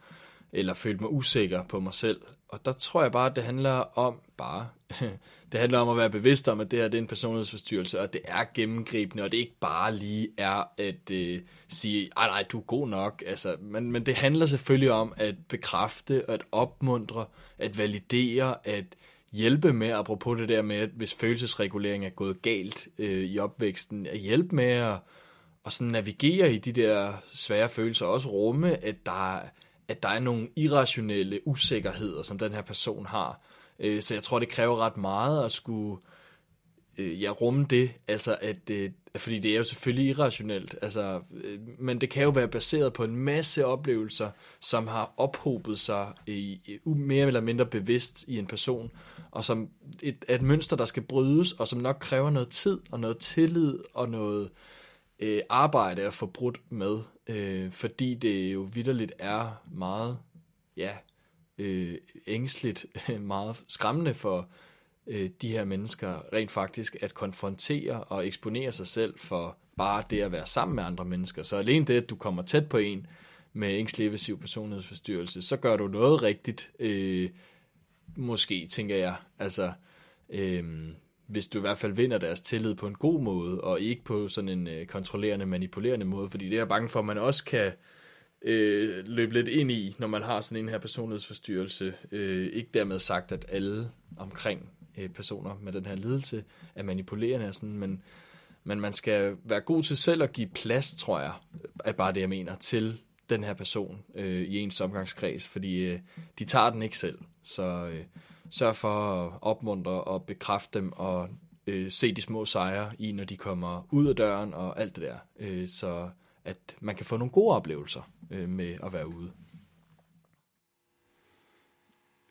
eller 0.52 0.74
følte 0.74 1.02
mig 1.02 1.12
usikker 1.12 1.64
på 1.64 1.80
mig 1.80 1.94
selv. 1.94 2.20
Og 2.48 2.64
der 2.64 2.72
tror 2.72 3.02
jeg 3.02 3.12
bare, 3.12 3.30
at 3.30 3.36
det 3.36 3.44
handler 3.44 3.98
om, 3.98 4.20
bare, 4.36 4.68
det 5.52 5.60
handler 5.60 5.78
om 5.78 5.88
at 5.88 5.96
være 5.96 6.10
bevidst 6.10 6.48
om, 6.48 6.60
at 6.60 6.70
det 6.70 6.78
her 6.78 6.88
det 6.88 6.98
er 6.98 7.02
en 7.02 7.08
personlighedsforstyrrelse, 7.08 8.00
og 8.00 8.12
det 8.12 8.20
er 8.24 8.44
gennemgribende, 8.54 9.22
og 9.22 9.32
det 9.32 9.38
ikke 9.38 9.56
bare 9.60 9.94
lige 9.94 10.28
er 10.38 10.64
at 10.78 11.10
øh, 11.12 11.40
sige, 11.68 12.10
ej 12.16 12.26
nej, 12.26 12.44
du 12.52 12.58
er 12.58 12.62
god 12.62 12.88
nok. 12.88 13.22
Altså, 13.26 13.56
men, 13.60 13.92
men 13.92 14.06
det 14.06 14.14
handler 14.14 14.46
selvfølgelig 14.46 14.90
om 14.90 15.12
at 15.16 15.34
bekræfte, 15.48 16.30
at 16.30 16.42
opmuntre, 16.52 17.26
at 17.58 17.78
validere, 17.78 18.66
at 18.66 18.84
hjælpe 19.32 19.72
med, 19.72 19.88
apropos 19.88 20.38
det 20.38 20.48
der 20.48 20.62
med, 20.62 20.76
at 20.76 20.90
hvis 20.96 21.14
følelsesregulering 21.14 22.04
er 22.04 22.10
gået 22.10 22.42
galt 22.42 22.88
øh, 22.98 23.24
i 23.24 23.38
opvæksten, 23.38 24.06
at 24.06 24.18
hjælpe 24.18 24.56
med 24.56 24.64
at, 24.64 24.96
at 25.66 25.72
sådan 25.72 25.90
navigere 25.92 26.54
i 26.54 26.58
de 26.58 26.72
der 26.72 27.12
svære 27.34 27.68
følelser, 27.68 28.06
og 28.06 28.12
også 28.12 28.28
rumme, 28.28 28.84
at 28.84 29.06
der, 29.06 29.40
at 29.92 30.02
der 30.02 30.08
er 30.08 30.20
nogle 30.20 30.48
irrationelle 30.56 31.48
usikkerheder, 31.48 32.22
som 32.22 32.38
den 32.38 32.52
her 32.52 32.62
person 32.62 33.06
har. 33.06 33.40
Øh, 33.78 34.02
så 34.02 34.14
jeg 34.14 34.22
tror, 34.22 34.38
det 34.38 34.48
kræver 34.48 34.76
ret 34.76 34.96
meget 34.96 35.44
at 35.44 35.52
skulle 35.52 36.00
øh, 36.98 37.22
ja, 37.22 37.30
rumme 37.30 37.66
det, 37.70 37.90
altså 38.08 38.36
at, 38.40 38.70
øh, 38.70 38.90
fordi 39.16 39.38
det 39.38 39.52
er 39.52 39.56
jo 39.56 39.64
selvfølgelig 39.64 40.08
irrationelt, 40.08 40.74
altså, 40.82 41.20
øh, 41.44 41.58
men 41.78 42.00
det 42.00 42.10
kan 42.10 42.22
jo 42.22 42.30
være 42.30 42.48
baseret 42.48 42.92
på 42.92 43.04
en 43.04 43.16
masse 43.16 43.66
oplevelser, 43.66 44.30
som 44.60 44.86
har 44.86 45.14
ophobet 45.16 45.78
sig 45.78 46.12
øh, 46.26 46.36
i, 46.36 46.60
i 46.66 46.80
mere 46.84 47.26
eller 47.26 47.40
mindre 47.40 47.66
bevidst 47.66 48.24
i 48.28 48.38
en 48.38 48.46
person, 48.46 48.90
og 49.30 49.44
som 49.44 49.68
et, 50.02 50.24
et 50.28 50.42
mønster, 50.42 50.76
der 50.76 50.84
skal 50.84 51.02
brydes, 51.02 51.52
og 51.52 51.68
som 51.68 51.78
nok 51.78 51.96
kræver 52.00 52.30
noget 52.30 52.48
tid, 52.48 52.80
og 52.90 53.00
noget 53.00 53.18
tillid, 53.18 53.78
og 53.94 54.08
noget 54.08 54.44
øh, 54.44 54.50
Øh, 55.22 55.40
arbejde 55.48 56.02
at 56.02 56.14
få 56.14 56.26
brudt 56.26 56.60
med, 56.70 56.98
øh, 57.26 57.72
fordi 57.72 58.14
det 58.14 58.52
jo 58.52 58.60
vidderligt 58.60 59.12
er 59.18 59.62
meget, 59.70 60.18
ja, 60.76 60.96
øh, 61.58 61.98
ængstligt, 62.26 62.86
meget 63.20 63.62
skræmmende 63.68 64.14
for 64.14 64.48
øh, 65.06 65.30
de 65.42 65.48
her 65.48 65.64
mennesker 65.64 66.32
rent 66.32 66.50
faktisk 66.50 66.96
at 67.00 67.14
konfrontere 67.14 68.04
og 68.04 68.26
eksponere 68.26 68.72
sig 68.72 68.86
selv 68.86 69.18
for 69.18 69.56
bare 69.76 70.04
det 70.10 70.20
at 70.20 70.32
være 70.32 70.46
sammen 70.46 70.74
med 70.74 70.84
andre 70.84 71.04
mennesker. 71.04 71.42
Så 71.42 71.56
alene 71.56 71.86
det, 71.86 72.02
at 72.02 72.10
du 72.10 72.16
kommer 72.16 72.42
tæt 72.42 72.68
på 72.68 72.78
en 72.78 73.06
med 73.52 73.78
ængstelig 73.78 74.06
evasiv 74.06 74.40
personlighedsforstyrrelse, 74.40 75.42
så 75.42 75.56
gør 75.56 75.76
du 75.76 75.88
noget 75.88 76.22
rigtigt, 76.22 76.70
øh, 76.78 77.30
måske, 78.16 78.66
tænker 78.70 78.96
jeg. 78.96 79.16
Altså, 79.38 79.72
øh, 80.28 80.88
hvis 81.26 81.48
du 81.48 81.58
i 81.58 81.60
hvert 81.60 81.78
fald 81.78 81.92
vinder 81.92 82.18
deres 82.18 82.40
tillid 82.40 82.74
på 82.74 82.86
en 82.86 82.94
god 82.94 83.20
måde, 83.20 83.60
og 83.60 83.80
ikke 83.80 84.04
på 84.04 84.28
sådan 84.28 84.48
en 84.48 84.68
øh, 84.68 84.86
kontrollerende, 84.86 85.46
manipulerende 85.46 86.06
måde, 86.06 86.28
fordi 86.28 86.44
det 86.44 86.54
er 86.54 86.60
jeg 86.60 86.68
bange 86.68 86.88
for, 86.88 86.98
at 86.98 87.04
man 87.04 87.18
også 87.18 87.44
kan 87.44 87.72
øh, 88.42 89.08
løbe 89.08 89.34
lidt 89.34 89.48
ind 89.48 89.70
i, 89.70 89.96
når 89.98 90.06
man 90.06 90.22
har 90.22 90.40
sådan 90.40 90.64
en 90.64 90.68
her 90.68 90.78
personlighedsforstyrrelse. 90.78 91.94
Øh, 92.12 92.46
ikke 92.52 92.70
dermed 92.74 92.98
sagt, 92.98 93.32
at 93.32 93.46
alle 93.48 93.90
omkring 94.16 94.68
øh, 94.98 95.08
personer 95.08 95.58
med 95.62 95.72
den 95.72 95.86
her 95.86 95.94
lidelse 95.94 96.44
er 96.74 96.82
manipulerende 96.82 97.48
og 97.48 97.54
sådan, 97.54 97.78
men, 97.78 98.02
men 98.64 98.80
man 98.80 98.92
skal 98.92 99.36
være 99.44 99.60
god 99.60 99.82
til 99.82 99.96
selv 99.96 100.22
at 100.22 100.32
give 100.32 100.48
plads, 100.48 100.94
tror 100.94 101.20
jeg, 101.20 101.32
er 101.84 101.92
bare 101.92 102.12
det, 102.12 102.20
jeg 102.20 102.28
mener, 102.28 102.56
til 102.56 103.00
den 103.30 103.44
her 103.44 103.54
person 103.54 104.02
øh, 104.14 104.42
i 104.42 104.58
ens 104.58 104.80
omgangskreds, 104.80 105.46
fordi 105.46 105.74
øh, 105.74 106.00
de 106.38 106.44
tager 106.44 106.70
den 106.70 106.82
ikke 106.82 106.98
selv. 106.98 107.18
Så, 107.42 107.90
øh, 107.92 108.04
sørg 108.52 108.76
for 108.76 109.24
at 109.24 109.38
opmuntre 109.42 110.04
og 110.04 110.26
bekræfte 110.26 110.78
dem 110.78 110.92
og 110.92 111.28
øh, 111.66 111.92
se 111.92 112.12
de 112.12 112.22
små 112.22 112.44
sejre 112.44 112.92
i, 112.98 113.12
når 113.12 113.24
de 113.24 113.36
kommer 113.36 113.86
ud 113.90 114.06
af 114.06 114.16
døren 114.16 114.54
og 114.54 114.80
alt 114.80 114.96
det 114.96 115.02
der. 115.02 115.18
Øh, 115.36 115.68
så 115.68 116.10
at 116.44 116.76
man 116.80 116.96
kan 116.96 117.06
få 117.06 117.16
nogle 117.16 117.32
gode 117.32 117.56
oplevelser 117.56 118.02
øh, 118.30 118.48
med 118.48 118.78
at 118.82 118.92
være 118.92 119.08
ude. 119.08 119.32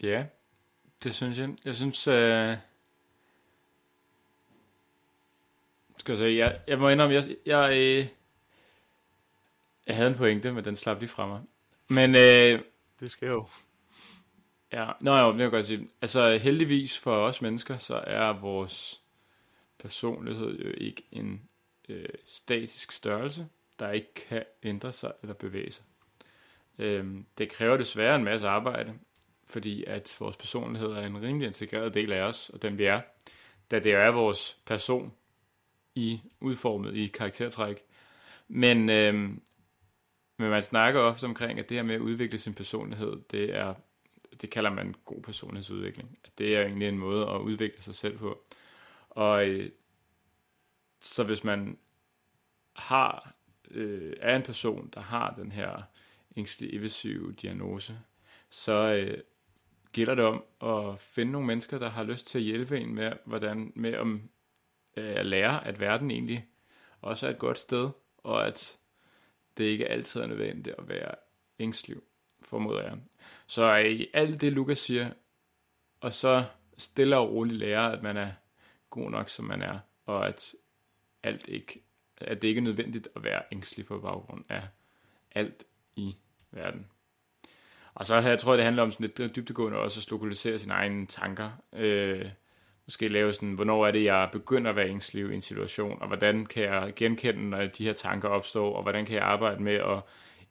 Ja, 0.03 0.26
det 1.03 1.15
synes 1.15 1.38
jeg. 1.38 1.55
Jeg 1.65 1.76
synes, 1.76 2.07
øh... 2.07 2.57
skal 5.97 6.11
jeg 6.11 6.19
sige, 6.19 6.38
jeg, 6.38 6.59
jeg 6.67 6.80
må 6.80 6.89
indrømme, 6.89 7.15
jeg, 7.15 7.36
jeg, 7.45 7.72
øh... 7.74 8.07
jeg 9.88 9.95
havde 9.95 10.09
en 10.09 10.17
pointe, 10.17 10.51
men 10.51 10.65
den 10.65 10.76
slap 10.76 10.99
lige 10.99 11.09
fra 11.09 11.28
mig. 11.28 11.41
Men 11.89 12.15
øh... 12.15 12.63
Det 12.99 13.11
skal 13.11 13.28
jo. 13.28 13.47
Ja, 14.74 14.91
nå 14.99 15.11
jo, 15.11 15.28
det 15.28 15.34
kan 15.34 15.39
jeg 15.39 15.51
godt 15.51 15.65
sige. 15.65 15.89
Altså 16.01 16.38
heldigvis 16.38 16.99
for 16.99 17.15
os 17.15 17.41
mennesker, 17.41 17.78
så 17.78 17.95
er 18.07 18.34
vores 18.34 19.01
personlighed 19.80 20.59
jo 20.59 20.72
ikke 20.78 21.03
en 21.11 21.49
øh, 21.89 22.09
statisk 22.26 22.91
størrelse, 22.91 23.47
der 23.80 23.91
ikke 23.91 24.13
kan 24.13 24.43
ændre 24.63 24.93
sig 24.93 25.11
eller 25.22 25.34
bevæge 25.34 25.72
sig. 25.72 25.86
Øhm, 26.80 27.26
det 27.38 27.49
kræver 27.49 27.78
desværre 27.78 28.15
en 28.15 28.24
masse 28.24 28.47
arbejde, 28.47 28.93
fordi 29.47 29.84
at 29.84 30.17
vores 30.19 30.38
personlighed 30.38 30.89
er 30.89 31.01
en 31.01 31.22
rimelig 31.22 31.47
integreret 31.47 31.93
del 31.93 32.11
af 32.11 32.22
os, 32.22 32.49
og 32.49 32.61
den 32.61 32.78
vi 32.78 32.86
er, 32.86 33.01
da 33.72 33.80
det 33.80 33.93
er 33.93 34.11
vores 34.11 34.57
person 34.65 35.13
i 35.95 36.22
udformet 36.39 36.95
i 36.95 37.07
karaktertræk. 37.07 37.78
Men, 38.47 38.89
øhm, 38.89 39.41
men 40.38 40.49
man 40.49 40.61
snakker 40.61 40.99
ofte 40.99 41.26
omkring, 41.26 41.59
at 41.59 41.69
det 41.69 41.78
her 41.78 41.84
med 41.84 41.95
at 41.95 42.01
udvikle 42.01 42.39
sin 42.39 42.53
personlighed, 42.53 43.22
det 43.32 43.55
er 43.55 43.74
det 44.42 44.50
kalder 44.50 44.70
man 44.70 44.96
god 45.06 45.22
personlighedsudvikling. 45.22 46.20
Det 46.38 46.56
er 46.56 46.62
egentlig 46.62 46.88
en 46.88 46.98
måde 46.98 47.30
at 47.30 47.39
udvikle 47.39 47.84
sig 47.84 47.96
selv 47.96 48.18
på. 48.18 48.44
Og 49.10 49.48
øh, 49.48 49.72
så 51.02 51.24
hvis 51.24 51.44
man 51.44 51.78
har 52.74 53.34
øh, 53.72 54.14
er 54.20 54.36
en 54.36 54.44
person, 54.44 54.89
der 54.94 55.02
har 55.02 55.34
den 55.34 55.52
her 55.52 55.82
ængstlige 56.36 56.74
evasive 56.74 57.34
diagnose, 57.34 58.00
så 58.50 58.74
øh, 58.74 59.24
gælder 59.92 60.16
det 60.16 60.26
om 60.26 60.44
at 60.62 61.00
finde 61.00 61.32
nogle 61.32 61.48
mennesker, 61.48 61.80
der 61.80 61.89
har 61.89 62.04
lyst 62.04 62.28
til 62.28 62.38
at 62.38 62.44
hjælpe 62.44 62.80
en 62.80 62.96
med, 62.96 63.14
hvordan, 63.26 63.72
med 63.76 63.98
om, 63.98 64.30
øh, 64.98 65.16
at 65.16 65.26
lære, 65.26 65.68
at 65.68 65.80
verden 65.80 66.12
egentlig 66.12 66.48
også 67.02 67.28
er 67.28 67.32
et 67.32 67.39
godt 67.39 67.58
sted, 67.58 67.89
og 68.18 68.48
at 68.48 68.80
det 69.58 69.64
ikke 69.64 69.88
altid 69.88 70.22
er 70.22 70.28
nødvendigt 70.28 70.76
at 70.80 70.89
være 70.89 71.16
ængstelig, 71.60 71.98
formoder 72.52 72.84
jeg. 72.84 72.97
Så 73.47 73.80
øh, 73.80 73.91
i 73.91 74.08
alt 74.14 74.41
det, 74.41 74.54
Lukas 74.54 74.80
siger, 74.80 75.10
og 76.02 76.14
så 76.14 76.43
stille 76.78 77.18
og 77.18 77.32
roligt 77.32 77.58
lære, 77.58 77.93
at 77.93 78.04
man 78.04 78.18
er 78.18 78.32
god 78.89 79.12
nok, 79.12 79.30
som 79.30 79.45
man 79.45 79.62
er, 79.62 79.80
og 80.06 80.28
at 80.28 80.56
alt 81.24 81.47
ikke, 81.47 81.84
at 82.18 82.41
det 82.41 82.47
ikke 82.47 82.60
er 82.60 82.64
nødvendigt 82.64 83.08
at 83.16 83.24
være 83.24 83.41
ængstelig 83.52 83.86
på 83.86 83.99
baggrund 83.99 84.43
af 84.49 84.62
alt 85.32 85.64
i 85.95 86.16
verden. 86.52 86.88
Og 87.93 88.06
så 88.06 88.22
jeg 88.22 88.39
tror 88.39 88.54
jeg, 88.54 88.58
det 88.58 88.66
handler 88.66 88.84
om 88.84 88.91
sådan 88.91 89.12
lidt 89.18 89.36
dybtegående 89.36 89.78
også 89.78 89.99
at 89.99 90.12
lokalisere 90.12 90.60
sine 90.60 90.74
egne 90.74 91.06
tanker. 91.06 91.49
Øh, 91.74 92.26
måske 92.86 93.08
lave 93.08 93.34
sådan, 93.34 93.54
hvornår 93.54 93.88
er 93.88 93.91
det, 93.91 94.04
jeg 94.04 94.30
begynder 94.32 94.70
at 94.70 94.76
være 94.76 94.89
ængstelig 94.89 95.32
i 95.32 95.36
en 95.36 95.41
situation, 95.41 96.02
og 96.02 96.08
hvordan 96.08 96.45
kan 96.45 96.64
jeg 96.64 96.93
genkende, 96.95 97.49
når 97.49 97.66
de 97.66 97.86
her 97.86 97.93
tanker 97.93 98.30
opstår, 98.30 98.76
og 98.76 98.84
hvordan 98.84 99.06
kan 99.06 99.16
jeg 99.16 99.24
arbejde 99.24 99.64
med 99.64 99.74
at 99.74 100.04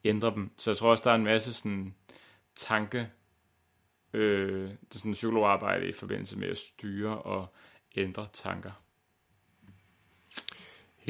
ændre 0.05 0.31
dem. 0.35 0.51
Så 0.57 0.71
jeg 0.71 0.79
tror 0.79 0.91
også, 0.91 1.03
der 1.05 1.11
er 1.11 1.15
en 1.15 1.25
masse 1.25 1.55
sådan 1.55 1.95
tanke, 2.57 3.11
øh, 4.13 4.71
det 4.71 4.95
er 4.95 4.99
sådan 4.99 5.13
psykologarbejde 5.13 5.89
i 5.89 5.93
forbindelse 5.93 6.39
med 6.39 6.49
at 6.49 6.59
styre 6.59 7.19
og 7.23 7.55
ændre 7.97 8.29
tanker. 8.33 8.73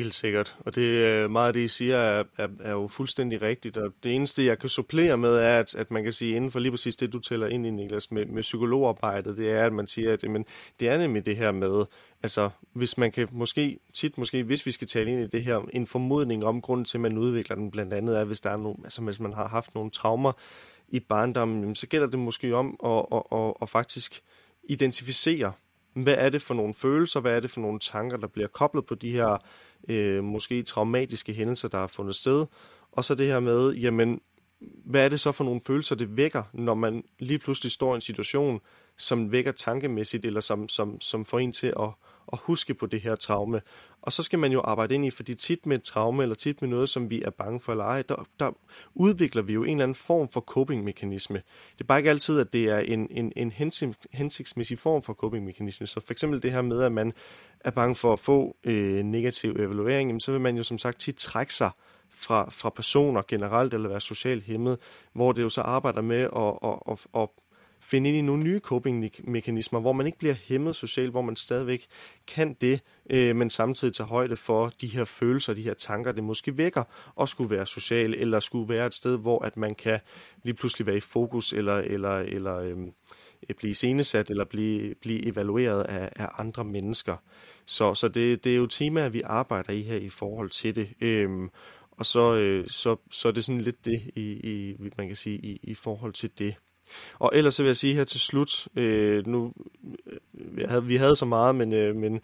Helt 0.01 0.15
sikkert. 0.15 0.57
Og 0.59 0.75
det 0.75 0.83
øh, 0.83 1.31
meget 1.31 1.47
af 1.47 1.53
det, 1.53 1.61
I 1.61 1.69
siger, 1.69 1.97
er, 1.97 2.25
er, 2.39 2.49
er 2.61 2.71
jo 2.71 2.89
fuldstændig 2.89 3.43
rigtigt. 3.43 3.77
Og 3.77 3.93
det 4.03 4.15
eneste, 4.15 4.45
jeg 4.45 4.59
kan 4.59 4.69
supplere 4.69 5.19
med, 5.19 5.37
er, 5.37 5.59
at, 5.59 5.75
at 5.75 5.91
man 5.91 6.03
kan 6.03 6.13
sige, 6.13 6.37
inden 6.37 6.51
for 6.51 6.59
lige 6.59 6.73
præcis 6.73 6.97
det, 6.97 7.13
du 7.13 7.19
tæller 7.19 7.47
ind 7.47 7.67
i, 7.67 7.71
Niklas, 7.71 8.11
med, 8.11 8.27
med 8.27 8.43
psykologarbejdet, 8.43 9.37
det 9.37 9.51
er, 9.51 9.65
at 9.65 9.73
man 9.73 9.87
siger, 9.87 10.13
at 10.13 10.23
jamen, 10.23 10.45
det 10.81 10.89
er 10.89 10.99
nemlig 10.99 11.27
det 11.27 11.37
her 11.37 11.53
med, 11.53 11.85
altså 12.23 12.51
hvis 12.73 12.99
man 12.99 13.13
kan 13.13 13.29
måske, 13.33 13.79
tit 13.95 14.19
måske, 14.19 14.43
hvis 14.43 14.67
vi 14.67 14.71
skal 14.71 14.89
tale 14.89 15.13
ind 15.13 15.21
i 15.21 15.27
det 15.27 15.45
her, 15.45 15.69
en 15.73 15.87
formodning 15.87 16.45
om 16.45 16.61
grunden 16.61 16.85
til, 16.85 16.99
at 16.99 17.03
man 17.03 17.19
udvikler 17.19 17.57
den, 17.57 17.71
blandt 17.71 17.93
andet 17.93 18.19
er, 18.19 18.25
hvis 18.25 18.41
der 18.41 18.51
er 18.51 18.57
nogle, 18.57 18.77
altså 18.85 19.03
hvis 19.03 19.21
man 19.21 19.33
har 19.33 19.49
haft 19.49 19.75
nogle 19.75 19.91
traumer 19.91 20.33
i 20.89 21.01
barndommen, 21.01 21.75
så 21.75 21.87
gælder 21.87 22.07
det 22.07 22.19
måske 22.19 22.57
om 22.57 22.77
at, 22.85 23.07
at, 23.13 23.23
at, 23.33 23.55
at 23.63 23.69
faktisk 23.69 24.21
identificere, 24.69 25.53
hvad 25.95 26.15
er 26.19 26.29
det 26.29 26.43
for 26.43 26.55
nogle 26.55 26.75
følelser, 26.75 27.21
hvad 27.21 27.37
er 27.37 27.41
det 27.41 27.51
for 27.51 27.61
nogle 27.61 27.79
tanker, 27.79 28.17
der 28.17 28.27
bliver 28.27 28.49
koblet 28.49 28.87
på 28.87 28.95
de 28.95 29.13
her 29.13 29.39
øh, 29.89 30.25
måske 30.25 30.63
traumatiske 30.63 31.33
hændelser, 31.33 31.69
der 31.69 31.79
har 31.79 31.87
fundet 31.87 32.15
sted. 32.15 32.47
Og 32.93 33.05
så 33.05 33.15
det 33.15 33.27
her 33.27 33.41
med, 33.41 33.73
jamen, 33.73 34.21
hvad 34.85 35.05
er 35.05 35.09
det 35.09 35.21
så 35.21 35.33
for 35.33 35.45
nogle 35.45 35.61
følelser, 35.67 35.97
det 35.97 36.17
vækker, 36.17 36.43
når 36.53 36.75
man 36.75 37.05
lige 37.19 37.39
pludselig 37.39 37.73
står 37.73 37.93
i 37.93 37.95
en 37.95 38.01
situation, 38.01 38.61
som 38.99 39.33
vækker 39.33 39.53
tankemæssigt, 39.53 40.25
eller 40.25 40.41
som, 40.41 40.69
som, 40.69 41.01
som 41.01 41.25
får 41.25 41.39
en 41.39 41.53
til 41.53 41.67
at, 41.67 41.89
at 42.33 42.39
huske 42.43 42.75
på 42.75 42.87
det 42.87 43.01
her 43.01 43.15
traume. 43.15 43.61
Og 44.03 44.13
så 44.13 44.23
skal 44.23 44.39
man 44.39 44.53
jo 44.53 44.61
arbejde 44.61 44.95
ind 44.95 45.07
i, 45.07 45.11
fordi 45.11 45.35
tit 45.35 45.67
med 45.67 45.77
et 45.77 45.83
traume, 45.83 46.23
eller 46.23 46.35
tit 46.35 46.63
med 46.63 46.69
noget, 46.69 46.89
som 46.89 47.11
vi 47.11 47.23
er 47.23 47.31
bange 47.31 47.61
for 47.61 47.73
eller 47.73 47.85
ej, 47.85 48.03
der, 48.03 48.27
der 48.41 48.51
udvikler 48.95 49.43
vi 49.43 49.53
jo 49.53 49.63
en 49.63 49.71
eller 49.71 49.83
anden 49.83 49.95
form 49.95 50.29
for 50.29 50.41
coping-mekanisme. 50.41 51.37
Det 51.73 51.81
er 51.81 51.85
bare 51.85 51.99
ikke 51.99 52.11
altid, 52.11 52.41
at 52.41 52.53
det 52.53 52.65
er 52.65 52.79
en, 52.79 53.09
en, 53.11 53.33
en 53.37 53.53
hensigtsmæssig 54.13 54.79
form 54.79 55.03
for 55.03 55.13
coping-mekanisme. 55.13 55.87
Så 55.87 56.01
for 56.01 56.13
eksempel 56.13 56.43
det 56.43 56.53
her 56.53 56.63
med, 56.63 56.83
at 56.83 56.93
man 56.93 57.13
er 57.61 57.71
bange 57.71 57.95
for 57.95 58.13
at 58.13 58.19
få 58.19 58.57
øh, 58.65 59.03
negativ 59.03 59.51
evaluering, 59.51 60.09
jamen, 60.09 60.21
så 60.21 60.33
vil 60.33 60.41
man 60.41 60.57
jo 60.57 60.63
som 60.63 60.79
sagt 60.79 61.01
tit 61.01 61.17
trække 61.17 61.55
sig 61.55 61.71
fra, 62.11 62.51
fra 62.51 62.71
personer 62.71 63.23
generelt, 63.29 63.75
eller 63.75 63.89
være 63.89 64.01
socialt 64.01 64.45
hæmmet, 64.45 64.79
hvor 65.13 65.33
det 65.33 65.43
jo 65.43 65.49
så 65.49 65.61
arbejder 65.61 66.03
med 66.03 66.21
at, 66.37 66.71
at, 66.71 66.79
at, 66.91 67.23
at 67.23 67.29
finde 67.91 68.09
ind 68.09 68.19
i 68.19 68.23
nogle 68.23 68.43
nye 68.43 68.61
coping-mekanismer, 68.61 69.81
hvor 69.81 69.93
man 69.93 70.07
ikke 70.07 70.19
bliver 70.19 70.35
hæmmet 70.35 70.77
socialt, 70.77 71.11
hvor 71.11 71.23
man 71.23 71.37
stadigvæk 71.37 71.87
kan 72.27 72.57
det, 72.61 72.81
øh, 73.11 73.37
men 73.37 73.51
samtidig 73.51 73.95
tager 73.95 74.09
højde 74.09 74.37
for 74.37 74.73
de 74.81 74.87
her 74.87 75.05
følelser, 75.05 75.55
de 75.55 75.63
her 75.63 75.75
tanker, 75.75 76.13
det 76.13 76.25
måske 76.25 76.57
vækker, 76.57 76.85
og 77.15 77.29
skulle 77.29 77.51
være 77.51 77.67
social, 77.67 78.15
eller 78.15 78.41
skulle 78.41 78.69
være 78.75 78.87
et 78.87 78.95
sted, 78.95 79.19
hvor 79.19 79.45
at 79.45 79.57
man 79.57 79.75
kan 79.75 80.01
lige 80.43 80.55
pludselig 80.55 80.87
være 80.87 80.97
i 80.97 81.01
fokus, 81.01 81.53
eller, 81.53 81.75
eller, 81.75 82.19
eller 82.19 82.57
øhm, 82.57 82.93
øh, 83.49 83.55
blive 83.57 83.75
senesat, 83.75 84.31
eller 84.31 84.45
blive, 84.45 84.95
blive 84.95 85.27
evalueret 85.27 85.83
af, 85.83 86.13
af 86.17 86.29
andre 86.39 86.65
mennesker. 86.65 87.17
Så, 87.67 87.95
så 87.95 88.09
det, 88.09 88.45
det 88.45 88.53
er 88.53 88.57
jo 88.57 88.67
temaer, 88.67 89.09
vi 89.09 89.21
arbejder 89.25 89.73
i 89.73 89.83
her 89.83 89.97
i 89.97 90.09
forhold 90.09 90.51
til 90.51 90.77
det. 90.77 90.89
Øh, 91.01 91.31
og 91.91 92.07
så, 92.07 92.35
øh, 92.35 92.69
så, 92.69 92.97
så 93.11 93.29
er 93.29 93.33
det 93.33 93.45
sådan 93.45 93.61
lidt 93.61 93.85
det, 93.85 94.01
i, 94.17 94.33
i, 94.33 94.77
man 94.99 95.07
kan 95.07 95.17
sige, 95.17 95.39
i, 95.39 95.61
i 95.63 95.75
forhold 95.75 96.13
til 96.13 96.31
det. 96.39 96.55
Og 97.19 97.31
ellers 97.35 97.55
så 97.55 97.63
vil 97.63 97.69
jeg 97.69 97.77
sige 97.77 97.95
her 97.95 98.05
til 98.05 98.21
slut, 98.21 98.69
øh, 98.77 99.27
nu, 99.27 99.53
øh, 100.07 100.17
jeg 100.37 100.57
vi, 100.57 100.63
havde, 100.69 100.85
vi 100.85 100.97
havde 100.97 101.17
så 101.17 101.25
meget, 101.25 101.55
men, 101.55 101.73
øh, 101.73 101.97
men 101.97 102.21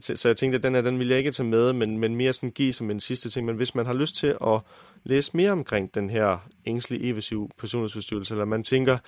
så 0.00 0.28
jeg 0.28 0.36
tænkte, 0.36 0.56
at 0.56 0.62
den 0.62 0.74
her, 0.74 0.82
den 0.82 0.98
vil 0.98 1.08
jeg 1.08 1.18
ikke 1.18 1.30
tage 1.30 1.48
med, 1.48 1.72
men, 1.72 1.98
men 1.98 2.16
mere 2.16 2.32
sådan 2.32 2.50
give 2.50 2.72
som 2.72 2.90
en 2.90 3.00
sidste 3.00 3.30
ting. 3.30 3.46
Men 3.46 3.56
hvis 3.56 3.74
man 3.74 3.86
har 3.86 3.92
lyst 3.92 4.16
til 4.16 4.36
at 4.46 4.60
læse 5.04 5.36
mere 5.36 5.50
omkring 5.50 5.94
den 5.94 6.10
her 6.10 6.48
ængstlige 6.66 7.04
evasiv 7.04 7.50
personlighedsforstyrrelse, 7.58 8.34
eller 8.34 8.44
man 8.44 8.64
tænker, 8.64 8.98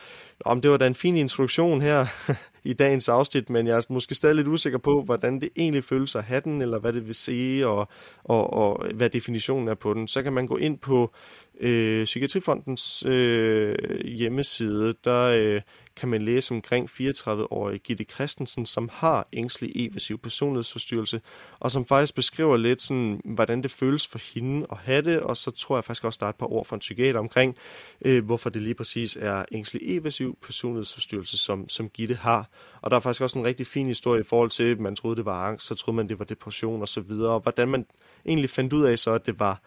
om 0.44 0.60
det 0.60 0.70
var 0.70 0.76
da 0.76 0.86
en 0.86 0.94
fin 0.94 1.16
introduktion 1.16 1.82
her 1.82 2.06
i 2.64 2.72
dagens 2.72 3.08
afsnit, 3.08 3.50
men 3.50 3.66
jeg 3.66 3.76
er 3.76 3.92
måske 3.92 4.14
stadig 4.14 4.36
lidt 4.36 4.48
usikker 4.48 4.78
på, 4.78 5.02
hvordan 5.02 5.40
det 5.40 5.48
egentlig 5.56 5.84
føles 5.84 6.16
at 6.16 6.24
have 6.24 6.40
den, 6.40 6.62
eller 6.62 6.78
hvad 6.78 6.92
det 6.92 7.06
vil 7.06 7.14
sige, 7.14 7.66
og, 7.66 7.88
og, 8.24 8.52
og 8.52 8.86
hvad 8.94 9.10
definitionen 9.10 9.68
er 9.68 9.74
på 9.74 9.94
den, 9.94 10.08
så 10.08 10.22
kan 10.22 10.32
man 10.32 10.46
gå 10.46 10.56
ind 10.56 10.78
på 10.78 11.14
øh, 11.60 12.04
Psykiatrifondens 12.04 13.06
øh, 13.06 13.76
hjemmeside, 14.04 14.94
der 15.04 15.22
øh, 15.22 15.60
kan 16.01 16.09
man 16.09 16.22
læse 16.22 16.55
omkring 16.55 16.90
34-årige 16.90 17.78
Gitte 17.78 18.05
Christensen, 18.05 18.66
som 18.66 18.90
har 18.92 19.28
ængstelig 19.32 19.72
evasiv 19.74 20.18
personlighedsforstyrrelse, 20.18 21.20
og 21.61 21.70
som 21.70 21.86
faktisk 21.86 22.14
beskriver 22.14 22.57
lidt 22.57 22.82
sådan, 22.82 23.20
hvordan 23.24 23.62
det 23.62 23.70
føles 23.70 24.07
for 24.07 24.34
hende 24.34 24.66
at 24.72 24.78
have 24.78 25.03
det, 25.03 25.20
og 25.20 25.36
så 25.36 25.51
tror 25.51 25.76
jeg 25.76 25.84
faktisk 25.84 26.05
også, 26.05 26.18
der 26.20 26.26
er 26.26 26.30
et 26.30 26.36
par 26.36 26.53
ord 26.53 26.66
fra 26.66 26.76
en 26.76 26.80
psykiater 26.80 27.20
omkring, 27.20 27.57
øh, 28.05 28.24
hvorfor 28.24 28.51
det 28.51 28.62
lige 28.62 28.74
præcis 28.74 29.16
er 29.20 29.44
ængstelig 29.53 29.98
evasiv 29.98 30.38
personlighedsforstyrrelse, 30.42 31.38
som, 31.38 31.68
som 31.68 31.88
Gitte 31.88 32.14
har. 32.14 32.48
Og 32.82 32.90
der 32.90 32.96
er 32.96 33.01
faktisk 33.01 33.22
også 33.22 33.38
en 33.38 33.44
rigtig 33.44 33.66
fin 33.66 33.86
historie 33.86 34.20
i 34.20 34.24
forhold 34.24 34.51
til, 34.51 34.64
at 34.64 34.80
man 34.80 34.96
troede, 34.96 35.16
det 35.16 35.24
var 35.24 35.46
angst, 35.46 35.66
så 35.66 35.74
troede 35.74 35.96
man, 35.96 36.09
det 36.09 36.18
var 36.18 36.24
depression 36.24 36.80
og 36.80 36.88
så 36.88 37.01
videre, 37.01 37.32
og 37.32 37.40
hvordan 37.40 37.68
man 37.68 37.86
egentlig 38.26 38.51
fandt 38.51 38.72
ud 38.72 38.84
af 38.84 38.98
så, 38.98 39.11
at 39.11 39.26
det 39.26 39.40
var 39.40 39.61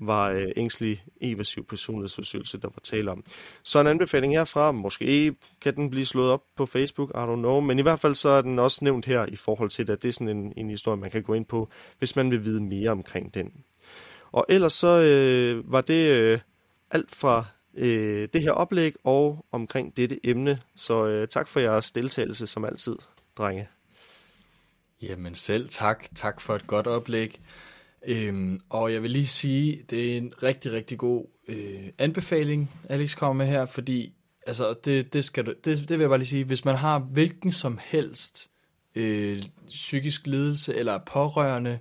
var 0.00 0.30
øh, 0.30 0.46
ængstelig 0.56 1.04
evasiv 1.20 1.66
personlighedsforstyrrelse, 1.66 2.58
der 2.58 2.68
var 2.68 2.80
tale 2.82 3.10
om. 3.10 3.24
Så 3.62 3.80
en 3.80 3.86
anbefaling 3.86 4.32
herfra, 4.32 4.72
måske 4.72 5.34
kan 5.60 5.76
den 5.76 5.90
blive 5.90 6.04
slået 6.04 6.30
op 6.30 6.42
på 6.56 6.66
Facebook, 6.66 7.10
I 7.10 7.12
don't 7.12 7.34
know, 7.34 7.60
men 7.60 7.78
i 7.78 7.82
hvert 7.82 8.00
fald 8.00 8.14
så 8.14 8.28
er 8.28 8.42
den 8.42 8.58
også 8.58 8.84
nævnt 8.84 9.06
her 9.06 9.26
i 9.26 9.36
forhold 9.36 9.70
til, 9.70 9.90
at 9.90 10.02
det 10.02 10.08
er 10.08 10.12
sådan 10.12 10.36
en, 10.36 10.52
en 10.56 10.70
historie, 10.70 11.00
man 11.00 11.10
kan 11.10 11.22
gå 11.22 11.34
ind 11.34 11.44
på, 11.44 11.68
hvis 11.98 12.16
man 12.16 12.30
vil 12.30 12.44
vide 12.44 12.60
mere 12.60 12.90
omkring 12.90 13.34
den. 13.34 13.52
Og 14.32 14.46
ellers 14.48 14.72
så 14.72 15.00
øh, 15.00 15.72
var 15.72 15.80
det 15.80 16.10
øh, 16.10 16.38
alt 16.90 17.14
fra 17.14 17.44
øh, 17.74 18.28
det 18.32 18.42
her 18.42 18.52
oplæg 18.52 18.94
og 19.04 19.46
omkring 19.52 19.96
dette 19.96 20.26
emne. 20.26 20.60
Så 20.76 21.06
øh, 21.06 21.28
tak 21.28 21.48
for 21.48 21.60
jeres 21.60 21.90
deltagelse 21.90 22.46
som 22.46 22.64
altid, 22.64 22.96
drenge. 23.38 23.68
Jamen 25.02 25.34
selv 25.34 25.68
tak. 25.68 26.06
Tak 26.14 26.40
for 26.40 26.54
et 26.54 26.66
godt 26.66 26.86
oplæg. 26.86 27.40
Øhm, 28.06 28.60
og 28.68 28.92
jeg 28.92 29.02
vil 29.02 29.10
lige 29.10 29.26
sige, 29.26 29.82
det 29.90 30.12
er 30.12 30.18
en 30.18 30.32
rigtig, 30.42 30.72
rigtig 30.72 30.98
god 30.98 31.26
øh, 31.48 31.88
anbefaling, 31.98 32.70
Alex 32.88 33.16
kommer 33.16 33.44
med 33.44 33.52
her, 33.52 33.64
fordi 33.64 34.12
altså, 34.46 34.74
det, 34.84 35.12
det, 35.12 35.24
skal 35.24 35.46
du, 35.46 35.54
det, 35.64 35.78
det 35.78 35.90
vil 35.90 36.00
jeg 36.00 36.08
bare 36.08 36.18
lige 36.18 36.28
sige, 36.28 36.44
hvis 36.44 36.64
man 36.64 36.76
har 36.76 36.98
hvilken 36.98 37.52
som 37.52 37.78
helst 37.82 38.50
øh, 38.94 39.42
psykisk 39.66 40.26
lidelse 40.26 40.74
eller 40.74 40.98
pårørende 40.98 41.78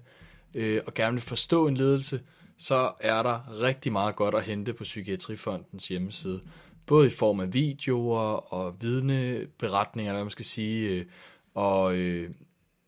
øh, 0.54 0.82
og 0.88 0.94
gerne 0.94 1.14
vil 1.14 1.22
forstå 1.22 1.68
en 1.68 1.78
lidelse, 1.78 2.20
så 2.58 2.92
er 3.00 3.24
der 3.24 3.62
rigtig 3.62 3.92
meget 3.92 4.16
godt 4.16 4.36
at 4.36 4.44
hente 4.44 4.74
på 4.74 4.84
Psykiatrifondens 4.84 5.88
hjemmeside. 5.88 6.42
Både 6.86 7.08
i 7.08 7.10
form 7.10 7.40
af 7.40 7.54
videoer 7.54 8.54
og 8.54 8.76
vidneberetninger, 8.82 10.14
hvad 10.14 10.24
man 10.24 10.32
skal 10.32 10.46
sige, 10.46 10.90
øh, 10.90 11.06
og, 11.54 11.96
øh, 11.96 12.30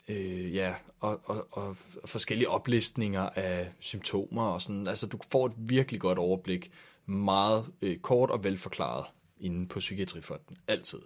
øh, 0.08 0.56
ja, 0.56 0.74
og, 1.02 1.22
og, 1.24 1.48
og 1.52 1.78
forskellige 2.06 2.50
oplistninger 2.50 3.30
af 3.30 3.72
symptomer 3.80 4.44
og 4.44 4.62
sådan. 4.62 4.88
Altså 4.88 5.08
du 5.08 5.20
får 5.32 5.46
et 5.46 5.54
virkelig 5.58 6.02
godt 6.02 6.18
overblik, 6.18 6.72
meget 7.06 7.66
øh, 7.82 7.98
kort 7.98 8.30
og 8.30 8.44
velforklaret 8.44 9.06
inde 9.40 9.68
på 9.68 9.80
Psykiatrifonden, 9.80 10.58
altid. 10.68 11.00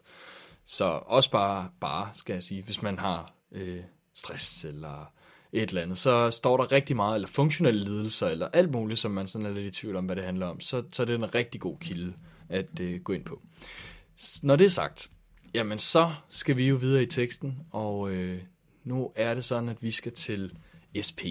Så 0.65 0.85
også 0.85 1.31
bare, 1.31 1.69
bare 1.79 2.09
skal 2.13 2.33
jeg 2.33 2.43
sige, 2.43 2.63
hvis 2.63 2.81
man 2.81 2.99
har 2.99 3.33
øh, 3.51 3.79
stress 4.13 4.65
eller 4.65 5.11
et 5.53 5.69
eller 5.69 5.81
andet, 5.81 5.97
så 5.97 6.31
står 6.31 6.57
der 6.57 6.71
rigtig 6.71 6.95
meget, 6.95 7.15
eller 7.15 7.27
funktionelle 7.27 7.83
lidelser, 7.83 8.27
eller 8.27 8.47
alt 8.47 8.71
muligt, 8.71 8.99
som 8.99 9.11
man 9.11 9.27
sådan 9.27 9.47
er 9.47 9.51
lidt 9.51 9.77
i 9.77 9.79
tvivl 9.79 9.95
om, 9.95 10.05
hvad 10.05 10.15
det 10.15 10.23
handler 10.23 10.47
om, 10.47 10.59
så, 10.59 10.83
så 10.91 11.05
det 11.05 11.13
er 11.13 11.17
en 11.17 11.35
rigtig 11.35 11.61
god 11.61 11.77
kilde 11.79 12.13
at 12.49 12.79
øh, 12.81 13.01
gå 13.01 13.13
ind 13.13 13.25
på. 13.25 13.41
Når 14.43 14.55
det 14.55 14.65
er 14.65 14.69
sagt, 14.69 15.09
jamen 15.53 15.77
så 15.77 16.13
skal 16.29 16.57
vi 16.57 16.67
jo 16.67 16.75
videre 16.75 17.03
i 17.03 17.05
teksten, 17.05 17.59
og 17.71 18.11
øh, 18.11 18.41
nu 18.85 19.11
er 19.15 19.33
det 19.33 19.45
sådan, 19.45 19.69
at 19.69 19.83
vi 19.83 19.91
skal 19.91 20.11
til 20.11 20.57
SP 21.07 21.21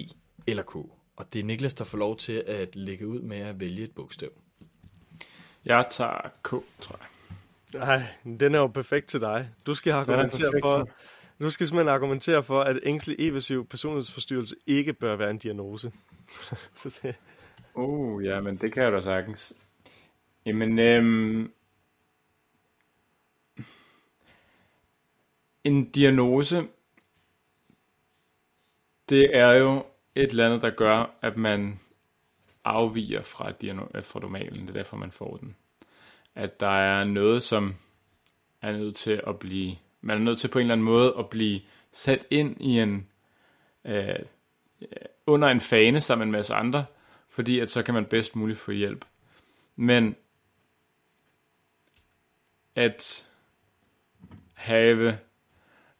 eller 0.47 0.63
K, 0.63 0.75
og 1.15 1.33
det 1.33 1.39
er 1.39 1.43
Niklas, 1.43 1.73
der 1.73 1.83
får 1.83 1.97
lov 1.97 2.17
til 2.17 2.43
at 2.47 2.75
lægge 2.75 3.07
ud 3.07 3.21
med 3.21 3.37
at 3.37 3.59
vælge 3.59 3.83
et 3.83 3.91
bogstav. 3.91 4.29
Jeg 5.65 5.85
tager 5.89 6.29
K, 6.43 6.49
tror 6.81 6.99
jeg. 6.99 7.07
Nej, 7.73 8.01
den 8.39 8.55
er 8.55 8.59
jo 8.59 8.67
perfekt 8.67 9.07
til 9.07 9.21
dig. 9.21 9.49
Du 9.65 9.73
skal 9.73 9.93
argumentere 9.93 10.51
for, 10.61 10.89
du 11.39 11.49
skal 11.49 11.67
simpelthen 11.67 11.93
argumentere 11.93 12.43
for, 12.43 12.61
at 12.61 12.79
ængstelig 12.83 13.29
evasiv 13.29 13.67
personlighedsforstyrrelse 13.67 14.55
ikke 14.67 14.93
bør 14.93 15.15
være 15.15 15.29
en 15.29 15.37
diagnose. 15.37 15.91
så 16.75 16.99
det... 17.03 17.15
Uh, 17.73 18.25
ja, 18.25 18.41
men 18.41 18.57
det 18.57 18.73
kan 18.73 18.83
jeg 18.83 18.91
da 18.91 19.01
sagtens. 19.01 19.53
Jamen, 20.45 20.79
øhm... 20.79 21.51
en 25.63 25.89
diagnose, 25.91 26.67
det 29.09 29.37
er 29.37 29.53
jo 29.53 29.85
et 30.15 30.29
eller 30.29 30.45
andet, 30.45 30.61
der 30.61 30.69
gør, 30.69 31.17
at 31.21 31.37
man 31.37 31.79
afviger 32.63 33.21
fra, 33.21 33.49
øh, 33.95 34.03
fra 34.03 34.19
normalen. 34.19 34.61
Det 34.61 34.69
er 34.69 34.73
derfor, 34.73 34.97
man 34.97 35.11
får 35.11 35.37
den. 35.37 35.55
At 36.35 36.59
der 36.59 36.69
er 36.69 37.03
noget, 37.03 37.43
som 37.43 37.75
er 38.61 38.71
nødt 38.71 38.95
til 38.95 39.21
at 39.27 39.39
blive 39.39 39.75
man 40.05 40.17
er 40.17 40.21
nødt 40.21 40.39
til 40.39 40.47
på 40.47 40.59
en 40.59 40.63
eller 40.63 40.73
anden 40.73 40.85
måde 40.85 41.15
at 41.19 41.29
blive 41.29 41.61
sat 41.91 42.25
ind 42.29 42.61
i 42.61 42.79
en 42.79 43.07
øh, 43.85 44.19
under 45.25 45.47
en 45.47 45.59
fane 45.59 46.01
sammen 46.01 46.27
med 46.27 46.33
en 46.33 46.39
masse 46.39 46.53
andre, 46.53 46.85
fordi 47.29 47.59
at 47.59 47.69
så 47.69 47.83
kan 47.83 47.93
man 47.93 48.05
bedst 48.05 48.35
muligt 48.35 48.59
få 48.59 48.71
hjælp. 48.71 49.05
Men 49.75 50.15
at 52.75 53.29
have 54.53 55.19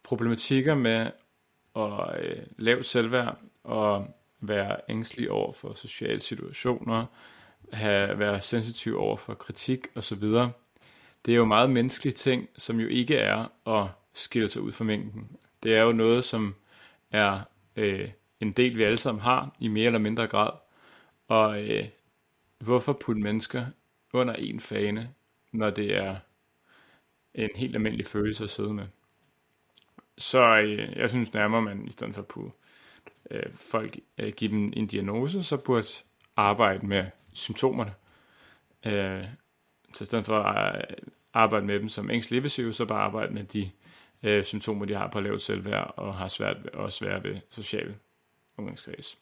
problematikker 0.02 0.74
med 0.74 1.10
og 1.76 2.24
øh, 2.24 2.42
lavt 2.58 2.86
selvværd 2.86 3.38
og 3.64 4.16
være 4.40 4.76
ængstelig 4.88 5.30
over 5.30 5.52
for 5.52 5.74
sociale 5.74 6.20
situationer, 6.20 7.06
have, 7.72 8.18
være 8.18 8.42
sensitiv 8.42 8.98
over 8.98 9.16
for 9.16 9.34
kritik 9.34 9.86
osv., 9.94 10.22
det 11.26 11.32
er 11.32 11.36
jo 11.36 11.44
meget 11.44 11.70
menneskelige 11.70 12.14
ting, 12.14 12.48
som 12.56 12.80
jo 12.80 12.88
ikke 12.88 13.16
er 13.16 13.68
at 13.68 13.88
skille 14.12 14.48
sig 14.48 14.62
ud 14.62 14.72
fra 14.72 14.84
mængden. 14.84 15.36
Det 15.62 15.76
er 15.76 15.82
jo 15.82 15.92
noget, 15.92 16.24
som 16.24 16.54
er 17.10 17.40
øh, 17.76 18.10
en 18.40 18.52
del, 18.52 18.76
vi 18.76 18.82
alle 18.82 18.98
sammen 18.98 19.22
har, 19.22 19.56
i 19.60 19.68
mere 19.68 19.86
eller 19.86 19.98
mindre 19.98 20.26
grad. 20.26 20.50
Og 21.28 21.62
øh, 21.62 21.88
hvorfor 22.58 22.92
putte 22.92 23.20
mennesker 23.20 23.66
under 24.12 24.34
en 24.34 24.60
fane, 24.60 25.10
når 25.52 25.70
det 25.70 25.96
er 25.96 26.16
en 27.34 27.50
helt 27.54 27.74
almindelig 27.74 28.06
følelse 28.06 28.44
at 28.44 28.50
sidde 28.50 28.74
med? 28.74 28.86
Så 30.18 30.56
øh, 30.56 30.96
jeg 30.96 31.10
synes 31.10 31.34
nærmere, 31.34 31.62
man 31.62 31.88
i 31.88 31.92
stedet 31.92 32.14
for 32.14 32.22
at 32.22 32.28
putte 32.28 32.58
øh, 33.30 33.42
folk 33.54 33.98
øh, 34.18 34.32
give 34.32 34.50
dem 34.50 34.72
en 34.76 34.86
diagnose, 34.86 35.42
så 35.42 35.56
burde 35.56 35.86
arbejde 36.36 36.86
med 36.86 37.04
symptomerne. 37.32 37.94
Øh, 38.86 39.24
så 39.92 40.04
i 40.04 40.06
stedet 40.06 40.26
for 40.26 40.38
at 40.38 40.84
arbejde 41.34 41.66
med 41.66 41.80
dem 41.80 41.88
som 41.88 42.10
ængstelig 42.10 42.50
så 42.50 42.84
bare 42.88 43.02
arbejde 43.02 43.34
med 43.34 43.44
de 43.44 43.70
øh, 44.22 44.44
symptomer, 44.44 44.84
de 44.84 44.94
har 44.94 45.08
på 45.08 45.20
lavt 45.20 45.42
selvværd 45.42 45.94
og 45.96 46.14
har 46.14 46.28
svært 46.28 46.64
ved, 46.64 46.70
og 46.70 46.92
svært 46.92 47.24
ved 47.24 47.36
social 47.50 47.94
omgangskreds. 48.56 49.18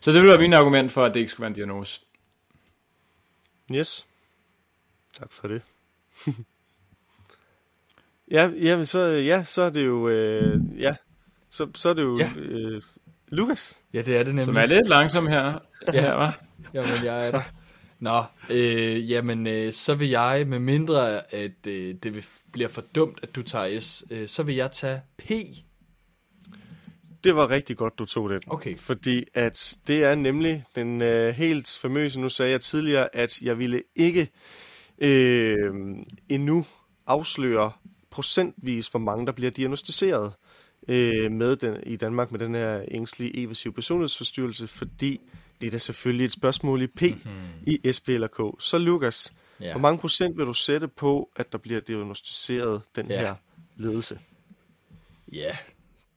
Så 0.00 0.12
det 0.12 0.20
vil 0.20 0.28
være 0.28 0.40
min 0.40 0.52
argument 0.52 0.90
for, 0.90 1.04
at 1.04 1.14
det 1.14 1.20
ikke 1.20 1.30
skulle 1.30 1.42
være 1.42 1.50
en 1.50 1.54
diagnose. 1.54 2.00
Yes. 3.72 4.06
Tak 5.18 5.32
for 5.32 5.48
det. 5.48 5.62
ja, 8.30 8.50
ja, 8.62 8.84
så, 8.84 8.98
ja, 8.98 9.44
så 9.44 9.62
er 9.62 9.70
det 9.70 9.86
jo, 9.86 10.08
øh, 10.08 10.60
ja, 10.78 10.94
så, 11.50 11.68
så 11.74 11.88
er 11.88 11.94
det 11.94 12.02
jo 12.02 12.18
ja. 12.18 12.30
øh, 12.36 12.82
Lukas. 13.28 13.80
Ja, 13.92 14.02
det 14.02 14.16
er 14.16 14.18
det 14.18 14.26
nemlig. 14.26 14.44
Som 14.44 14.56
er 14.56 14.66
lidt 14.66 14.88
langsom 14.88 15.26
her. 15.26 15.58
ja, 15.92 16.14
var. 16.14 16.40
Jamen, 16.74 17.04
jeg 17.04 17.26
er 17.26 17.30
der. 17.30 17.42
Nå, 18.00 18.24
øh, 18.50 19.10
jamen, 19.10 19.46
øh, 19.46 19.72
så 19.72 19.94
vil 19.94 20.08
jeg, 20.08 20.44
med 20.46 20.58
mindre 20.58 21.34
at 21.34 21.66
øh, 21.68 21.94
det 22.02 22.28
bliver 22.52 22.68
for 22.68 22.82
dumt, 22.94 23.18
at 23.22 23.36
du 23.36 23.42
tager 23.42 23.80
S, 23.80 24.04
øh, 24.10 24.28
så 24.28 24.42
vil 24.42 24.54
jeg 24.54 24.72
tage 24.72 25.00
P. 25.18 25.30
Det 27.24 27.36
var 27.36 27.50
rigtig 27.50 27.76
godt, 27.76 27.98
du 27.98 28.04
tog 28.04 28.30
den. 28.30 28.40
Okay. 28.46 28.76
Fordi 28.76 29.24
at 29.34 29.76
det 29.86 30.04
er 30.04 30.14
nemlig 30.14 30.64
den 30.74 31.02
øh, 31.02 31.34
helt 31.34 31.78
famøse, 31.82 32.20
nu 32.20 32.28
sagde 32.28 32.52
jeg 32.52 32.60
tidligere, 32.60 33.16
at 33.16 33.42
jeg 33.42 33.58
ville 33.58 33.82
ikke 33.96 34.28
øh, 34.98 35.74
endnu 36.28 36.66
afsløre 37.06 37.72
procentvis, 38.16 38.88
hvor 38.88 39.00
mange 39.00 39.26
der 39.26 39.32
bliver 39.32 39.50
diagnostiseret 39.50 40.32
øh, 40.88 41.32
med 41.32 41.56
den, 41.56 41.76
i 41.86 41.96
Danmark 41.96 42.30
med 42.30 42.40
den 42.40 42.54
her 42.54 42.84
ængstlige 42.90 43.36
evasive 43.36 43.72
personlighedsforstyrrelse, 43.72 44.68
fordi 44.68 45.20
det 45.60 45.66
er 45.66 45.70
da 45.70 45.78
selvfølgelig 45.78 46.24
et 46.24 46.32
spørgsmål 46.32 46.82
i 46.82 46.86
P, 46.86 47.02
mm-hmm. 47.02 47.64
i 47.66 47.92
SP 47.96 48.08
eller 48.08 48.28
K. 48.28 48.62
Så 48.62 48.78
Lukas, 48.78 49.34
ja. 49.60 49.70
hvor 49.70 49.80
mange 49.80 49.98
procent 49.98 50.38
vil 50.38 50.46
du 50.46 50.52
sætte 50.52 50.88
på, 50.88 51.30
at 51.36 51.52
der 51.52 51.58
bliver 51.58 51.80
diagnostiseret 51.80 52.82
den 52.96 53.10
ja. 53.10 53.20
her 53.20 53.34
ledelse? 53.76 54.18
Ja, 55.32 55.56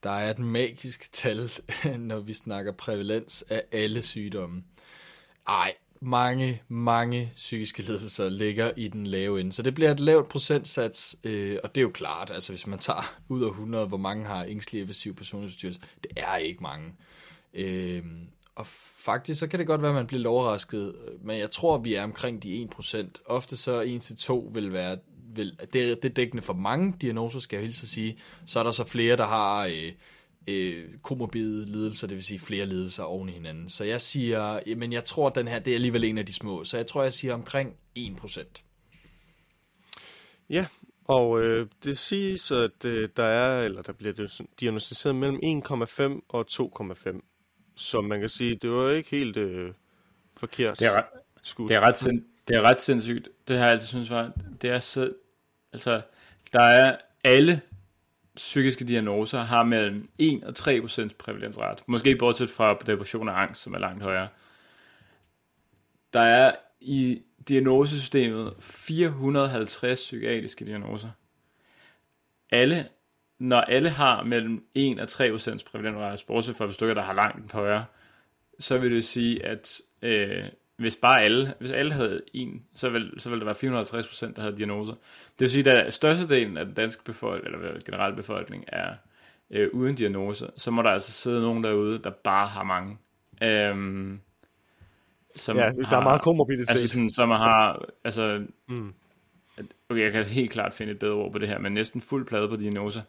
der 0.04 0.12
er 0.12 0.32
et 0.32 0.40
magisk 0.40 1.14
tal, 1.14 1.52
når 2.10 2.20
vi 2.20 2.34
snakker 2.34 2.72
prævalens 2.72 3.44
af 3.50 3.64
alle 3.72 4.02
sygdomme. 4.02 4.64
Ej, 5.48 5.74
mange, 6.02 6.62
mange 6.68 7.32
psykiske 7.36 7.82
lidelser 7.82 8.30
ligger 8.30 8.72
i 8.78 8.88
den 8.88 9.08
lave 9.08 9.40
ende. 9.42 9.54
Så 9.54 9.62
det 9.62 9.76
bliver 9.76 9.92
et 9.92 10.00
lavt 10.00 10.30
procentsats, 10.30 11.18
øh, 11.24 11.58
og 11.64 11.76
det 11.76 11.82
er 11.82 11.86
jo 11.86 11.92
klart, 11.94 12.32
altså 12.32 12.52
hvis 12.52 12.68
man 12.68 12.80
tager 12.80 13.16
ud 13.30 13.44
af 13.44 13.50
100, 13.50 13.86
hvor 13.86 13.98
mange 13.98 14.26
har 14.26 14.44
ængstelig 14.44 14.82
evasiv 14.82 15.16
personlighedsstyrelse, 15.16 15.80
det 16.04 16.12
er 16.18 16.36
ikke 16.36 16.64
mange. 16.64 16.94
Øh, 17.54 18.04
og 18.56 18.68
faktisk 19.06 19.40
så 19.40 19.48
kan 19.48 19.60
det 19.60 19.68
godt 19.68 19.82
være, 19.82 19.92
at 19.92 19.96
man 19.96 20.08
bliver 20.08 20.30
overrasket, 20.30 20.96
men 21.22 21.40
jeg 21.40 21.52
tror, 21.52 21.78
vi 21.78 21.94
er 21.94 22.04
omkring 22.04 22.44
de 22.44 22.70
1%. 22.76 23.08
Ofte 23.26 23.58
så 23.58 23.84
1-2 24.50 24.54
vil 24.54 24.74
være, 24.74 24.98
vil, 25.36 25.60
det, 25.74 25.92
er, 25.92 25.96
det 25.96 26.06
er 26.06 26.14
dækkende 26.14 26.44
for 26.44 26.54
mange 26.54 26.94
diagnoser, 27.02 27.40
skal 27.40 27.58
jeg 27.58 27.66
hilse 27.66 27.84
at 27.84 27.90
sige. 27.90 28.18
Så 28.46 28.60
er 28.60 28.64
der 28.64 28.72
så 28.72 28.84
flere, 28.84 29.18
der 29.18 29.26
har 29.26 29.66
øh, 29.66 29.92
øh, 30.50 30.90
komorbide 31.02 31.66
lidelser, 31.66 32.08
det 32.08 32.16
vil 32.16 32.24
sige 32.24 32.40
flere 32.40 32.66
lidelser 32.66 33.04
oven 33.04 33.30
i 33.30 33.32
hinanden. 33.32 33.70
Så 33.70 33.84
jeg 33.84 34.02
siger, 34.02 34.76
men 34.76 34.94
jeg 34.94 35.04
tror, 35.04 35.28
at 35.28 35.36
den 35.36 35.48
her, 35.48 35.60
det 35.60 35.72
er 35.72 35.76
alligevel 35.76 36.04
en 36.04 36.18
af 36.18 36.26
de 36.26 36.34
små. 36.34 36.64
Så 36.64 36.78
jeg 36.78 36.88
tror, 36.88 37.04
jeg 37.04 37.14
siger 37.14 37.34
omkring 37.34 37.76
1%. 38.00 38.64
Ja, 40.50 40.66
og 41.06 41.42
øh, 41.42 41.68
det 41.84 41.98
siges, 41.98 42.52
at 42.52 42.86
øh, 42.86 43.10
der 43.18 43.24
er, 43.24 43.62
eller 43.62 43.82
der 43.82 43.94
bliver 43.94 44.44
diagnostiseret 44.60 45.16
mellem 45.16 45.64
1,5 45.66 46.26
og 46.30 46.46
2,5 46.52 47.22
så 47.80 48.02
man 48.02 48.20
kan 48.20 48.30
sige, 48.30 48.56
det 48.56 48.72
var 48.72 48.90
ikke 48.90 49.10
helt 49.10 49.38
øh, 49.38 49.74
forkert. 50.38 50.80
Det 50.80 50.88
er, 50.88 50.92
ret, 50.92 51.06
det, 51.58 51.76
er 51.76 51.82
ret 51.82 51.98
sind, 51.98 52.26
det 52.48 52.56
er 52.56 52.62
ret 52.62 52.82
sindssygt. 52.82 53.30
Det 53.48 53.58
har 53.58 53.64
jeg 53.64 53.72
altid 53.72 53.88
synes 53.88 54.10
var, 54.10 54.32
det 54.62 54.70
er 54.70 54.80
så, 54.80 55.14
altså, 55.74 56.02
der 56.54 56.64
er 56.64 56.98
alle 57.24 57.62
psykiske 58.40 58.86
diagnoser 58.86 59.40
har 59.40 59.64
mellem 59.64 60.10
1 60.18 60.44
og 60.44 60.56
3 60.56 60.82
procents 60.82 61.14
prævalensret. 61.14 61.84
Måske 61.88 62.16
bortset 62.16 62.50
fra 62.50 62.78
depression 62.86 63.30
og 63.30 63.42
angst, 63.42 63.62
som 63.62 63.74
er 63.74 63.80
langt 63.80 64.04
højere. 64.04 64.28
Der 66.14 66.20
er 66.20 66.56
i 66.82 67.22
diagnosesystemet 67.48 68.54
450 68.60 70.00
psykiatriske 70.00 70.66
diagnoser. 70.66 71.10
Alle, 72.52 72.88
når 73.40 73.62
alle 73.62 73.90
har 73.90 74.24
mellem 74.24 74.66
1 74.76 75.00
og 75.00 75.08
3 75.08 75.32
procents 75.32 75.64
prævalensret, 75.64 76.24
bortset 76.28 76.56
fra 76.56 76.72
stykker, 76.72 76.94
der 76.94 77.02
har 77.02 77.14
langt 77.14 77.52
højere, 77.52 77.86
så 78.60 78.78
vil 78.78 78.92
det 78.92 79.06
sige, 79.06 79.46
at 79.46 79.82
øh, 80.02 80.44
hvis 80.80 80.98
bare 81.02 81.22
alle, 81.22 81.54
hvis 81.60 81.72
alle 81.72 81.94
havde 81.94 82.22
en, 82.34 82.64
så 82.76 82.90
vil, 82.90 83.14
så 83.18 83.30
vil 83.30 83.40
der 83.40 83.46
være 83.46 83.56
450 83.56 84.08
procent, 84.08 84.36
der 84.36 84.42
havde 84.42 84.58
diagnoser. 84.58 84.94
Det 84.94 85.40
vil 85.40 85.50
sige, 85.50 85.72
at 85.72 85.94
størstedelen 85.94 86.58
af 86.58 86.66
den 86.66 86.74
danske 86.74 87.04
befolkning, 87.04 87.56
eller 87.56 87.80
generelle 87.86 88.16
befolkning, 88.16 88.64
er 88.68 88.94
øh, 89.52 89.68
uden 89.74 89.96
diagnoser, 89.96 90.48
så 90.58 90.72
må 90.72 90.82
der 90.82 90.90
altså 90.90 91.12
sidde 91.12 91.42
nogen 91.42 91.64
derude, 91.64 92.00
der 92.00 92.12
bare 92.24 92.48
har 92.48 92.64
mange. 92.64 92.98
Øhm, 93.44 94.20
som 95.36 95.58
ja, 95.58 95.64
der 95.64 95.86
har, 95.86 96.00
er 96.00 96.04
meget 96.04 96.22
komorbiditet. 96.22 96.70
Altså 96.70 96.88
sådan, 96.88 97.12
som 97.12 97.30
har, 97.30 97.86
altså, 98.04 98.46
mm. 98.68 98.94
okay, 99.90 100.04
jeg 100.04 100.12
kan 100.12 100.26
helt 100.26 100.52
klart 100.52 100.74
finde 100.74 100.92
et 100.92 101.00
bedre 101.00 101.14
ord 101.14 101.32
på 101.32 101.40
det 101.40 101.48
her, 101.48 101.60
men 101.60 101.74
næsten 101.74 102.02
fuld 102.02 102.28
plade 102.28 102.50
på 102.50 102.56
diagnoser. 102.56 103.02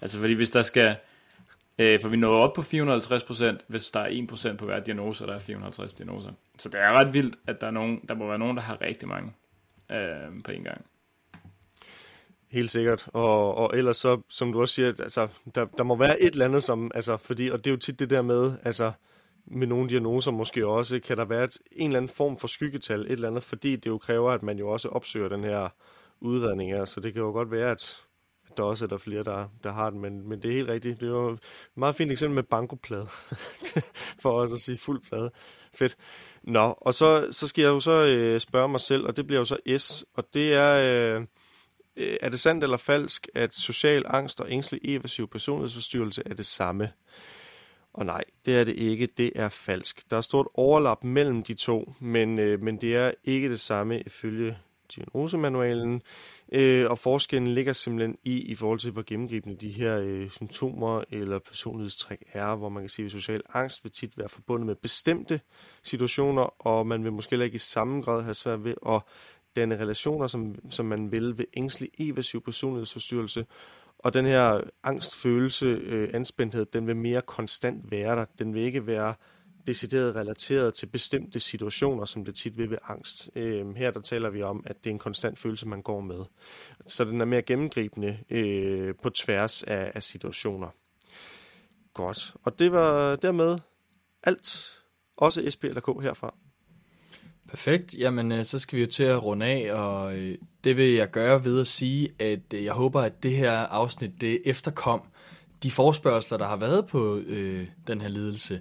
Altså 0.00 0.18
fordi 0.20 0.34
hvis 0.34 0.50
der 0.50 0.62
skal, 0.62 0.96
øh, 1.78 2.00
for 2.00 2.08
vi 2.08 2.16
når 2.16 2.40
op 2.40 2.52
på 2.52 2.60
450%, 2.60 3.58
hvis 3.68 3.90
der 3.90 4.00
er 4.00 4.52
1% 4.52 4.56
på 4.56 4.64
hver 4.64 4.80
diagnose, 4.80 5.24
og 5.24 5.28
der 5.28 5.34
er 5.34 5.38
450 5.38 5.94
diagnoser. 5.94 6.30
Så 6.58 6.68
det 6.68 6.80
er 6.80 6.92
ret 6.92 7.14
vildt, 7.14 7.36
at 7.46 7.60
der, 7.60 7.66
er 7.66 7.70
nogen, 7.70 8.00
der 8.08 8.14
må 8.14 8.26
være 8.26 8.38
nogen, 8.38 8.56
der 8.56 8.62
har 8.62 8.80
rigtig 8.80 9.08
mange 9.08 9.32
øh, 9.92 10.42
på 10.44 10.50
en 10.50 10.64
gang. 10.64 10.84
Helt 12.50 12.70
sikkert. 12.70 13.08
Og, 13.12 13.54
og 13.54 13.70
ellers 13.78 13.96
så, 13.96 14.20
som 14.28 14.52
du 14.52 14.60
også 14.60 14.74
siger, 14.74 14.88
altså, 14.88 15.28
der, 15.54 15.64
der 15.64 15.84
må 15.84 15.96
være 15.96 16.20
et 16.20 16.32
eller 16.32 16.44
andet, 16.44 16.62
som, 16.62 16.90
altså, 16.94 17.16
fordi, 17.16 17.48
og 17.48 17.58
det 17.64 17.70
er 17.70 17.74
jo 17.74 17.78
tit 17.78 17.98
det 17.98 18.10
der 18.10 18.22
med, 18.22 18.52
altså, 18.64 18.92
med 19.46 19.66
nogle 19.66 19.88
diagnoser 19.88 20.30
måske 20.30 20.66
også, 20.66 21.00
kan 21.00 21.16
der 21.16 21.24
være 21.24 21.44
et, 21.44 21.58
en 21.72 21.86
eller 21.86 21.98
anden 21.98 22.08
form 22.16 22.38
for 22.38 22.46
skyggetal, 22.46 23.00
et 23.00 23.10
eller 23.10 23.28
andet, 23.28 23.42
fordi 23.42 23.76
det 23.76 23.86
jo 23.86 23.98
kræver, 23.98 24.30
at 24.30 24.42
man 24.42 24.58
jo 24.58 24.68
også 24.68 24.88
opsøger 24.88 25.28
den 25.28 25.44
her 25.44 25.68
udredning 26.20 26.70
her, 26.70 26.84
så 26.84 27.00
det 27.00 27.12
kan 27.12 27.22
jo 27.22 27.30
godt 27.30 27.50
være, 27.50 27.70
at 27.70 28.00
der 28.56 28.62
også 28.62 28.84
er 28.84 28.88
der 28.88 28.98
flere, 28.98 29.22
der, 29.22 29.48
der 29.64 29.72
har 29.72 29.90
den, 29.90 30.00
men, 30.00 30.28
men 30.28 30.42
det 30.42 30.50
er 30.50 30.54
helt 30.54 30.68
rigtigt. 30.68 31.00
Det 31.00 31.08
er 31.08 31.32
et 31.32 31.38
meget 31.76 31.96
fint 31.96 32.12
eksempel 32.12 32.34
med 32.34 32.42
bankoplade, 32.42 33.06
for 34.22 34.30
også 34.30 34.54
at 34.54 34.60
sige 34.60 34.78
fuld 34.78 35.02
plade. 35.08 35.30
Fedt. 35.74 35.96
Nå, 36.42 36.74
og 36.80 36.94
så, 36.94 37.28
så 37.30 37.48
skal 37.48 37.62
jeg 37.62 37.68
jo 37.68 37.80
så 37.80 38.06
øh, 38.06 38.40
spørge 38.40 38.68
mig 38.68 38.80
selv, 38.80 39.06
og 39.06 39.16
det 39.16 39.26
bliver 39.26 39.40
jo 39.40 39.44
så 39.44 39.56
S, 39.78 40.04
og 40.14 40.24
det 40.34 40.54
er, 40.54 40.74
øh, 41.16 41.26
øh 41.96 42.16
er 42.20 42.28
det 42.28 42.40
sandt 42.40 42.64
eller 42.64 42.76
falsk, 42.76 43.28
at 43.34 43.54
social 43.54 44.02
angst 44.06 44.40
og 44.40 44.50
ængstelig 44.50 44.80
evasiv 44.84 45.28
personlighedsforstyrrelse 45.28 46.22
er 46.26 46.34
det 46.34 46.46
samme? 46.46 46.90
Og 47.94 48.06
nej, 48.06 48.24
det 48.46 48.56
er 48.56 48.64
det 48.64 48.76
ikke. 48.76 49.06
Det 49.06 49.32
er 49.34 49.48
falsk. 49.48 50.10
Der 50.10 50.16
er 50.16 50.20
stort 50.20 50.46
overlap 50.54 51.04
mellem 51.04 51.42
de 51.42 51.54
to, 51.54 51.92
men, 52.00 52.38
øh, 52.38 52.62
men 52.62 52.76
det 52.76 52.94
er 52.94 53.12
ikke 53.24 53.50
det 53.50 53.60
samme 53.60 54.00
ifølge 54.00 54.58
diagnosemanualen. 54.96 56.02
Øh, 56.52 56.90
og 56.90 56.98
forskellen 56.98 57.54
ligger 57.54 57.72
simpelthen 57.72 58.16
i, 58.24 58.38
i 58.38 58.54
forhold 58.54 58.78
til, 58.78 58.92
hvor 58.92 59.02
gennemgribende 59.06 59.56
de 59.56 59.68
her 59.68 59.98
øh, 59.98 60.30
symptomer 60.30 61.04
eller 61.10 61.38
personlighedstræk 61.38 62.18
er, 62.32 62.56
hvor 62.56 62.68
man 62.68 62.82
kan 62.82 62.90
sige, 62.90 63.06
at 63.06 63.12
social 63.12 63.40
angst 63.54 63.84
vil 63.84 63.92
tit 63.92 64.18
være 64.18 64.28
forbundet 64.28 64.66
med 64.66 64.74
bestemte 64.74 65.40
situationer, 65.82 66.66
og 66.66 66.86
man 66.86 67.04
vil 67.04 67.12
måske 67.12 67.30
heller 67.30 67.44
ikke 67.44 67.54
i 67.54 67.58
samme 67.58 68.02
grad 68.02 68.22
have 68.22 68.34
svært 68.34 68.64
ved 68.64 68.74
at 68.86 69.02
danne 69.56 69.78
relationer, 69.78 70.26
som, 70.26 70.54
som 70.70 70.86
man 70.86 71.12
vil 71.12 71.38
ved 71.38 71.44
ængstelig 71.56 71.90
evasiv 71.98 72.40
personlighedsforstyrrelse. 72.40 73.46
Og 73.98 74.14
den 74.14 74.26
her 74.26 74.60
angstfølelse, 74.82 75.66
øh, 75.66 76.10
anspændthed, 76.14 76.66
den 76.66 76.86
vil 76.86 76.96
mere 76.96 77.22
konstant 77.22 77.90
være 77.90 78.16
der. 78.16 78.24
Den 78.38 78.54
vil 78.54 78.62
ikke 78.62 78.86
være 78.86 79.14
decideret 79.66 80.14
relateret 80.14 80.74
til 80.74 80.86
bestemte 80.86 81.40
situationer, 81.40 82.04
som 82.04 82.24
det 82.24 82.34
tit 82.34 82.58
vil 82.58 82.70
ved 82.70 82.78
angst. 82.88 83.30
Øh, 83.36 83.76
her 83.76 83.90
der 83.90 84.00
taler 84.00 84.30
vi 84.30 84.42
om, 84.42 84.62
at 84.66 84.84
det 84.84 84.90
er 84.90 84.94
en 84.94 84.98
konstant 84.98 85.38
følelse, 85.38 85.68
man 85.68 85.82
går 85.82 86.00
med. 86.00 86.24
Så 86.86 87.04
den 87.04 87.20
er 87.20 87.24
mere 87.24 87.42
gennemgribende 87.42 88.18
øh, 88.30 88.94
på 89.02 89.10
tværs 89.10 89.62
af, 89.62 89.92
af 89.94 90.02
situationer. 90.02 90.68
Godt. 91.94 92.34
Og 92.42 92.58
det 92.58 92.72
var 92.72 93.16
dermed 93.16 93.58
alt. 94.22 94.80
Også 95.16 95.50
SP 95.52 95.64
eller 95.64 95.80
K 95.80 96.02
herfra. 96.02 96.34
Perfekt. 97.48 97.94
Jamen, 97.98 98.32
øh, 98.32 98.44
så 98.44 98.58
skal 98.58 98.76
vi 98.76 98.82
jo 98.84 98.90
til 98.90 99.04
at 99.04 99.24
runde 99.24 99.46
af, 99.46 99.72
og 99.72 100.16
øh, 100.16 100.38
det 100.64 100.76
vil 100.76 100.92
jeg 100.92 101.10
gøre 101.10 101.44
ved 101.44 101.60
at 101.60 101.66
sige, 101.66 102.08
at 102.18 102.54
øh, 102.54 102.64
jeg 102.64 102.72
håber, 102.72 103.00
at 103.00 103.22
det 103.22 103.30
her 103.30 103.52
afsnit, 103.52 104.20
det 104.20 104.42
efterkom 104.44 105.02
de 105.62 105.70
forspørgseler, 105.70 106.38
der 106.38 106.46
har 106.46 106.56
været 106.56 106.86
på 106.86 107.16
øh, 107.16 107.66
den 107.86 108.00
her 108.00 108.08
lidelse. 108.08 108.60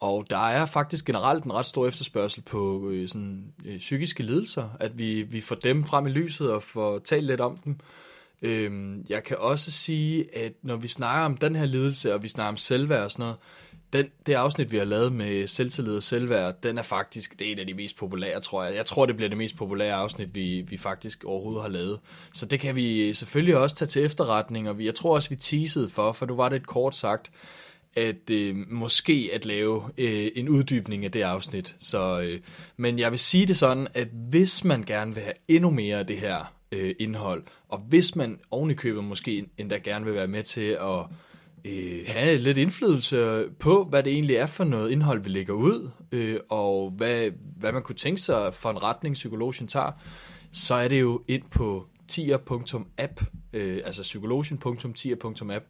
Og 0.00 0.30
der 0.30 0.48
er 0.48 0.66
faktisk 0.66 1.04
generelt 1.04 1.44
en 1.44 1.52
ret 1.52 1.66
stor 1.66 1.86
efterspørgsel 1.86 2.42
på 2.42 2.90
øh, 2.90 3.08
sådan, 3.08 3.52
øh, 3.64 3.78
psykiske 3.78 4.22
lidelser, 4.22 4.68
at 4.80 4.98
vi, 4.98 5.22
vi 5.22 5.40
får 5.40 5.54
dem 5.54 5.84
frem 5.84 6.06
i 6.06 6.10
lyset 6.10 6.50
og 6.50 6.62
får 6.62 6.98
talt 6.98 7.24
lidt 7.24 7.40
om 7.40 7.56
dem. 7.56 7.80
Øhm, 8.42 9.06
jeg 9.08 9.24
kan 9.24 9.36
også 9.40 9.70
sige, 9.70 10.36
at 10.36 10.52
når 10.62 10.76
vi 10.76 10.88
snakker 10.88 11.24
om 11.24 11.36
den 11.36 11.56
her 11.56 11.66
lidelse, 11.66 12.14
og 12.14 12.22
vi 12.22 12.28
snakker 12.28 12.48
om 12.48 12.56
selvværd 12.56 13.04
og 13.04 13.10
sådan 13.10 13.22
noget, 13.22 13.36
den, 13.92 14.06
det 14.26 14.34
afsnit, 14.34 14.72
vi 14.72 14.78
har 14.78 14.84
lavet 14.84 15.12
med 15.12 15.46
selvtillid 15.46 15.96
og 15.96 16.02
selvværd, 16.02 16.54
den 16.62 16.78
er 16.78 16.82
faktisk, 16.82 17.38
det 17.38 17.48
er 17.48 17.52
en 17.52 17.58
af 17.58 17.66
de 17.66 17.74
mest 17.74 17.96
populære, 17.96 18.40
tror 18.40 18.64
jeg. 18.64 18.74
Jeg 18.74 18.86
tror, 18.86 19.06
det 19.06 19.16
bliver 19.16 19.28
det 19.28 19.38
mest 19.38 19.56
populære 19.56 19.94
afsnit, 19.94 20.34
vi, 20.34 20.60
vi 20.60 20.76
faktisk 20.76 21.24
overhovedet 21.24 21.62
har 21.62 21.68
lavet. 21.68 22.00
Så 22.34 22.46
det 22.46 22.60
kan 22.60 22.76
vi 22.76 23.14
selvfølgelig 23.14 23.56
også 23.56 23.76
tage 23.76 23.88
til 23.88 24.04
efterretning, 24.04 24.68
og 24.68 24.78
vi, 24.78 24.86
jeg 24.86 24.94
tror 24.94 25.14
også, 25.14 25.28
vi 25.28 25.36
teasede 25.36 25.88
for, 25.88 26.12
for 26.12 26.26
du 26.26 26.36
var 26.36 26.48
det 26.48 26.56
et 26.56 26.66
kort 26.66 26.96
sagt, 26.96 27.30
at 27.96 28.30
øh, 28.30 28.56
måske 28.70 29.30
at 29.32 29.46
lave 29.46 29.82
øh, 29.98 30.28
en 30.34 30.48
uddybning 30.48 31.04
af 31.04 31.12
det 31.12 31.22
afsnit. 31.22 31.76
Så, 31.78 32.20
øh, 32.20 32.40
men 32.76 32.98
jeg 32.98 33.10
vil 33.10 33.18
sige 33.18 33.46
det 33.46 33.56
sådan, 33.56 33.88
at 33.94 34.08
hvis 34.30 34.64
man 34.64 34.82
gerne 34.82 35.14
vil 35.14 35.22
have 35.22 35.34
endnu 35.48 35.70
mere 35.70 35.98
af 35.98 36.06
det 36.06 36.18
her 36.18 36.54
øh, 36.72 36.94
indhold, 36.98 37.42
og 37.68 37.78
hvis 37.78 38.16
man 38.16 38.38
ovenikøbet 38.50 39.04
måske 39.04 39.46
endda 39.58 39.76
gerne 39.76 40.04
vil 40.04 40.14
være 40.14 40.28
med 40.28 40.42
til 40.42 40.78
at 40.80 41.04
øh, 41.64 42.04
have 42.06 42.38
lidt 42.38 42.58
indflydelse 42.58 43.44
på, 43.58 43.84
hvad 43.84 44.02
det 44.02 44.12
egentlig 44.12 44.36
er 44.36 44.46
for 44.46 44.64
noget 44.64 44.90
indhold, 44.90 45.22
vi 45.22 45.30
lægger 45.30 45.54
ud, 45.54 45.90
øh, 46.12 46.40
og 46.48 46.90
hvad, 46.90 47.30
hvad 47.56 47.72
man 47.72 47.82
kunne 47.82 47.96
tænke 47.96 48.20
sig 48.20 48.54
for 48.54 48.70
en 48.70 48.82
retning, 48.82 49.14
psykologien 49.14 49.68
tager, 49.68 49.92
så 50.52 50.74
er 50.74 50.88
det 50.88 51.00
jo 51.00 51.22
ind 51.28 51.42
på 51.50 51.86
tier.app, 52.08 53.20
øh, 53.52 53.80
altså 53.84 54.02
psykologien.tier.app, 54.02 55.64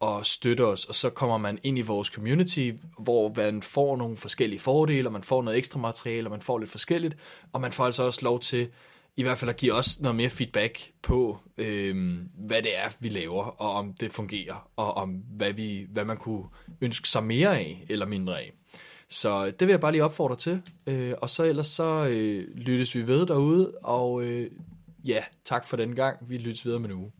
og 0.00 0.26
støtte 0.26 0.66
os, 0.66 0.84
og 0.84 0.94
så 0.94 1.10
kommer 1.10 1.38
man 1.38 1.58
ind 1.62 1.78
i 1.78 1.80
vores 1.80 2.08
community, 2.08 2.70
hvor 2.98 3.32
man 3.36 3.62
får 3.62 3.96
nogle 3.96 4.16
forskellige 4.16 4.60
fordele, 4.60 5.08
og 5.08 5.12
man 5.12 5.22
får 5.22 5.42
noget 5.42 5.58
ekstra 5.58 5.78
materiale, 5.78 6.26
og 6.26 6.30
man 6.30 6.40
får 6.40 6.58
lidt 6.58 6.70
forskelligt, 6.70 7.16
og 7.52 7.60
man 7.60 7.72
får 7.72 7.84
altså 7.84 8.02
også 8.02 8.20
lov 8.22 8.40
til 8.40 8.68
i 9.16 9.22
hvert 9.22 9.38
fald 9.38 9.48
at 9.48 9.56
give 9.56 9.72
os 9.72 10.00
noget 10.00 10.16
mere 10.16 10.30
feedback 10.30 10.92
på, 11.02 11.38
øhm, 11.58 12.28
hvad 12.34 12.62
det 12.62 12.78
er, 12.78 12.88
vi 13.00 13.08
laver, 13.08 13.44
og 13.44 13.72
om 13.72 13.92
det 13.92 14.12
fungerer, 14.12 14.70
og 14.76 14.94
om 14.94 15.10
hvad, 15.10 15.52
vi, 15.52 15.86
hvad 15.92 16.04
man 16.04 16.16
kunne 16.16 16.44
ønske 16.80 17.08
sig 17.08 17.24
mere 17.24 17.58
af, 17.58 17.84
eller 17.88 18.06
mindre 18.06 18.40
af. 18.40 18.52
Så 19.08 19.46
det 19.46 19.60
vil 19.60 19.68
jeg 19.68 19.80
bare 19.80 19.92
lige 19.92 20.04
opfordre 20.04 20.36
til, 20.36 20.62
øh, 20.86 21.14
og 21.18 21.30
så 21.30 21.44
ellers 21.44 21.66
så 21.66 22.06
øh, 22.10 22.56
lyttes 22.56 22.94
vi 22.94 23.06
ved 23.06 23.26
derude, 23.26 23.72
og 23.82 24.22
øh, 24.22 24.50
ja, 25.04 25.24
tak 25.44 25.66
for 25.66 25.76
den 25.76 25.94
gang. 25.94 26.16
Vi 26.28 26.38
lyttes 26.38 26.64
videre 26.64 26.80
med 26.80 26.88
nu. 26.88 27.10